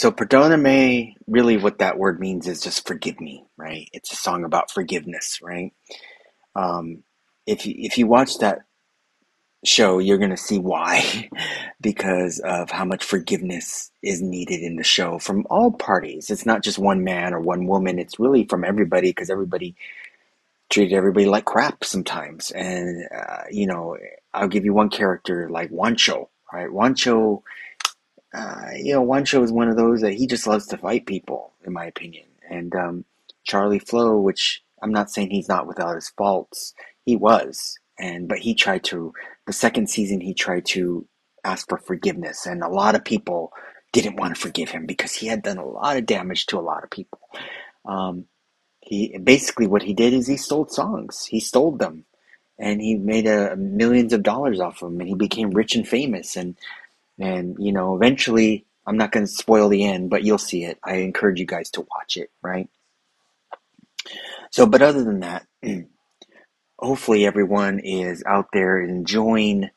So 0.00 0.10
perdóname, 0.10 1.12
really 1.26 1.58
what 1.58 1.80
that 1.80 1.98
word 1.98 2.20
means 2.20 2.48
is 2.48 2.62
just 2.62 2.88
forgive 2.88 3.20
me, 3.20 3.44
right? 3.58 3.86
It's 3.92 4.10
a 4.10 4.16
song 4.16 4.44
about 4.44 4.70
forgiveness, 4.70 5.40
right? 5.42 5.74
Um, 6.56 7.02
if 7.46 7.66
you, 7.66 7.74
if 7.76 7.98
you 7.98 8.06
watch 8.06 8.38
that 8.38 8.60
show, 9.62 9.98
you're 9.98 10.16
going 10.16 10.30
to 10.30 10.38
see 10.38 10.58
why, 10.58 11.28
because 11.82 12.38
of 12.38 12.70
how 12.70 12.86
much 12.86 13.04
forgiveness 13.04 13.90
is 14.02 14.22
needed 14.22 14.62
in 14.62 14.76
the 14.76 14.84
show 14.84 15.18
from 15.18 15.46
all 15.50 15.70
parties. 15.70 16.30
It's 16.30 16.46
not 16.46 16.62
just 16.62 16.78
one 16.78 17.04
man 17.04 17.34
or 17.34 17.40
one 17.40 17.66
woman. 17.66 17.98
It's 17.98 18.18
really 18.18 18.46
from 18.46 18.64
everybody 18.64 19.10
because 19.10 19.28
everybody 19.28 19.76
treated 20.70 20.96
everybody 20.96 21.26
like 21.26 21.44
crap 21.44 21.84
sometimes. 21.84 22.50
And, 22.52 23.06
uh, 23.14 23.42
you 23.50 23.66
know, 23.66 23.98
I'll 24.32 24.48
give 24.48 24.64
you 24.64 24.72
one 24.72 24.88
character 24.88 25.50
like 25.50 25.70
Juancho, 25.70 26.28
right? 26.50 26.70
Juancho, 26.70 27.42
uh, 28.32 28.70
you 28.76 28.94
know, 28.94 29.04
Juancho 29.04 29.42
is 29.42 29.52
one 29.52 29.68
of 29.68 29.76
those 29.76 30.02
that 30.02 30.14
he 30.14 30.26
just 30.26 30.46
loves 30.46 30.66
to 30.68 30.78
fight 30.78 31.06
people, 31.06 31.52
in 31.64 31.72
my 31.72 31.86
opinion. 31.86 32.26
And 32.48 32.74
um, 32.74 33.04
Charlie 33.44 33.78
Flow, 33.78 34.18
which 34.20 34.62
I'm 34.82 34.92
not 34.92 35.10
saying 35.10 35.30
he's 35.30 35.48
not 35.48 35.66
without 35.66 35.94
his 35.96 36.08
faults, 36.10 36.74
he 37.04 37.16
was. 37.16 37.78
And 37.98 38.28
but 38.28 38.38
he 38.38 38.54
tried 38.54 38.84
to 38.84 39.12
the 39.46 39.52
second 39.52 39.90
season 39.90 40.20
he 40.20 40.32
tried 40.32 40.64
to 40.66 41.06
ask 41.44 41.68
for 41.68 41.78
forgiveness, 41.78 42.46
and 42.46 42.62
a 42.62 42.68
lot 42.68 42.94
of 42.94 43.04
people 43.04 43.52
didn't 43.92 44.16
want 44.16 44.34
to 44.34 44.40
forgive 44.40 44.70
him 44.70 44.86
because 44.86 45.14
he 45.14 45.26
had 45.26 45.42
done 45.42 45.58
a 45.58 45.66
lot 45.66 45.96
of 45.96 46.06
damage 46.06 46.46
to 46.46 46.58
a 46.58 46.60
lot 46.60 46.84
of 46.84 46.90
people. 46.90 47.18
Um, 47.84 48.26
he 48.80 49.18
basically 49.18 49.66
what 49.66 49.82
he 49.82 49.92
did 49.92 50.14
is 50.14 50.26
he 50.26 50.38
stole 50.38 50.66
songs. 50.68 51.26
He 51.26 51.40
stole 51.40 51.72
them, 51.72 52.04
and 52.58 52.80
he 52.80 52.94
made 52.94 53.26
a 53.26 53.54
millions 53.56 54.14
of 54.14 54.22
dollars 54.22 54.60
off 54.60 54.82
of 54.82 54.92
them, 54.92 55.00
and 55.00 55.08
he 55.08 55.14
became 55.14 55.50
rich 55.50 55.74
and 55.74 55.86
famous. 55.86 56.36
And 56.36 56.56
And, 57.20 57.56
you 57.58 57.72
know, 57.72 57.94
eventually, 57.96 58.66
I'm 58.86 58.96
not 58.96 59.12
going 59.12 59.26
to 59.26 59.32
spoil 59.32 59.68
the 59.68 59.84
end, 59.84 60.10
but 60.10 60.24
you'll 60.24 60.38
see 60.38 60.64
it. 60.64 60.78
I 60.82 60.96
encourage 60.96 61.38
you 61.38 61.46
guys 61.46 61.70
to 61.72 61.86
watch 61.94 62.16
it, 62.16 62.30
right? 62.42 62.68
So, 64.50 64.66
but 64.66 64.82
other 64.82 65.04
than 65.04 65.20
that, 65.20 65.46
hopefully 66.78 67.26
everyone 67.26 67.78
is 67.78 68.22
out 68.26 68.48
there 68.52 68.80
enjoying 68.80 69.70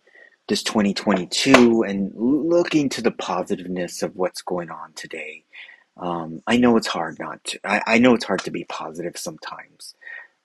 this 0.47 0.63
2022 0.63 1.83
and 1.83 2.11
looking 2.15 2.89
to 2.89 3.01
the 3.01 3.11
positiveness 3.11 4.03
of 4.03 4.15
what's 4.15 4.41
going 4.41 4.69
on 4.69 4.93
today. 4.93 5.45
Um, 5.97 6.41
I 6.47 6.57
know 6.57 6.75
it's 6.77 6.87
hard 6.87 7.17
not 7.19 7.43
to, 7.45 7.59
I, 7.63 7.81
I 7.85 7.99
know 7.99 8.15
it's 8.15 8.25
hard 8.25 8.43
to 8.45 8.51
be 8.51 8.65
positive 8.65 9.17
sometimes, 9.17 9.95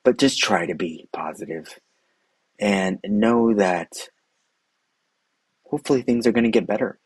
but 0.05 0.19
just 0.19 0.39
try 0.39 0.67
to 0.67 0.75
be 0.75 1.09
positive 1.13 1.79
and 2.59 2.99
know 3.05 3.55
that 3.55 4.09
hopefully 5.69 6.03
things 6.03 6.27
are 6.27 6.33
going 6.33 6.45
to 6.45 6.51
get 6.51 6.67
better. 6.67 6.99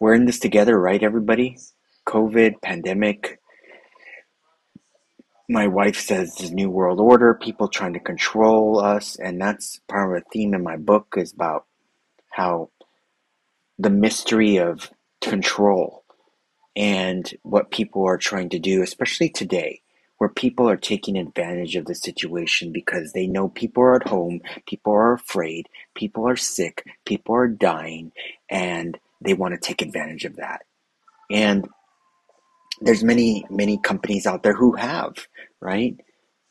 We're 0.00 0.14
in 0.14 0.26
this 0.26 0.38
together, 0.38 0.78
right, 0.78 1.02
everybody? 1.02 1.58
COVID, 2.06 2.62
pandemic. 2.62 3.40
My 5.48 5.66
wife 5.66 5.98
says 5.98 6.34
the 6.34 6.50
new 6.50 6.70
world 6.70 7.00
order, 7.00 7.34
people 7.34 7.68
trying 7.68 7.94
to 7.94 8.00
control 8.00 8.78
us, 8.78 9.16
and 9.16 9.40
that's 9.40 9.80
part 9.88 10.10
of 10.10 10.22
a 10.22 10.30
theme 10.30 10.54
in 10.54 10.62
my 10.62 10.76
book 10.76 11.14
is 11.16 11.32
about 11.32 11.66
how 12.30 12.70
the 13.78 13.90
mystery 13.90 14.58
of 14.58 14.90
control 15.20 16.04
and 16.76 17.34
what 17.42 17.70
people 17.70 18.06
are 18.06 18.18
trying 18.18 18.50
to 18.50 18.58
do, 18.58 18.82
especially 18.82 19.28
today 19.28 19.82
where 20.18 20.28
people 20.28 20.68
are 20.68 20.76
taking 20.76 21.16
advantage 21.16 21.76
of 21.76 21.86
the 21.86 21.94
situation 21.94 22.72
because 22.72 23.12
they 23.12 23.26
know 23.26 23.48
people 23.48 23.82
are 23.82 23.96
at 23.96 24.08
home, 24.08 24.40
people 24.66 24.92
are 24.92 25.14
afraid, 25.14 25.68
people 25.94 26.28
are 26.28 26.36
sick, 26.36 26.84
people 27.06 27.34
are 27.34 27.48
dying, 27.48 28.12
and 28.50 28.98
they 29.20 29.34
want 29.34 29.54
to 29.54 29.60
take 29.60 29.80
advantage 29.80 30.24
of 30.24 30.36
that. 30.36 30.62
And 31.30 31.68
there's 32.80 33.04
many, 33.04 33.46
many 33.50 33.78
companies 33.78 34.26
out 34.26 34.42
there 34.42 34.54
who 34.54 34.72
have, 34.72 35.26
right? 35.60 35.96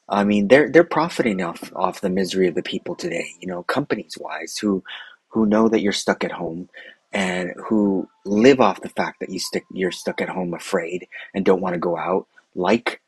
I 0.09 0.23
mean, 0.23 0.47
they're 0.47 0.69
they're 0.69 0.83
profiting 0.85 1.41
off 1.41 1.71
off 1.75 2.01
the 2.01 2.09
misery 2.09 2.47
of 2.47 2.55
the 2.55 2.63
people 2.63 2.95
today. 2.95 3.27
You 3.41 3.47
know, 3.47 3.63
companies 3.63 4.17
wise, 4.19 4.57
who 4.57 4.83
who 5.29 5.45
know 5.45 5.67
that 5.67 5.81
you're 5.81 5.91
stuck 5.91 6.23
at 6.23 6.31
home, 6.31 6.69
and 7.11 7.51
who 7.67 8.07
live 8.25 8.61
off 8.61 8.81
the 8.81 8.89
fact 8.89 9.19
that 9.19 9.29
you 9.29 9.39
stick 9.39 9.65
you're 9.73 9.91
stuck 9.91 10.21
at 10.21 10.29
home 10.29 10.53
afraid 10.53 11.07
and 11.33 11.43
don't 11.43 11.61
want 11.61 11.73
to 11.73 11.79
go 11.79 11.97
out, 11.97 12.27
like 12.55 13.01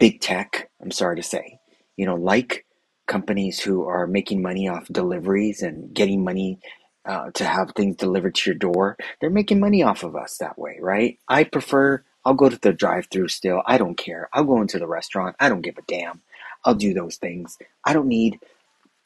big 0.00 0.22
tech, 0.22 0.70
I'm 0.82 0.92
sorry 0.92 1.16
to 1.18 1.24
say, 1.24 1.60
you 1.96 2.06
know, 2.06 2.16
like 2.16 2.66
companies 3.08 3.60
who 3.60 3.84
are 3.86 4.08
making 4.08 4.42
money 4.42 4.68
off 4.68 4.88
deliveries 4.88 5.62
and 5.62 5.94
getting 5.94 6.24
money 6.24 6.60
uh, 7.06 7.30
to 7.32 7.44
have 7.46 7.72
things 7.76 7.96
delivered 7.96 8.36
to 8.36 8.50
your 8.50 8.58
door, 8.58 8.98
they're 9.20 9.30
making 9.30 9.60
money 9.60 9.84
off 9.84 10.04
of 10.04 10.16
us 10.16 10.38
that 10.38 10.58
way, 10.58 10.78
right? 10.82 11.18
I 11.28 11.44
prefer, 11.44 12.04
I'll 12.26 12.34
go 12.34 12.50
to 12.50 12.58
the 12.60 12.74
drive 12.74 13.08
through 13.12 13.28
still. 13.30 13.62
I 13.66 13.78
don't 13.78 13.96
care. 13.96 14.30
I'll 14.34 14.44
go 14.44 14.62
into 14.62 14.80
the 14.80 14.88
restaurant. 14.88 15.36
I 15.40 15.50
don't 15.50 15.62
give 15.62 15.78
a 15.78 15.82
damn. 15.88 16.22
I'll 16.66 16.76
do 16.76 16.94
those 16.94 17.18
things. 17.18 17.58
I 17.86 17.94
don't 17.94 18.08
need 18.08 18.40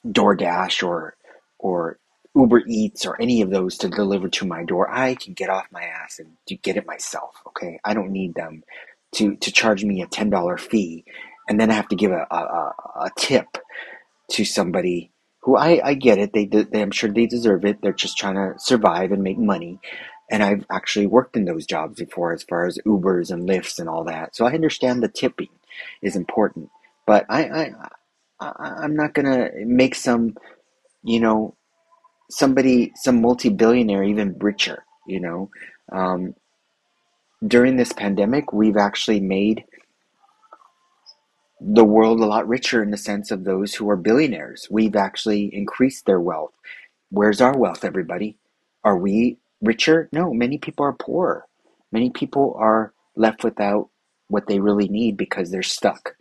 DoorDash 0.06 0.86
or, 0.86 1.16
or 1.58 1.98
Uber 2.36 2.64
Eats 2.68 3.06
or 3.06 3.20
any 3.20 3.42
of 3.42 3.50
those 3.50 3.78
to 3.78 3.90
deliver 3.90 4.28
to 4.30 4.46
my 4.46 4.64
door. 4.64 4.90
I 4.90 5.16
can 5.16 5.34
get 5.34 5.50
off 5.50 5.68
my 5.72 5.84
ass 5.84 6.20
and 6.20 6.36
get 6.62 6.78
it 6.78 6.86
myself. 6.86 7.36
Okay. 7.48 7.80
I 7.84 7.94
don't 7.94 8.12
need 8.12 8.34
them 8.34 8.64
to, 9.14 9.36
to 9.36 9.52
charge 9.52 9.84
me 9.84 10.02
a 10.02 10.06
$10 10.06 10.60
fee 10.60 11.04
and 11.48 11.60
then 11.60 11.70
I 11.70 11.74
have 11.74 11.88
to 11.88 11.96
give 11.96 12.10
a, 12.10 12.26
a, 12.30 12.74
a 13.02 13.10
tip 13.18 13.58
to 14.32 14.44
somebody 14.44 15.12
who 15.42 15.56
I, 15.56 15.80
I 15.84 15.94
get 15.94 16.18
it. 16.18 16.32
They, 16.32 16.46
they, 16.46 16.80
I'm 16.80 16.90
sure 16.90 17.10
they 17.10 17.26
deserve 17.26 17.64
it. 17.64 17.82
They're 17.82 17.92
just 17.92 18.16
trying 18.16 18.36
to 18.36 18.54
survive 18.58 19.12
and 19.12 19.22
make 19.22 19.38
money. 19.38 19.78
And 20.30 20.42
I've 20.42 20.64
actually 20.70 21.06
worked 21.06 21.36
in 21.36 21.44
those 21.44 21.66
jobs 21.66 21.98
before 21.98 22.32
as 22.32 22.42
far 22.44 22.66
as 22.66 22.78
Ubers 22.86 23.30
and 23.30 23.48
Lyfts 23.48 23.78
and 23.78 23.88
all 23.88 24.04
that. 24.04 24.34
So 24.34 24.46
I 24.46 24.54
understand 24.54 25.02
the 25.02 25.08
tipping 25.08 25.50
is 26.02 26.16
important, 26.16 26.70
but 27.06 27.26
I, 27.28 27.44
I, 27.44 27.72
I 28.40 28.52
I'm 28.82 28.96
not 28.96 29.14
to 29.14 29.50
make 29.66 29.94
some, 29.94 30.36
you 31.02 31.20
know, 31.20 31.56
somebody, 32.30 32.92
some 32.96 33.20
multi-billionaire 33.20 34.04
even 34.04 34.38
richer, 34.38 34.84
you 35.06 35.20
know, 35.20 35.50
um, 35.92 36.34
during 37.46 37.76
this 37.76 37.92
pandemic, 37.92 38.52
we've 38.52 38.76
actually 38.76 39.20
made 39.20 39.64
the 41.60 41.84
world 41.84 42.20
a 42.20 42.26
lot 42.26 42.48
richer 42.48 42.82
in 42.82 42.90
the 42.90 42.96
sense 42.96 43.30
of 43.30 43.44
those 43.44 43.74
who 43.74 43.88
are 43.90 43.96
billionaires. 43.96 44.68
We've 44.70 44.96
actually 44.96 45.54
increased 45.54 46.06
their 46.06 46.20
wealth. 46.20 46.52
Where's 47.10 47.40
our 47.40 47.56
wealth, 47.56 47.84
everybody? 47.84 48.38
Are 48.84 48.98
we 48.98 49.38
richer? 49.62 50.08
No, 50.12 50.32
many 50.34 50.58
people 50.58 50.84
are 50.86 50.94
poor. 50.94 51.46
Many 51.92 52.10
people 52.10 52.54
are 52.58 52.92
left 53.16 53.44
without 53.44 53.88
what 54.28 54.46
they 54.46 54.60
really 54.60 54.88
need 54.88 55.16
because 55.16 55.50
they're 55.50 55.62
stuck. 55.62 56.16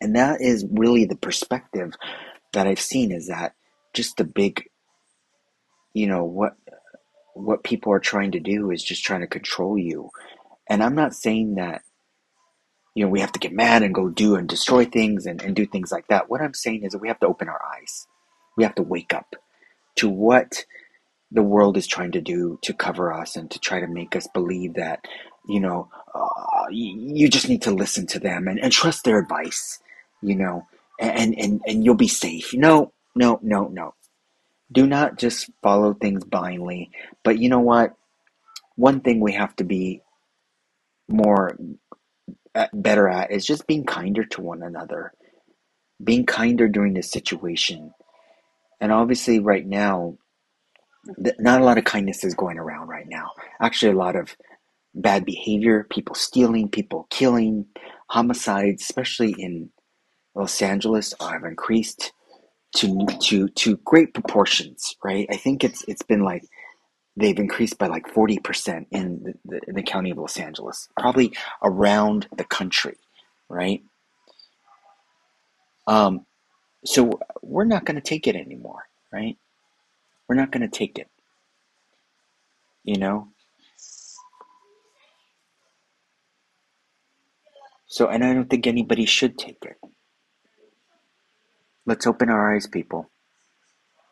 And 0.00 0.16
that 0.16 0.40
is 0.40 0.66
really 0.70 1.04
the 1.06 1.16
perspective 1.16 1.92
that 2.52 2.66
I've 2.66 2.80
seen 2.80 3.12
is 3.12 3.28
that 3.28 3.54
just 3.94 4.16
the 4.18 4.24
big, 4.24 4.64
you 5.94 6.06
know, 6.06 6.24
what 6.24 6.56
what 7.34 7.64
people 7.64 7.92
are 7.92 8.00
trying 8.00 8.32
to 8.32 8.40
do 8.40 8.70
is 8.70 8.82
just 8.82 9.04
trying 9.04 9.22
to 9.22 9.26
control 9.26 9.78
you. 9.78 10.10
And 10.68 10.82
I'm 10.82 10.94
not 10.94 11.14
saying 11.14 11.56
that, 11.56 11.82
you 12.94 13.04
know, 13.04 13.10
we 13.10 13.20
have 13.20 13.32
to 13.32 13.40
get 13.40 13.52
mad 13.52 13.82
and 13.82 13.94
go 13.94 14.08
do 14.08 14.36
and 14.36 14.48
destroy 14.48 14.84
things 14.84 15.26
and, 15.26 15.42
and 15.42 15.56
do 15.56 15.66
things 15.66 15.92
like 15.92 16.08
that. 16.08 16.30
What 16.30 16.40
I'm 16.42 16.54
saying 16.54 16.84
is 16.84 16.92
that 16.92 17.00
we 17.00 17.08
have 17.08 17.20
to 17.20 17.26
open 17.26 17.48
our 17.48 17.60
eyes. 17.76 18.06
We 18.56 18.64
have 18.64 18.74
to 18.76 18.82
wake 18.82 19.14
up 19.14 19.36
to 19.96 20.08
what 20.08 20.64
the 21.32 21.42
world 21.42 21.76
is 21.76 21.86
trying 21.86 22.12
to 22.12 22.20
do 22.20 22.58
to 22.62 22.74
cover 22.74 23.12
us 23.12 23.36
and 23.36 23.50
to 23.50 23.58
try 23.60 23.80
to 23.80 23.88
make 23.88 24.16
us 24.16 24.28
believe 24.34 24.74
that, 24.74 25.04
you 25.48 25.60
know, 25.60 25.90
uh, 26.14 26.66
you 26.70 27.28
just 27.28 27.48
need 27.48 27.62
to 27.62 27.72
listen 27.72 28.06
to 28.08 28.20
them 28.20 28.48
and, 28.48 28.60
and 28.60 28.72
trust 28.72 29.04
their 29.04 29.18
advice, 29.18 29.80
you 30.22 30.36
know, 30.36 30.66
and, 31.00 31.38
and, 31.38 31.62
and 31.66 31.84
you'll 31.84 31.94
be 31.96 32.08
safe. 32.08 32.54
No, 32.54 32.92
no, 33.16 33.40
no, 33.42 33.68
no 33.68 33.94
do 34.72 34.86
not 34.86 35.18
just 35.18 35.50
follow 35.62 35.94
things 35.94 36.24
blindly. 36.24 36.90
But 37.22 37.38
you 37.38 37.48
know 37.48 37.60
what? 37.60 37.94
One 38.76 39.00
thing 39.00 39.20
we 39.20 39.32
have 39.32 39.54
to 39.56 39.64
be 39.64 40.02
more 41.08 41.56
uh, 42.54 42.66
better 42.72 43.08
at 43.08 43.30
is 43.30 43.44
just 43.44 43.66
being 43.66 43.84
kinder 43.84 44.24
to 44.24 44.40
one 44.40 44.62
another, 44.62 45.12
being 46.02 46.26
kinder 46.26 46.68
during 46.68 46.94
this 46.94 47.10
situation. 47.10 47.92
And 48.80 48.92
obviously, 48.92 49.38
right 49.38 49.66
now, 49.66 50.18
not 51.38 51.60
a 51.60 51.64
lot 51.64 51.78
of 51.78 51.84
kindness 51.84 52.24
is 52.24 52.34
going 52.34 52.58
around 52.58 52.88
right 52.88 53.08
now. 53.08 53.30
Actually, 53.60 53.92
a 53.92 53.98
lot 53.98 54.16
of 54.16 54.36
bad 54.94 55.24
behavior, 55.24 55.86
people 55.90 56.14
stealing, 56.14 56.68
people 56.68 57.06
killing, 57.10 57.66
homicides, 58.08 58.82
especially 58.82 59.34
in 59.38 59.70
Los 60.34 60.60
Angeles, 60.62 61.14
have 61.20 61.44
increased 61.44 62.12
to 62.76 63.06
to 63.22 63.48
to 63.48 63.76
great 63.78 64.14
proportions, 64.14 64.96
right? 65.04 65.26
I 65.30 65.36
think 65.36 65.64
it's 65.64 65.84
it's 65.88 66.02
been 66.02 66.24
like 66.24 66.44
they've 67.16 67.38
increased 67.38 67.78
by 67.78 67.86
like 67.86 68.06
40% 68.12 68.86
in 68.90 69.22
the, 69.22 69.34
the, 69.44 69.60
in 69.68 69.74
the 69.74 69.82
county 69.82 70.10
of 70.10 70.18
Los 70.18 70.38
Angeles, 70.38 70.88
probably 70.98 71.32
around 71.62 72.26
the 72.36 72.44
country, 72.44 72.96
right? 73.48 73.82
Um, 75.86 76.26
so 76.84 77.20
we're 77.42 77.64
not 77.64 77.84
going 77.84 77.96
to 77.96 78.00
take 78.00 78.26
it 78.26 78.36
anymore, 78.36 78.84
right? 79.12 79.36
We're 80.28 80.36
not 80.36 80.50
going 80.50 80.68
to 80.68 80.76
take 80.76 80.98
it. 80.98 81.08
You 82.82 82.98
know? 82.98 83.28
So, 87.86 88.08
and 88.08 88.24
I 88.24 88.34
don't 88.34 88.50
think 88.50 88.66
anybody 88.66 89.06
should 89.06 89.38
take 89.38 89.64
it. 89.64 89.78
Let's 91.86 92.06
open 92.06 92.30
our 92.30 92.54
eyes, 92.54 92.66
people, 92.66 93.10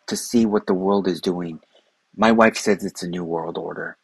to 0.08 0.16
see 0.16 0.46
what 0.46 0.66
the 0.66 0.74
world 0.74 1.08
is 1.08 1.20
doing. 1.20 1.60
My 2.16 2.32
wife 2.32 2.56
says 2.56 2.84
it's 2.84 3.02
a 3.02 3.08
new 3.08 3.24
world 3.24 3.58
order. 3.58 3.96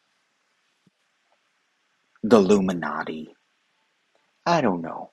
The 2.23 2.37
Illuminati. 2.37 3.35
I 4.45 4.61
don't 4.61 4.81
know. 4.81 5.11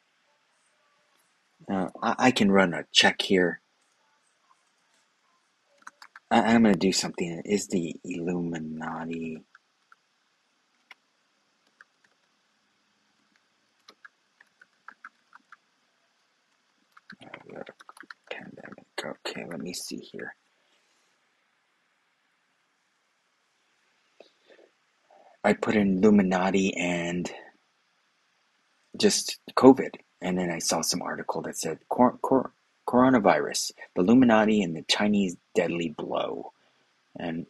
Uh, 1.71 1.89
I, 2.03 2.15
I, 2.19 2.31
can 2.31 2.51
run 2.53 2.75
a 2.75 2.85
check 2.93 3.23
here. 3.23 3.61
I, 6.31 6.55
I'm 6.55 6.63
going 6.63 6.75
to 6.75 6.79
do 6.79 6.93
something. 6.93 7.43
Is 7.45 7.69
the 7.69 7.97
Illuminati. 8.05 9.39
Pandemic. 18.37 18.85
Okay, 19.27 19.45
let 19.49 19.61
me 19.61 19.73
see 19.73 19.99
here. 19.99 20.35
I 25.45 25.53
put 25.53 25.77
in 25.77 25.99
Illuminati 25.99 26.75
and 26.77 27.31
just 28.99 29.39
COVID, 29.57 29.91
and 30.21 30.37
then 30.37 30.51
I 30.51 30.59
saw 30.59 30.81
some 30.81 31.03
article 31.03 31.43
that 31.43 31.57
said 31.57 31.79
cor- 31.89 32.19
cor- 32.19 32.53
coronavirus, 32.89 33.73
the 33.95 34.03
Illuminati, 34.03 34.63
and 34.63 34.75
the 34.75 34.85
Chinese 34.89 35.37
deadly 35.55 35.95
blow. 35.97 36.53
And 37.19 37.47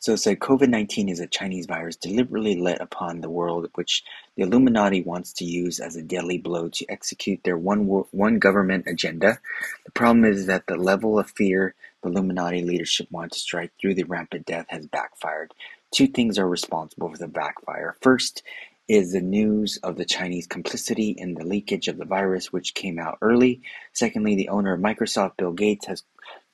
So 0.00 0.14
it 0.14 0.18
said 0.18 0.38
COVID 0.38 0.68
19 0.68 1.10
is 1.10 1.20
a 1.20 1.26
Chinese 1.26 1.66
virus 1.66 1.96
deliberately 1.96 2.58
let 2.58 2.80
upon 2.80 3.20
the 3.20 3.28
world, 3.28 3.68
which 3.74 4.02
the 4.34 4.44
Illuminati 4.44 5.02
wants 5.02 5.34
to 5.34 5.44
use 5.44 5.78
as 5.78 5.94
a 5.94 6.02
deadly 6.02 6.38
blow 6.38 6.70
to 6.70 6.86
execute 6.90 7.44
their 7.44 7.58
one, 7.58 7.80
one 8.10 8.38
government 8.38 8.86
agenda. 8.88 9.38
The 9.84 9.92
problem 9.92 10.24
is 10.24 10.46
that 10.46 10.66
the 10.66 10.76
level 10.76 11.18
of 11.18 11.30
fear 11.30 11.74
the 12.02 12.08
Illuminati 12.08 12.62
leadership 12.62 13.08
wants 13.10 13.36
to 13.36 13.40
strike 13.42 13.72
through 13.78 13.94
the 13.94 14.04
rampant 14.04 14.46
death 14.46 14.66
has 14.70 14.86
backfired. 14.86 15.52
Two 15.94 16.06
things 16.06 16.38
are 16.38 16.48
responsible 16.48 17.10
for 17.10 17.18
the 17.18 17.28
backfire. 17.28 17.96
First 18.00 18.42
is 18.88 19.12
the 19.12 19.20
news 19.20 19.78
of 19.82 19.96
the 19.96 20.04
Chinese 20.04 20.46
complicity 20.46 21.14
in 21.16 21.34
the 21.34 21.44
leakage 21.44 21.88
of 21.88 21.98
the 21.98 22.04
virus, 22.04 22.52
which 22.52 22.74
came 22.74 22.98
out 22.98 23.18
early. 23.20 23.60
Secondly, 23.92 24.34
the 24.34 24.48
owner 24.48 24.72
of 24.72 24.80
Microsoft, 24.80 25.36
Bill 25.36 25.52
Gates, 25.52 25.86
has 25.86 26.02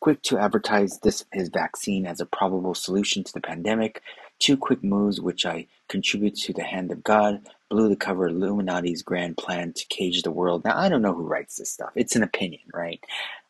quick 0.00 0.22
to 0.22 0.38
advertise 0.38 0.98
this 1.00 1.24
his 1.32 1.48
vaccine 1.48 2.06
as 2.06 2.20
a 2.20 2.26
probable 2.26 2.74
solution 2.74 3.24
to 3.24 3.32
the 3.32 3.40
pandemic. 3.40 4.02
Two 4.38 4.56
quick 4.56 4.84
moves, 4.84 5.20
which 5.20 5.46
I 5.46 5.66
contribute 5.88 6.36
to 6.36 6.52
the 6.52 6.62
hand 6.62 6.92
of 6.92 7.02
God, 7.02 7.40
blew 7.70 7.88
the 7.88 7.96
cover 7.96 8.28
Illuminati's 8.28 9.02
grand 9.02 9.36
plan 9.36 9.72
to 9.72 9.86
cage 9.88 10.22
the 10.22 10.30
world. 10.30 10.64
Now, 10.64 10.76
I 10.78 10.88
don't 10.88 11.02
know 11.02 11.14
who 11.14 11.26
writes 11.26 11.56
this 11.56 11.70
stuff. 11.72 11.90
It's 11.96 12.16
an 12.16 12.22
opinion, 12.22 12.62
right? 12.72 13.02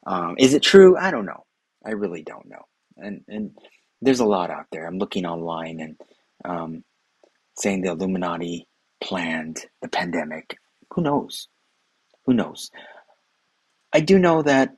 Um, 0.07 0.37
is 0.39 0.55
it 0.55 0.63
true? 0.63 0.97
I 0.97 1.11
don't 1.11 1.27
know. 1.27 1.45
I 1.85 1.91
really 1.91 2.23
don't 2.23 2.49
know. 2.49 2.67
And 2.97 3.23
and 3.29 3.51
there's 4.01 4.21
a 4.21 4.27
lot 4.27 4.51
out 4.51 4.67
there. 4.71 4.87
I'm 4.87 4.99
looking 4.99 5.27
online 5.27 5.81
and 5.81 6.01
um, 6.45 6.85
saying 7.59 7.83
the 7.83 7.91
Illuminati 7.91 8.67
planned 9.01 9.67
the 9.83 9.89
pandemic. 9.89 10.57
Who 10.95 11.03
knows? 11.03 11.49
Who 12.27 12.35
knows? 12.35 12.71
I 13.93 14.01
do 14.01 14.19
know 14.19 14.43
that 14.43 14.77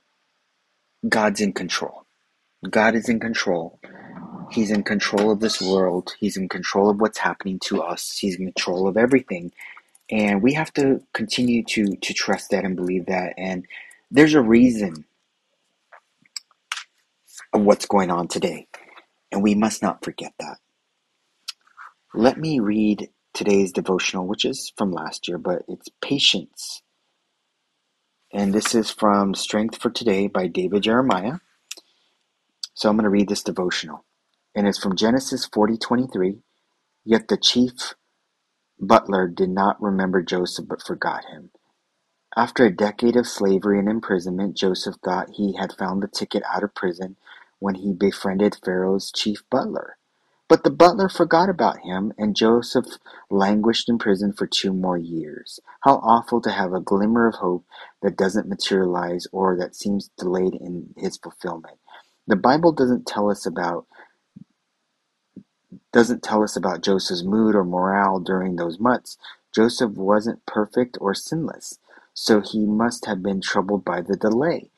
God's 1.06 1.40
in 1.40 1.52
control. 1.52 2.06
God 2.68 2.94
is 2.94 3.08
in 3.08 3.20
control. 3.20 3.78
He's 4.50 4.70
in 4.70 4.82
control 4.82 5.30
of 5.30 5.40
this 5.40 5.60
world. 5.60 6.14
He's 6.18 6.36
in 6.36 6.48
control 6.48 6.90
of 6.90 7.00
what's 7.00 7.18
happening 7.18 7.58
to 7.66 7.82
us. 7.82 8.18
He's 8.18 8.38
in 8.38 8.46
control 8.46 8.88
of 8.88 8.96
everything. 8.96 9.52
And 10.10 10.42
we 10.42 10.54
have 10.54 10.72
to 10.74 11.02
continue 11.12 11.62
to 11.64 11.96
to 11.96 12.14
trust 12.14 12.50
that 12.50 12.64
and 12.64 12.76
believe 12.76 13.06
that. 13.06 13.34
And 13.36 13.66
there's 14.10 14.34
a 14.34 14.42
reason 14.42 15.04
of 17.52 17.62
what's 17.62 17.86
going 17.86 18.10
on 18.10 18.28
today. 18.28 18.66
And 19.32 19.42
we 19.42 19.54
must 19.54 19.82
not 19.82 20.04
forget 20.04 20.32
that. 20.40 20.58
Let 22.14 22.38
me 22.38 22.60
read 22.60 23.10
today's 23.34 23.72
devotional, 23.72 24.26
which 24.26 24.44
is 24.44 24.72
from 24.76 24.92
last 24.92 25.28
year, 25.28 25.38
but 25.38 25.62
it's 25.68 25.88
patience 26.00 26.82
and 28.32 28.54
this 28.54 28.74
is 28.74 28.90
from 28.90 29.34
Strength 29.34 29.80
for 29.80 29.90
Today 29.90 30.28
by 30.28 30.48
David 30.48 30.82
Jeremiah. 30.84 31.38
So 32.74 32.88
I'm 32.88 32.96
going 32.96 33.04
to 33.04 33.10
read 33.10 33.28
this 33.28 33.42
devotional. 33.42 34.04
And 34.54 34.68
it's 34.68 34.78
from 34.78 34.96
Genesis 34.96 35.48
40:23. 35.48 36.42
Yet 37.04 37.28
the 37.28 37.38
chief 37.38 37.94
butler 38.80 39.28
did 39.28 39.50
not 39.50 39.82
remember 39.82 40.22
Joseph 40.22 40.68
but 40.68 40.82
forgot 40.82 41.26
him. 41.26 41.50
After 42.36 42.66
a 42.66 42.74
decade 42.76 43.16
of 43.16 43.28
slavery 43.28 43.78
and 43.78 43.90
imprisonment, 43.90 44.56
Joseph 44.56 44.96
thought 45.04 45.32
he 45.34 45.56
had 45.56 45.74
found 45.74 46.02
the 46.02 46.08
ticket 46.08 46.44
out 46.52 46.64
of 46.64 46.74
prison 46.74 47.18
when 47.60 47.76
he 47.76 47.92
befriended 47.92 48.56
Pharaoh's 48.64 49.12
chief 49.12 49.42
butler. 49.50 49.97
But 50.48 50.64
the 50.64 50.70
butler 50.70 51.10
forgot 51.10 51.50
about 51.50 51.80
him, 51.80 52.12
and 52.18 52.36
Joseph 52.36 52.86
languished 53.30 53.88
in 53.88 53.98
prison 53.98 54.32
for 54.32 54.46
two 54.46 54.72
more 54.72 54.98
years. 54.98 55.60
How 55.82 55.96
awful 55.96 56.40
to 56.42 56.52
have 56.52 56.72
a 56.72 56.80
glimmer 56.80 57.28
of 57.28 57.36
hope 57.36 57.66
that 58.02 58.16
doesn't 58.16 58.48
materialize 58.48 59.26
or 59.32 59.56
that 59.58 59.76
seems 59.76 60.10
delayed 60.18 60.54
in 60.54 60.94
his 60.96 61.18
fulfillment. 61.18 61.78
The 62.28 62.36
Bible 62.36 62.72
doesn't 62.72 63.06
tell 63.06 63.30
us 63.30 63.46
about 63.46 63.86
doesn't 65.92 66.22
tell 66.22 66.42
us 66.42 66.56
about 66.56 66.82
Joseph's 66.82 67.24
mood 67.24 67.54
or 67.54 67.64
morale 67.64 68.20
during 68.20 68.56
those 68.56 68.78
months. 68.80 69.18
Joseph 69.54 69.92
wasn't 69.92 70.46
perfect 70.46 70.98
or 71.00 71.14
sinless, 71.14 71.78
so 72.14 72.40
he 72.42 72.66
must 72.66 73.06
have 73.06 73.22
been 73.22 73.40
troubled 73.40 73.84
by 73.84 74.02
the 74.02 74.16
delay. 74.16 74.70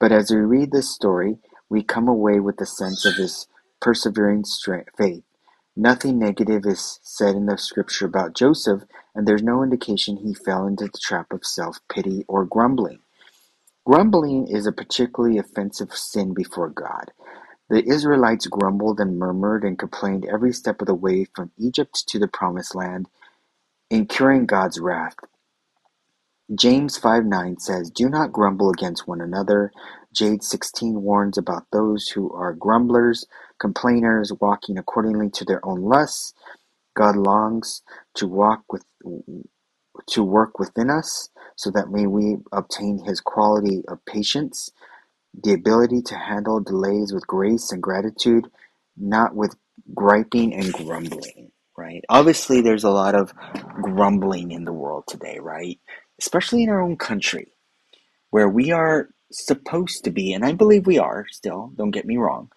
But 0.00 0.12
as 0.12 0.30
we 0.30 0.38
read 0.38 0.72
this 0.72 0.90
story, 0.94 1.38
we 1.70 1.82
come 1.82 2.08
away 2.08 2.40
with 2.40 2.60
a 2.60 2.66
sense 2.66 3.04
of 3.06 3.16
his 3.16 3.48
persevering 3.80 4.44
faith. 4.98 5.24
Nothing 5.76 6.18
negative 6.18 6.66
is 6.66 7.00
said 7.02 7.36
in 7.36 7.46
the 7.46 7.58
scripture 7.58 8.06
about 8.06 8.36
Joseph, 8.36 8.84
and 9.14 9.26
there's 9.28 9.42
no 9.42 9.62
indication 9.62 10.18
he 10.18 10.34
fell 10.34 10.66
into 10.66 10.86
the 10.86 10.98
trap 11.02 11.32
of 11.32 11.46
self 11.46 11.80
pity 11.92 12.24
or 12.28 12.44
grumbling. 12.46 13.00
Grumbling 13.86 14.48
is 14.48 14.66
a 14.66 14.72
particularly 14.72 15.38
offensive 15.38 15.92
sin 15.94 16.34
before 16.34 16.70
God. 16.70 17.12
The 17.70 17.84
Israelites 17.88 18.46
grumbled 18.46 19.00
and 19.00 19.18
murmured 19.18 19.64
and 19.64 19.78
complained 19.78 20.26
every 20.26 20.52
step 20.52 20.80
of 20.82 20.88
the 20.88 20.94
way 20.94 21.26
from 21.36 21.52
Egypt 21.58 22.04
to 22.08 22.18
the 22.20 22.28
promised 22.28 22.74
land, 22.76 23.08
incurring 23.90 24.46
God's 24.46 24.80
wrath. 24.80 25.16
James 26.54 26.98
5 26.98 27.24
9 27.26 27.58
says, 27.60 27.90
Do 27.90 28.08
not 28.10 28.32
grumble 28.32 28.70
against 28.70 29.08
one 29.08 29.20
another. 29.22 29.72
Jude 30.12 30.44
16 30.44 31.02
warns 31.02 31.38
about 31.38 31.64
those 31.72 32.08
who 32.08 32.32
are 32.32 32.54
grumblers, 32.54 33.26
complainers, 33.60 34.32
walking 34.40 34.78
accordingly 34.78 35.30
to 35.30 35.44
their 35.44 35.64
own 35.66 35.82
lusts. 35.82 36.34
God 36.96 37.16
longs 37.16 37.82
to 38.16 38.26
walk 38.28 38.64
with 38.72 38.84
to 40.08 40.24
work 40.24 40.58
within 40.58 40.90
us 40.90 41.30
so 41.56 41.70
that 41.72 41.90
may 41.90 42.06
we 42.06 42.38
obtain 42.52 43.04
his 43.04 43.20
quality 43.20 43.84
of 43.88 44.04
patience, 44.06 44.70
the 45.44 45.54
ability 45.54 46.02
to 46.02 46.16
handle 46.16 46.60
delays 46.60 47.12
with 47.12 47.26
grace 47.26 47.72
and 47.72 47.82
gratitude, 47.82 48.46
not 48.96 49.34
with 49.34 49.56
griping 49.94 50.54
and 50.54 50.72
grumbling, 50.74 51.52
right? 51.76 52.04
Obviously 52.10 52.62
there's 52.62 52.84
a 52.84 52.90
lot 52.90 53.14
of 53.14 53.32
grumbling 53.82 54.52
in 54.52 54.64
the 54.64 54.72
world 54.74 55.04
today, 55.08 55.38
right? 55.40 55.78
especially 56.20 56.62
in 56.64 56.70
our 56.70 56.80
own 56.82 56.96
country, 56.96 57.48
where 58.30 58.48
we 58.48 58.72
are 58.72 59.08
supposed 59.32 60.04
to 60.04 60.10
be, 60.10 60.32
and 60.34 60.44
I 60.44 60.52
believe 60.52 60.86
we 60.86 60.98
are 60.98 61.26
still, 61.30 61.72
don't 61.76 61.90
get 61.92 62.06
me 62.06 62.16
wrong, 62.18 62.50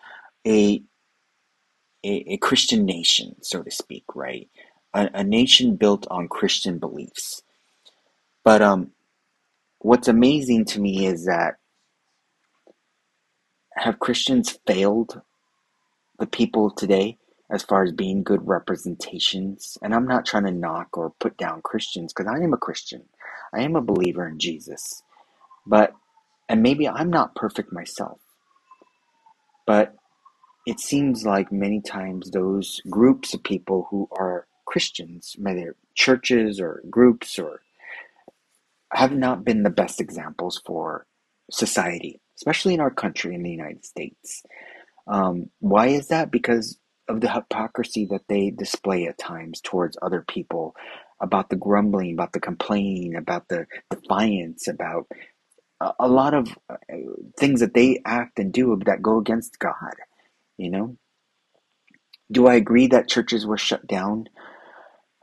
a, 0.48 0.84
a, 2.06 2.34
a 2.34 2.38
Christian 2.38 2.86
nation, 2.86 3.38
so 3.42 3.64
to 3.64 3.72
speak, 3.72 4.06
right? 4.16 4.50
A, 4.94 5.10
a 5.16 5.24
nation 5.24 5.76
built 5.78 6.08
on 6.12 6.28
Christian 6.30 6.80
beliefs. 6.80 7.44
But 8.44 8.62
um, 8.62 8.92
what's 9.80 10.10
amazing 10.10 10.66
to 10.68 10.82
me 10.82 11.06
is 11.08 11.26
that 11.26 11.56
have 13.76 14.00
Christians 14.00 14.60
failed 14.68 15.22
the 16.20 16.28
people 16.28 16.72
today 16.72 17.18
as 17.52 17.64
far 17.64 17.84
as 17.84 17.94
being 17.94 18.24
good 18.24 18.48
representations? 18.48 19.78
And 19.82 19.96
I'm 19.96 20.08
not 20.08 20.26
trying 20.26 20.46
to 20.46 20.52
knock 20.52 20.98
or 20.98 21.14
put 21.20 21.38
down 21.38 21.62
Christians 21.64 22.14
because 22.14 22.32
I 22.32 22.44
am 22.44 22.54
a 22.54 22.58
Christian. 22.58 23.04
I 23.54 23.62
am 23.64 23.76
a 23.76 23.82
believer 23.82 24.28
in 24.28 24.40
Jesus. 24.40 25.04
But, 25.68 25.94
and 26.52 26.62
maybe 26.62 26.88
I'm 26.88 27.10
not 27.10 27.34
perfect 27.34 27.72
myself, 27.72 28.20
but 29.66 29.96
it 30.68 30.82
seems 30.82 31.26
like 31.26 31.50
many 31.50 31.82
times 31.82 32.32
those 32.32 32.82
groups 32.90 33.34
of 33.34 33.42
people 33.42 33.88
who 33.90 34.10
are 34.12 34.48
Christians, 34.66 35.36
whether 35.40 35.78
churches 35.96 36.60
or 36.60 36.84
groups 36.90 37.40
or 37.40 37.62
have 38.94 39.14
not 39.14 39.46
been 39.46 39.64
the 39.64 39.70
best 39.70 40.02
examples 40.02 40.62
for 40.66 41.08
society, 41.50 42.20
especially 42.38 42.74
in 42.74 42.82
our 42.82 42.92
country 42.92 43.34
in 43.34 43.44
the 43.44 43.52
United 43.52 43.86
States. 43.86 44.44
Um, 45.08 45.52
why 45.60 45.88
is 45.88 46.10
that? 46.10 46.32
Because 46.32 46.78
of 47.08 47.22
the 47.22 47.32
hypocrisy 47.32 48.08
that 48.12 48.28
they 48.28 48.52
display 48.52 49.06
at 49.06 49.18
times 49.18 49.62
towards 49.62 49.98
other 50.02 50.26
people 50.28 50.76
about 51.22 51.50
the 51.50 51.56
grumbling, 51.56 52.14
about 52.14 52.34
the 52.34 52.42
complaining, 52.42 53.16
about 53.16 53.48
the 53.48 53.68
defiance, 53.90 54.68
about 54.68 55.08
a, 56.00 56.08
lot 56.08 56.34
of 56.34 56.58
uh, 56.70 56.76
things 57.38 57.60
that 57.62 57.74
they 57.74 58.02
act 58.06 58.40
and 58.40 58.54
do 58.54 58.80
that 58.86 59.02
go 59.02 59.18
against 59.18 59.60
God, 59.60 59.96
you 60.58 60.70
know? 60.70 60.98
Do 62.32 62.48
I 62.48 62.56
agree 62.56 62.88
that 62.88 63.10
churches 63.10 63.46
were 63.46 63.58
shut 63.58 63.88
down 63.88 64.28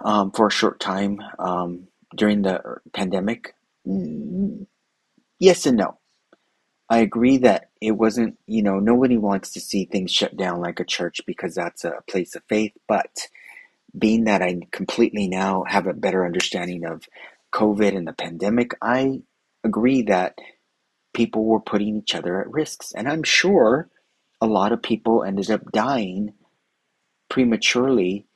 um, 0.05 0.31
for 0.33 0.49
a 0.49 0.53
short 0.53 0.81
time 0.81 1.21
um, 1.39 1.89
during 2.15 2.43
the 2.43 2.61
pandemic? 2.93 3.55
Mm, 3.87 4.67
yes 5.39 5.67
and 5.67 5.79
no. 5.79 5.99
I 6.91 6.99
agree 6.99 7.39
that 7.39 7.71
it 7.81 7.93
wasn't, 7.93 8.39
you 8.47 8.63
know, 8.63 8.79
nobody 8.79 9.19
wants 9.19 9.53
to 9.53 9.61
see 9.61 9.85
things 9.85 10.11
shut 10.11 10.37
down 10.37 10.61
like 10.61 10.81
a 10.81 10.85
church 10.85 11.21
because 11.27 11.55
that's 11.55 11.85
a 11.85 12.03
place 12.09 12.35
of 12.35 12.43
faith, 12.49 12.73
but 12.87 13.29
being 13.97 14.25
that 14.25 14.43
I 14.43 14.61
completely 14.71 15.29
now 15.29 15.65
have 15.67 15.87
a 15.87 15.93
better 15.93 16.25
understanding 16.25 16.85
of 16.85 17.05
COVID 17.53 17.97
and 17.97 18.07
the 18.07 18.13
pandemic, 18.13 18.73
I 18.81 19.23
agree 19.65 20.03
that 20.03 20.39
people 21.15 21.45
were 21.45 21.61
putting 21.61 21.99
each 21.99 22.15
other 22.15 22.41
at 22.41 22.51
risks. 22.51 22.93
And 22.95 23.09
I'm 23.09 23.25
sure 23.25 23.91
a 24.41 24.47
lot 24.47 24.73
of 24.73 24.83
people 24.83 25.25
ended 25.25 25.51
up 25.51 25.73
dying 25.73 26.35
prematurely 27.31 28.27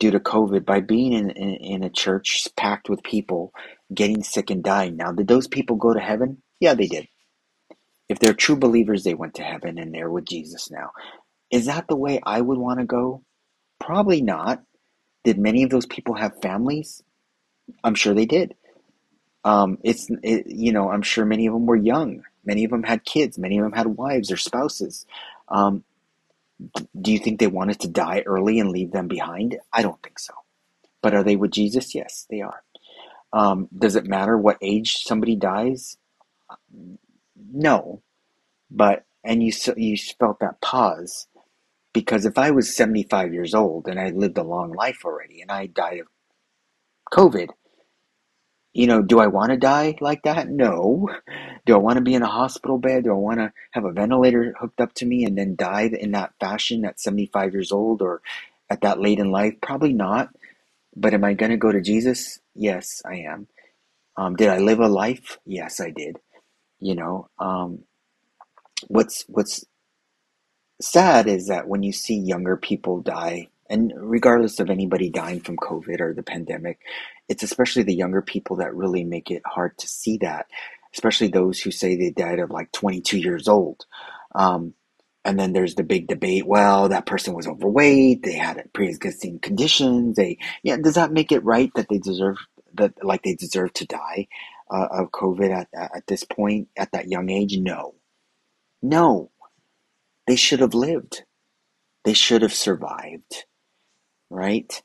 due 0.00 0.12
to 0.12 0.20
COVID 0.20 0.66
by 0.66 0.80
being 0.80 1.12
in, 1.14 1.30
in, 1.30 1.50
in 1.56 1.84
a 1.84 1.90
church 1.90 2.48
packed 2.56 2.90
with 2.90 3.02
people 3.04 3.52
getting 3.94 4.22
sick 4.24 4.50
and 4.50 4.64
dying. 4.64 4.96
Now, 4.96 5.12
did 5.12 5.28
those 5.28 5.48
people 5.48 5.76
go 5.76 5.94
to 5.94 6.00
heaven? 6.00 6.42
Yeah, 6.60 6.74
they 6.74 6.88
did. 6.88 7.08
If 8.08 8.20
they're 8.20 8.34
true 8.34 8.56
believers, 8.56 9.04
they 9.04 9.14
went 9.14 9.34
to 9.36 9.44
heaven 9.44 9.78
and 9.78 9.94
they're 9.94 10.10
with 10.10 10.26
Jesus 10.26 10.70
now. 10.70 10.92
Is 11.50 11.66
that 11.66 11.88
the 11.88 11.96
way 11.96 12.20
I 12.24 12.40
would 12.40 12.58
want 12.58 12.80
to 12.80 12.86
go? 12.86 13.24
Probably 13.80 14.22
not. 14.22 14.62
Did 15.24 15.38
many 15.38 15.64
of 15.64 15.70
those 15.70 15.86
people 15.86 16.14
have 16.14 16.40
families? 16.42 17.02
I'm 17.84 17.94
sure 17.94 18.14
they 18.14 18.26
did. 18.26 18.54
Um, 19.46 19.78
it's 19.84 20.08
it, 20.24 20.48
you 20.48 20.72
know 20.72 20.90
I'm 20.90 21.02
sure 21.02 21.26
many 21.26 21.46
of 21.48 21.54
them 21.54 21.66
were 21.66 21.76
young. 21.76 22.24
Many 22.44 22.64
of 22.64 22.72
them 22.72 22.84
had 22.84 23.06
kids. 23.06 23.38
Many 23.38 23.58
of 23.58 23.64
them 23.64 23.72
had 23.74 23.88
wives 23.88 24.32
or 24.32 24.38
spouses. 24.38 25.06
Um, 25.48 25.84
do 27.00 27.12
you 27.12 27.20
think 27.20 27.40
they 27.40 27.48
wanted 27.48 27.80
to 27.80 27.88
die 27.88 28.24
early 28.26 28.60
and 28.60 28.70
leave 28.70 28.92
them 28.92 29.08
behind? 29.08 29.58
I 29.72 29.82
don't 29.82 30.02
think 30.02 30.18
so. 30.18 30.34
But 31.02 31.14
are 31.14 31.24
they 31.24 31.36
with 31.36 31.52
Jesus? 31.52 31.94
Yes, 31.94 32.26
they 32.30 32.42
are. 32.42 32.62
Um, 33.32 33.68
does 33.76 33.96
it 33.96 34.06
matter 34.06 34.38
what 34.38 34.58
age 34.62 34.98
somebody 35.04 35.36
dies? 35.36 35.98
No, 37.52 38.02
but 38.70 39.04
and 39.24 39.42
you 39.42 39.52
you 39.76 39.96
felt 40.18 40.40
that 40.40 40.60
pause 40.62 41.28
because 41.92 42.26
if 42.26 42.38
I 42.38 42.50
was 42.52 42.76
75 42.76 43.34
years 43.34 43.54
old 43.54 43.88
and 43.88 44.00
I 44.00 44.10
lived 44.10 44.38
a 44.38 44.44
long 44.44 44.72
life 44.72 45.00
already 45.04 45.42
and 45.42 45.50
I 45.52 45.66
died 45.66 46.00
of 46.00 46.08
COVID, 47.12 47.50
you 48.76 48.86
know, 48.86 49.00
do 49.00 49.20
I 49.20 49.26
want 49.28 49.52
to 49.52 49.56
die 49.56 49.96
like 50.02 50.24
that? 50.24 50.50
No. 50.50 51.08
Do 51.64 51.74
I 51.74 51.78
want 51.78 51.96
to 51.96 52.02
be 52.04 52.14
in 52.14 52.22
a 52.22 52.26
hospital 52.28 52.76
bed? 52.76 53.04
Do 53.04 53.10
I 53.10 53.14
want 53.14 53.38
to 53.38 53.50
have 53.70 53.86
a 53.86 53.90
ventilator 53.90 54.54
hooked 54.60 54.82
up 54.82 54.92
to 54.96 55.06
me 55.06 55.24
and 55.24 55.36
then 55.38 55.56
die 55.56 55.90
in 55.98 56.10
that 56.10 56.34
fashion 56.38 56.84
at 56.84 57.00
75 57.00 57.54
years 57.54 57.72
old 57.72 58.02
or 58.02 58.20
at 58.68 58.82
that 58.82 59.00
late 59.00 59.18
in 59.18 59.30
life? 59.30 59.54
Probably 59.62 59.94
not. 59.94 60.28
But 60.94 61.14
am 61.14 61.24
I 61.24 61.32
going 61.32 61.52
to 61.52 61.56
go 61.56 61.72
to 61.72 61.80
Jesus? 61.80 62.38
Yes, 62.54 63.00
I 63.02 63.16
am. 63.20 63.48
Um, 64.18 64.36
did 64.36 64.50
I 64.50 64.58
live 64.58 64.80
a 64.80 64.88
life? 64.88 65.38
Yes, 65.46 65.80
I 65.80 65.88
did. 65.88 66.18
You 66.78 66.96
know, 66.96 67.30
um, 67.38 67.84
what's 68.88 69.24
what's 69.28 69.64
sad 70.82 71.28
is 71.28 71.48
that 71.48 71.66
when 71.66 71.82
you 71.82 71.92
see 71.92 72.16
younger 72.16 72.58
people 72.58 73.00
die, 73.00 73.48
and 73.70 73.92
regardless 73.96 74.60
of 74.60 74.68
anybody 74.68 75.08
dying 75.08 75.40
from 75.40 75.56
COVID 75.56 76.00
or 76.00 76.12
the 76.12 76.22
pandemic, 76.22 76.78
it's 77.28 77.42
especially 77.42 77.82
the 77.82 77.94
younger 77.94 78.22
people 78.22 78.56
that 78.56 78.74
really 78.74 79.04
make 79.04 79.30
it 79.30 79.42
hard 79.46 79.76
to 79.78 79.88
see 79.88 80.18
that, 80.18 80.46
especially 80.94 81.28
those 81.28 81.60
who 81.60 81.70
say 81.70 81.96
they 81.96 82.10
died 82.10 82.38
of 82.38 82.50
like 82.50 82.72
22 82.72 83.18
years 83.18 83.48
old. 83.48 83.86
Um, 84.34 84.74
and 85.24 85.38
then 85.38 85.52
there's 85.52 85.74
the 85.74 85.82
big 85.82 86.06
debate. 86.06 86.46
Well, 86.46 86.88
that 86.88 87.06
person 87.06 87.34
was 87.34 87.48
overweight. 87.48 88.22
They 88.22 88.34
had 88.34 88.62
pre-existing 88.72 89.40
conditions. 89.40 90.16
They, 90.16 90.38
yeah, 90.62 90.76
does 90.76 90.94
that 90.94 91.12
make 91.12 91.32
it 91.32 91.44
right 91.44 91.70
that 91.74 91.88
they 91.88 91.98
deserve 91.98 92.36
that, 92.74 93.04
like 93.04 93.22
they 93.22 93.34
deserve 93.34 93.72
to 93.74 93.86
die 93.86 94.28
uh, 94.70 94.86
of 94.90 95.10
COVID 95.10 95.50
at 95.50 95.68
at 95.74 96.06
this 96.06 96.22
point 96.22 96.68
at 96.76 96.92
that 96.92 97.08
young 97.08 97.28
age? 97.28 97.58
No, 97.58 97.94
no. 98.82 99.30
They 100.26 100.36
should 100.36 100.60
have 100.60 100.74
lived. 100.74 101.22
They 102.04 102.14
should 102.14 102.42
have 102.42 102.52
survived, 102.54 103.44
right? 104.30 104.82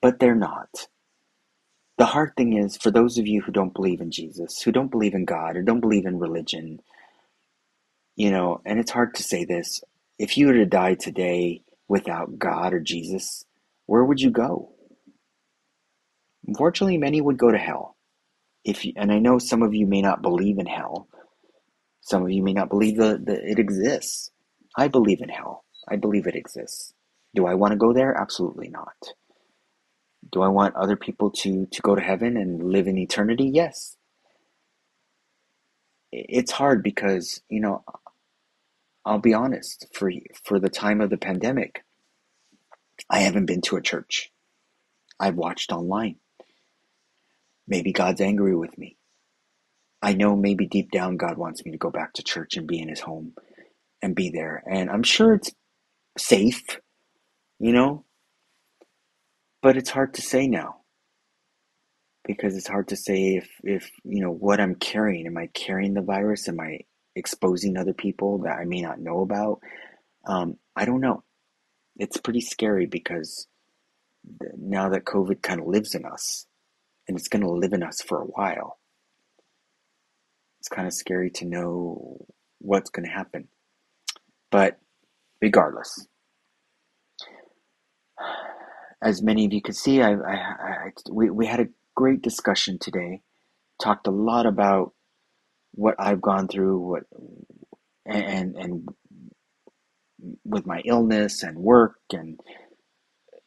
But 0.00 0.18
they're 0.20 0.34
not. 0.36 0.88
The 1.98 2.06
hard 2.06 2.32
thing 2.36 2.54
is, 2.58 2.76
for 2.76 2.90
those 2.90 3.18
of 3.18 3.26
you 3.26 3.42
who 3.42 3.52
don't 3.52 3.74
believe 3.74 4.00
in 4.00 4.10
Jesus, 4.10 4.60
who 4.62 4.72
don't 4.72 4.90
believe 4.90 5.14
in 5.14 5.24
God, 5.24 5.56
or 5.56 5.62
don't 5.62 5.80
believe 5.80 6.06
in 6.06 6.18
religion, 6.18 6.80
you 8.16 8.30
know, 8.30 8.60
and 8.66 8.80
it's 8.80 8.90
hard 8.92 9.14
to 9.16 9.22
say 9.22 9.44
this, 9.44 9.82
if 10.18 10.36
you 10.38 10.48
were 10.48 10.54
to 10.54 10.66
die 10.66 10.94
today 10.94 11.62
without 11.88 12.38
God 12.38 12.74
or 12.74 12.80
Jesus, 12.80 13.44
where 13.86 14.04
would 14.04 14.20
you 14.20 14.30
go? 14.30 14.72
Unfortunately, 16.46 16.98
many 16.98 17.20
would 17.20 17.38
go 17.38 17.50
to 17.52 17.58
hell. 17.58 17.96
If 18.64 18.84
you, 18.84 18.92
and 18.96 19.12
I 19.12 19.18
know 19.20 19.38
some 19.38 19.62
of 19.62 19.74
you 19.74 19.86
may 19.86 20.02
not 20.02 20.22
believe 20.22 20.58
in 20.58 20.66
hell. 20.66 21.08
Some 22.02 22.22
of 22.24 22.30
you 22.30 22.42
may 22.42 22.52
not 22.54 22.70
believe 22.70 22.98
that, 22.98 23.26
that 23.26 23.44
it 23.44 23.58
exists. 23.58 24.30
I 24.76 24.88
believe 24.88 25.20
in 25.22 25.28
hell. 25.28 25.64
I 25.88 25.96
believe 25.96 26.26
it 26.26 26.36
exists. 26.36 26.94
Do 27.34 27.46
I 27.46 27.54
want 27.54 27.72
to 27.72 27.78
go 27.78 27.92
there? 27.92 28.14
Absolutely 28.16 28.68
not. 28.68 28.94
Do 30.32 30.42
I 30.42 30.48
want 30.48 30.74
other 30.76 30.96
people 30.96 31.30
to, 31.30 31.66
to 31.70 31.82
go 31.82 31.94
to 31.94 32.02
heaven 32.02 32.36
and 32.36 32.72
live 32.72 32.86
in 32.86 32.98
eternity? 32.98 33.50
Yes. 33.52 33.96
It's 36.12 36.52
hard 36.52 36.82
because, 36.82 37.42
you 37.48 37.60
know, 37.60 37.84
I'll 39.04 39.18
be 39.18 39.34
honest, 39.34 39.86
for 39.92 40.10
for 40.44 40.58
the 40.58 40.70
time 40.70 41.00
of 41.00 41.10
the 41.10 41.18
pandemic, 41.18 41.84
I 43.10 43.20
haven't 43.20 43.46
been 43.46 43.60
to 43.62 43.76
a 43.76 43.82
church. 43.82 44.30
I've 45.20 45.36
watched 45.36 45.72
online. 45.72 46.16
Maybe 47.66 47.92
God's 47.92 48.20
angry 48.20 48.56
with 48.56 48.76
me. 48.78 48.96
I 50.02 50.14
know 50.14 50.36
maybe 50.36 50.66
deep 50.66 50.90
down 50.90 51.16
God 51.16 51.38
wants 51.38 51.64
me 51.64 51.72
to 51.72 51.78
go 51.78 51.90
back 51.90 52.14
to 52.14 52.22
church 52.22 52.56
and 52.56 52.66
be 52.66 52.78
in 52.78 52.88
his 52.88 53.00
home 53.00 53.32
and 54.02 54.14
be 54.14 54.30
there. 54.30 54.62
And 54.70 54.90
I'm 54.90 55.02
sure 55.02 55.34
it's 55.34 55.50
safe, 56.18 56.78
you 57.58 57.72
know, 57.72 58.04
but 59.64 59.78
it's 59.78 59.88
hard 59.88 60.12
to 60.12 60.20
say 60.20 60.46
now 60.46 60.76
because 62.26 62.54
it's 62.54 62.68
hard 62.68 62.88
to 62.88 62.96
say 62.96 63.36
if, 63.36 63.48
if 63.62 63.90
you 64.04 64.20
know 64.22 64.30
what 64.30 64.60
I'm 64.60 64.74
carrying. 64.74 65.26
Am 65.26 65.38
I 65.38 65.48
carrying 65.54 65.94
the 65.94 66.02
virus? 66.02 66.50
Am 66.50 66.60
I 66.60 66.80
exposing 67.16 67.78
other 67.78 67.94
people 67.94 68.42
that 68.42 68.58
I 68.60 68.66
may 68.66 68.82
not 68.82 69.00
know 69.00 69.22
about? 69.22 69.60
Um, 70.28 70.58
I 70.76 70.84
don't 70.84 71.00
know. 71.00 71.22
It's 71.96 72.18
pretty 72.18 72.42
scary 72.42 72.84
because 72.84 73.46
now 74.58 74.90
that 74.90 75.04
COVID 75.06 75.40
kind 75.40 75.60
of 75.62 75.66
lives 75.66 75.94
in 75.94 76.04
us, 76.04 76.44
and 77.08 77.16
it's 77.16 77.28
going 77.28 77.42
to 77.42 77.50
live 77.50 77.72
in 77.72 77.82
us 77.82 78.02
for 78.02 78.20
a 78.20 78.26
while, 78.26 78.78
it's 80.60 80.68
kind 80.68 80.86
of 80.86 80.92
scary 80.92 81.30
to 81.36 81.46
know 81.46 82.26
what's 82.58 82.90
going 82.90 83.06
to 83.06 83.14
happen. 83.14 83.48
But 84.50 84.78
regardless, 85.40 86.06
as 89.04 89.22
many 89.22 89.46
of 89.46 89.54
you 89.54 89.62
can 89.62 89.74
see, 89.74 90.02
I, 90.02 90.14
I, 90.14 90.34
I, 90.34 90.90
we, 91.12 91.30
we 91.30 91.46
had 91.46 91.60
a 91.60 91.68
great 91.96 92.22
discussion 92.22 92.78
today. 92.80 93.22
Talked 93.82 94.08
a 94.08 94.12
lot 94.12 94.46
about 94.46 94.94
what 95.74 95.96
I've 95.98 96.22
gone 96.22 96.48
through, 96.48 96.78
what 96.80 97.04
and 98.06 98.56
and 98.56 98.88
with 100.44 100.66
my 100.66 100.82
illness 100.84 101.42
and 101.42 101.58
work 101.58 101.96
and 102.12 102.40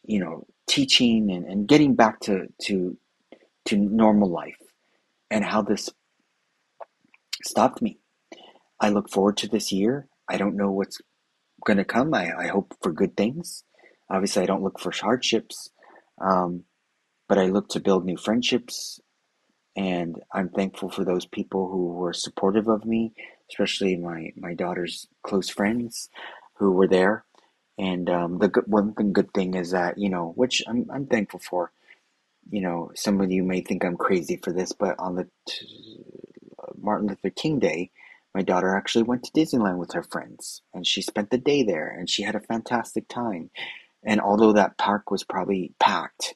you 0.04 0.20
know 0.20 0.46
teaching 0.68 1.32
and, 1.32 1.46
and 1.46 1.68
getting 1.68 1.96
back 1.96 2.20
to 2.22 2.48
to 2.64 2.98
to 3.66 3.78
normal 3.78 4.30
life 4.30 4.58
and 5.32 5.46
how 5.46 5.62
this 5.62 5.90
stopped 7.44 7.82
me. 7.82 8.00
I 8.80 8.90
look 8.90 9.10
forward 9.10 9.38
to 9.38 9.48
this 9.50 9.72
year. 9.72 10.08
I 10.30 10.38
don't 10.38 10.56
know 10.58 10.72
what's 10.72 11.00
going 11.66 11.78
to 11.78 11.86
come. 11.86 12.14
I, 12.14 12.34
I 12.38 12.48
hope 12.48 12.76
for 12.82 12.92
good 12.92 13.18
things. 13.18 13.64
Obviously, 14.10 14.44
I 14.44 14.48
don't 14.48 14.64
look 14.64 14.80
for 14.80 14.92
hardships, 14.92 15.70
um, 16.22 16.64
but 17.30 17.38
I 17.38 17.48
look 17.48 17.70
to 17.70 17.80
build 17.80 18.06
new 18.06 18.18
friendships. 18.18 19.00
And 19.76 20.22
I'm 20.34 20.50
thankful 20.50 20.90
for 20.90 21.06
those 21.06 21.26
people 21.26 21.70
who 21.70 21.90
were 21.94 22.14
supportive 22.14 22.68
of 22.68 22.86
me, 22.86 23.14
especially 23.52 23.96
my, 23.98 24.32
my 24.36 24.54
daughter's 24.54 25.08
close 25.24 25.50
friends 25.50 26.10
who 26.56 26.72
were 26.72 26.88
there. 26.88 27.26
And 27.78 28.10
um, 28.10 28.40
the 28.40 28.50
good, 28.50 28.66
one 28.68 28.94
thing, 28.94 29.14
good 29.14 29.34
thing 29.34 29.56
is 29.56 29.72
that 29.72 29.98
you 29.98 30.10
know, 30.10 30.34
which 30.36 30.64
I'm 30.68 30.88
I'm 30.92 31.08
thankful 31.08 31.40
for. 31.40 31.72
You 32.50 32.62
know, 32.62 32.92
some 32.96 33.22
of 33.22 33.32
you 33.32 33.44
may 33.44 33.62
think 33.62 33.86
I'm 33.86 33.98
crazy 33.98 34.38
for 34.44 34.54
this, 34.54 34.74
but 34.74 34.96
on 35.00 35.16
the 35.16 35.28
t- 35.48 36.04
Martin 36.80 37.10
Luther 37.10 37.30
King 37.30 37.60
Day, 37.60 37.92
my 38.34 38.42
daughter 38.42 38.76
actually 38.76 39.04
went 39.04 39.24
to 39.24 39.32
Disneyland 39.32 39.78
with 39.78 39.94
her 39.94 40.04
friends, 40.04 40.62
and 40.74 40.88
she 40.88 41.02
spent 41.02 41.30
the 41.32 41.38
day 41.38 41.64
there, 41.64 41.90
and 41.90 42.10
she 42.10 42.24
had 42.24 42.36
a 42.36 42.40
fantastic 42.40 43.08
time. 43.08 43.52
And 44.08 44.22
although 44.22 44.54
that 44.54 44.80
park 44.80 45.12
was 45.12 45.24
probably 45.24 45.74
packed, 45.80 46.34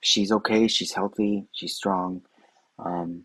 she's 0.00 0.32
okay. 0.32 0.68
She's 0.68 0.92
healthy. 0.92 1.48
She's 1.52 1.74
strong. 1.74 2.22
Um, 2.78 3.24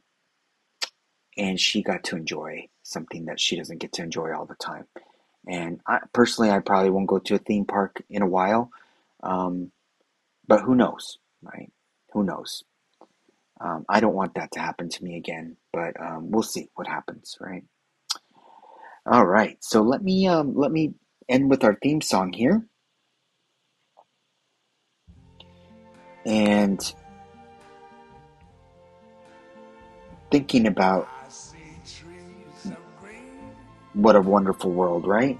and 1.37 1.59
she 1.59 1.83
got 1.83 2.03
to 2.05 2.15
enjoy 2.15 2.67
something 2.83 3.25
that 3.25 3.39
she 3.39 3.55
doesn't 3.55 3.77
get 3.77 3.93
to 3.93 4.01
enjoy 4.01 4.33
all 4.33 4.45
the 4.45 4.55
time. 4.55 4.85
And 5.47 5.79
I, 5.87 5.99
personally, 6.11 6.49
I 6.49 6.59
probably 6.59 6.89
won't 6.89 7.07
go 7.07 7.19
to 7.19 7.35
a 7.35 7.39
theme 7.39 7.65
park 7.65 8.03
in 8.09 8.23
a 8.23 8.27
while, 8.27 8.71
um, 9.23 9.71
but 10.47 10.61
who 10.61 10.75
knows, 10.75 11.19
right? 11.41 11.71
Who 12.13 12.23
knows? 12.23 12.63
Um, 13.61 13.85
I 13.87 13.99
don't 13.99 14.15
want 14.15 14.35
that 14.35 14.51
to 14.53 14.59
happen 14.59 14.89
to 14.89 15.03
me 15.03 15.15
again, 15.17 15.57
but 15.71 15.99
um, 15.99 16.31
we'll 16.31 16.43
see 16.43 16.69
what 16.75 16.87
happens, 16.87 17.37
right? 17.39 17.63
All 19.05 19.25
right, 19.25 19.57
so 19.61 19.83
let 19.83 20.03
me 20.03 20.27
um, 20.27 20.55
let 20.55 20.71
me 20.71 20.95
end 21.29 21.49
with 21.49 21.63
our 21.63 21.75
theme 21.81 22.01
song 22.01 22.33
here, 22.33 22.65
and 26.27 26.93
thinking 30.29 30.67
about 30.67 31.07
what 33.93 34.15
a 34.17 34.21
wonderful 34.21 34.71
world, 34.71 35.07
right? 35.07 35.39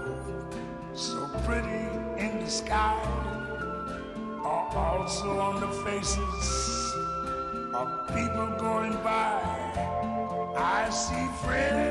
pretty 1.45 1.87
in 2.17 2.39
the 2.43 2.49
sky, 2.49 2.97
are 4.43 4.77
also 4.77 5.39
on 5.39 5.59
the 5.59 5.71
faces 5.83 6.93
of 7.73 8.07
people 8.07 8.47
going 8.59 8.93
by. 9.03 9.41
I 10.57 10.89
see 10.89 11.27
friends 11.43 11.90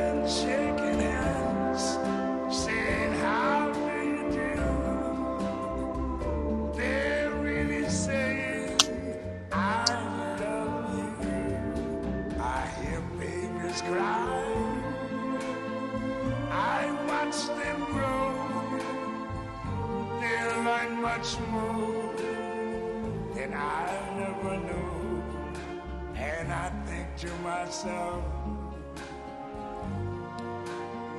myself, 27.84 28.22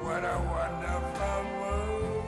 what 0.03 0.23
a 0.23 0.37
wonderful 0.53 1.43
world. 1.59 2.23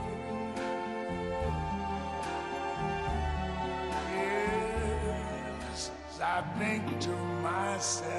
Yes, 4.11 5.91
I 6.21 6.41
think 6.57 6.99
to 7.01 7.15
myself, 7.43 8.12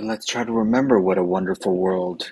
And 0.00 0.08
let's 0.08 0.24
try 0.24 0.44
to 0.44 0.52
remember 0.52 0.98
what 0.98 1.18
a 1.18 1.22
wonderful 1.22 1.76
world 1.76 2.30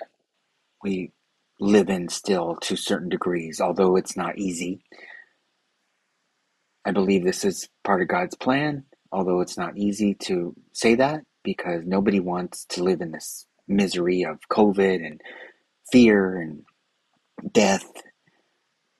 we 0.82 1.12
live 1.60 1.90
in 1.90 2.08
still 2.08 2.56
to 2.62 2.76
certain 2.76 3.10
degrees, 3.10 3.60
although 3.60 3.94
it's 3.96 4.16
not 4.16 4.38
easy. 4.38 4.80
I 6.86 6.92
believe 6.92 7.24
this 7.24 7.44
is 7.44 7.68
part 7.84 8.00
of 8.00 8.08
God's 8.08 8.36
plan, 8.36 8.86
although 9.12 9.42
it's 9.42 9.58
not 9.58 9.76
easy 9.76 10.14
to 10.14 10.54
say 10.72 10.94
that 10.94 11.24
because 11.44 11.82
nobody 11.84 12.20
wants 12.20 12.64
to 12.70 12.82
live 12.82 13.02
in 13.02 13.12
this 13.12 13.44
misery 13.68 14.22
of 14.22 14.38
COVID 14.50 15.06
and 15.06 15.20
fear 15.92 16.40
and 16.40 16.62
death. 17.52 17.84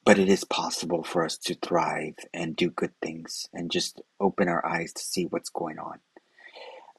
But 0.04 0.18
it 0.18 0.28
is 0.28 0.44
possible 0.44 1.04
for 1.04 1.24
us 1.24 1.38
to 1.38 1.54
thrive 1.54 2.16
and 2.34 2.54
do 2.54 2.68
good 2.68 2.92
things 3.00 3.46
and 3.54 3.70
just 3.70 4.02
open 4.20 4.46
our 4.46 4.66
eyes 4.66 4.92
to 4.92 5.02
see 5.02 5.24
what's 5.24 5.48
going 5.48 5.78
on. 5.78 6.00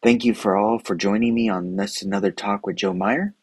Thank 0.03 0.25
you 0.25 0.33
for 0.33 0.57
all 0.57 0.79
for 0.79 0.95
joining 0.95 1.35
me 1.35 1.49
on 1.49 1.75
this 1.75 2.03
another 2.03 2.31
talk 2.31 2.65
with 2.65 2.77
Joe 2.77 2.93
Meyer. 2.93 3.35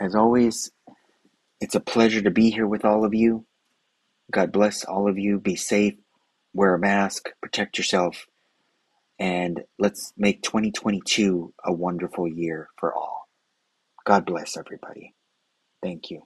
As 0.00 0.14
always, 0.14 0.72
it's 1.60 1.74
a 1.76 1.80
pleasure 1.80 2.22
to 2.22 2.30
be 2.30 2.50
here 2.50 2.66
with 2.66 2.84
all 2.84 3.04
of 3.04 3.14
you. 3.14 3.46
God 4.32 4.52
bless 4.52 4.84
all 4.84 5.08
of 5.08 5.18
you. 5.18 5.40
Be 5.40 5.56
safe, 5.56 5.94
wear 6.54 6.74
a 6.74 6.78
mask, 6.80 7.30
protect 7.42 7.78
yourself, 7.78 8.26
and 9.18 9.62
let's 9.78 10.12
make 10.16 10.42
2022 10.42 11.54
a 11.64 11.72
wonderful 11.72 12.28
year 12.28 12.68
for 12.78 12.94
all. 12.94 13.28
God 14.06 14.26
bless 14.26 14.56
everybody. 14.56 15.14
Thank 15.82 16.10
you. 16.10 16.22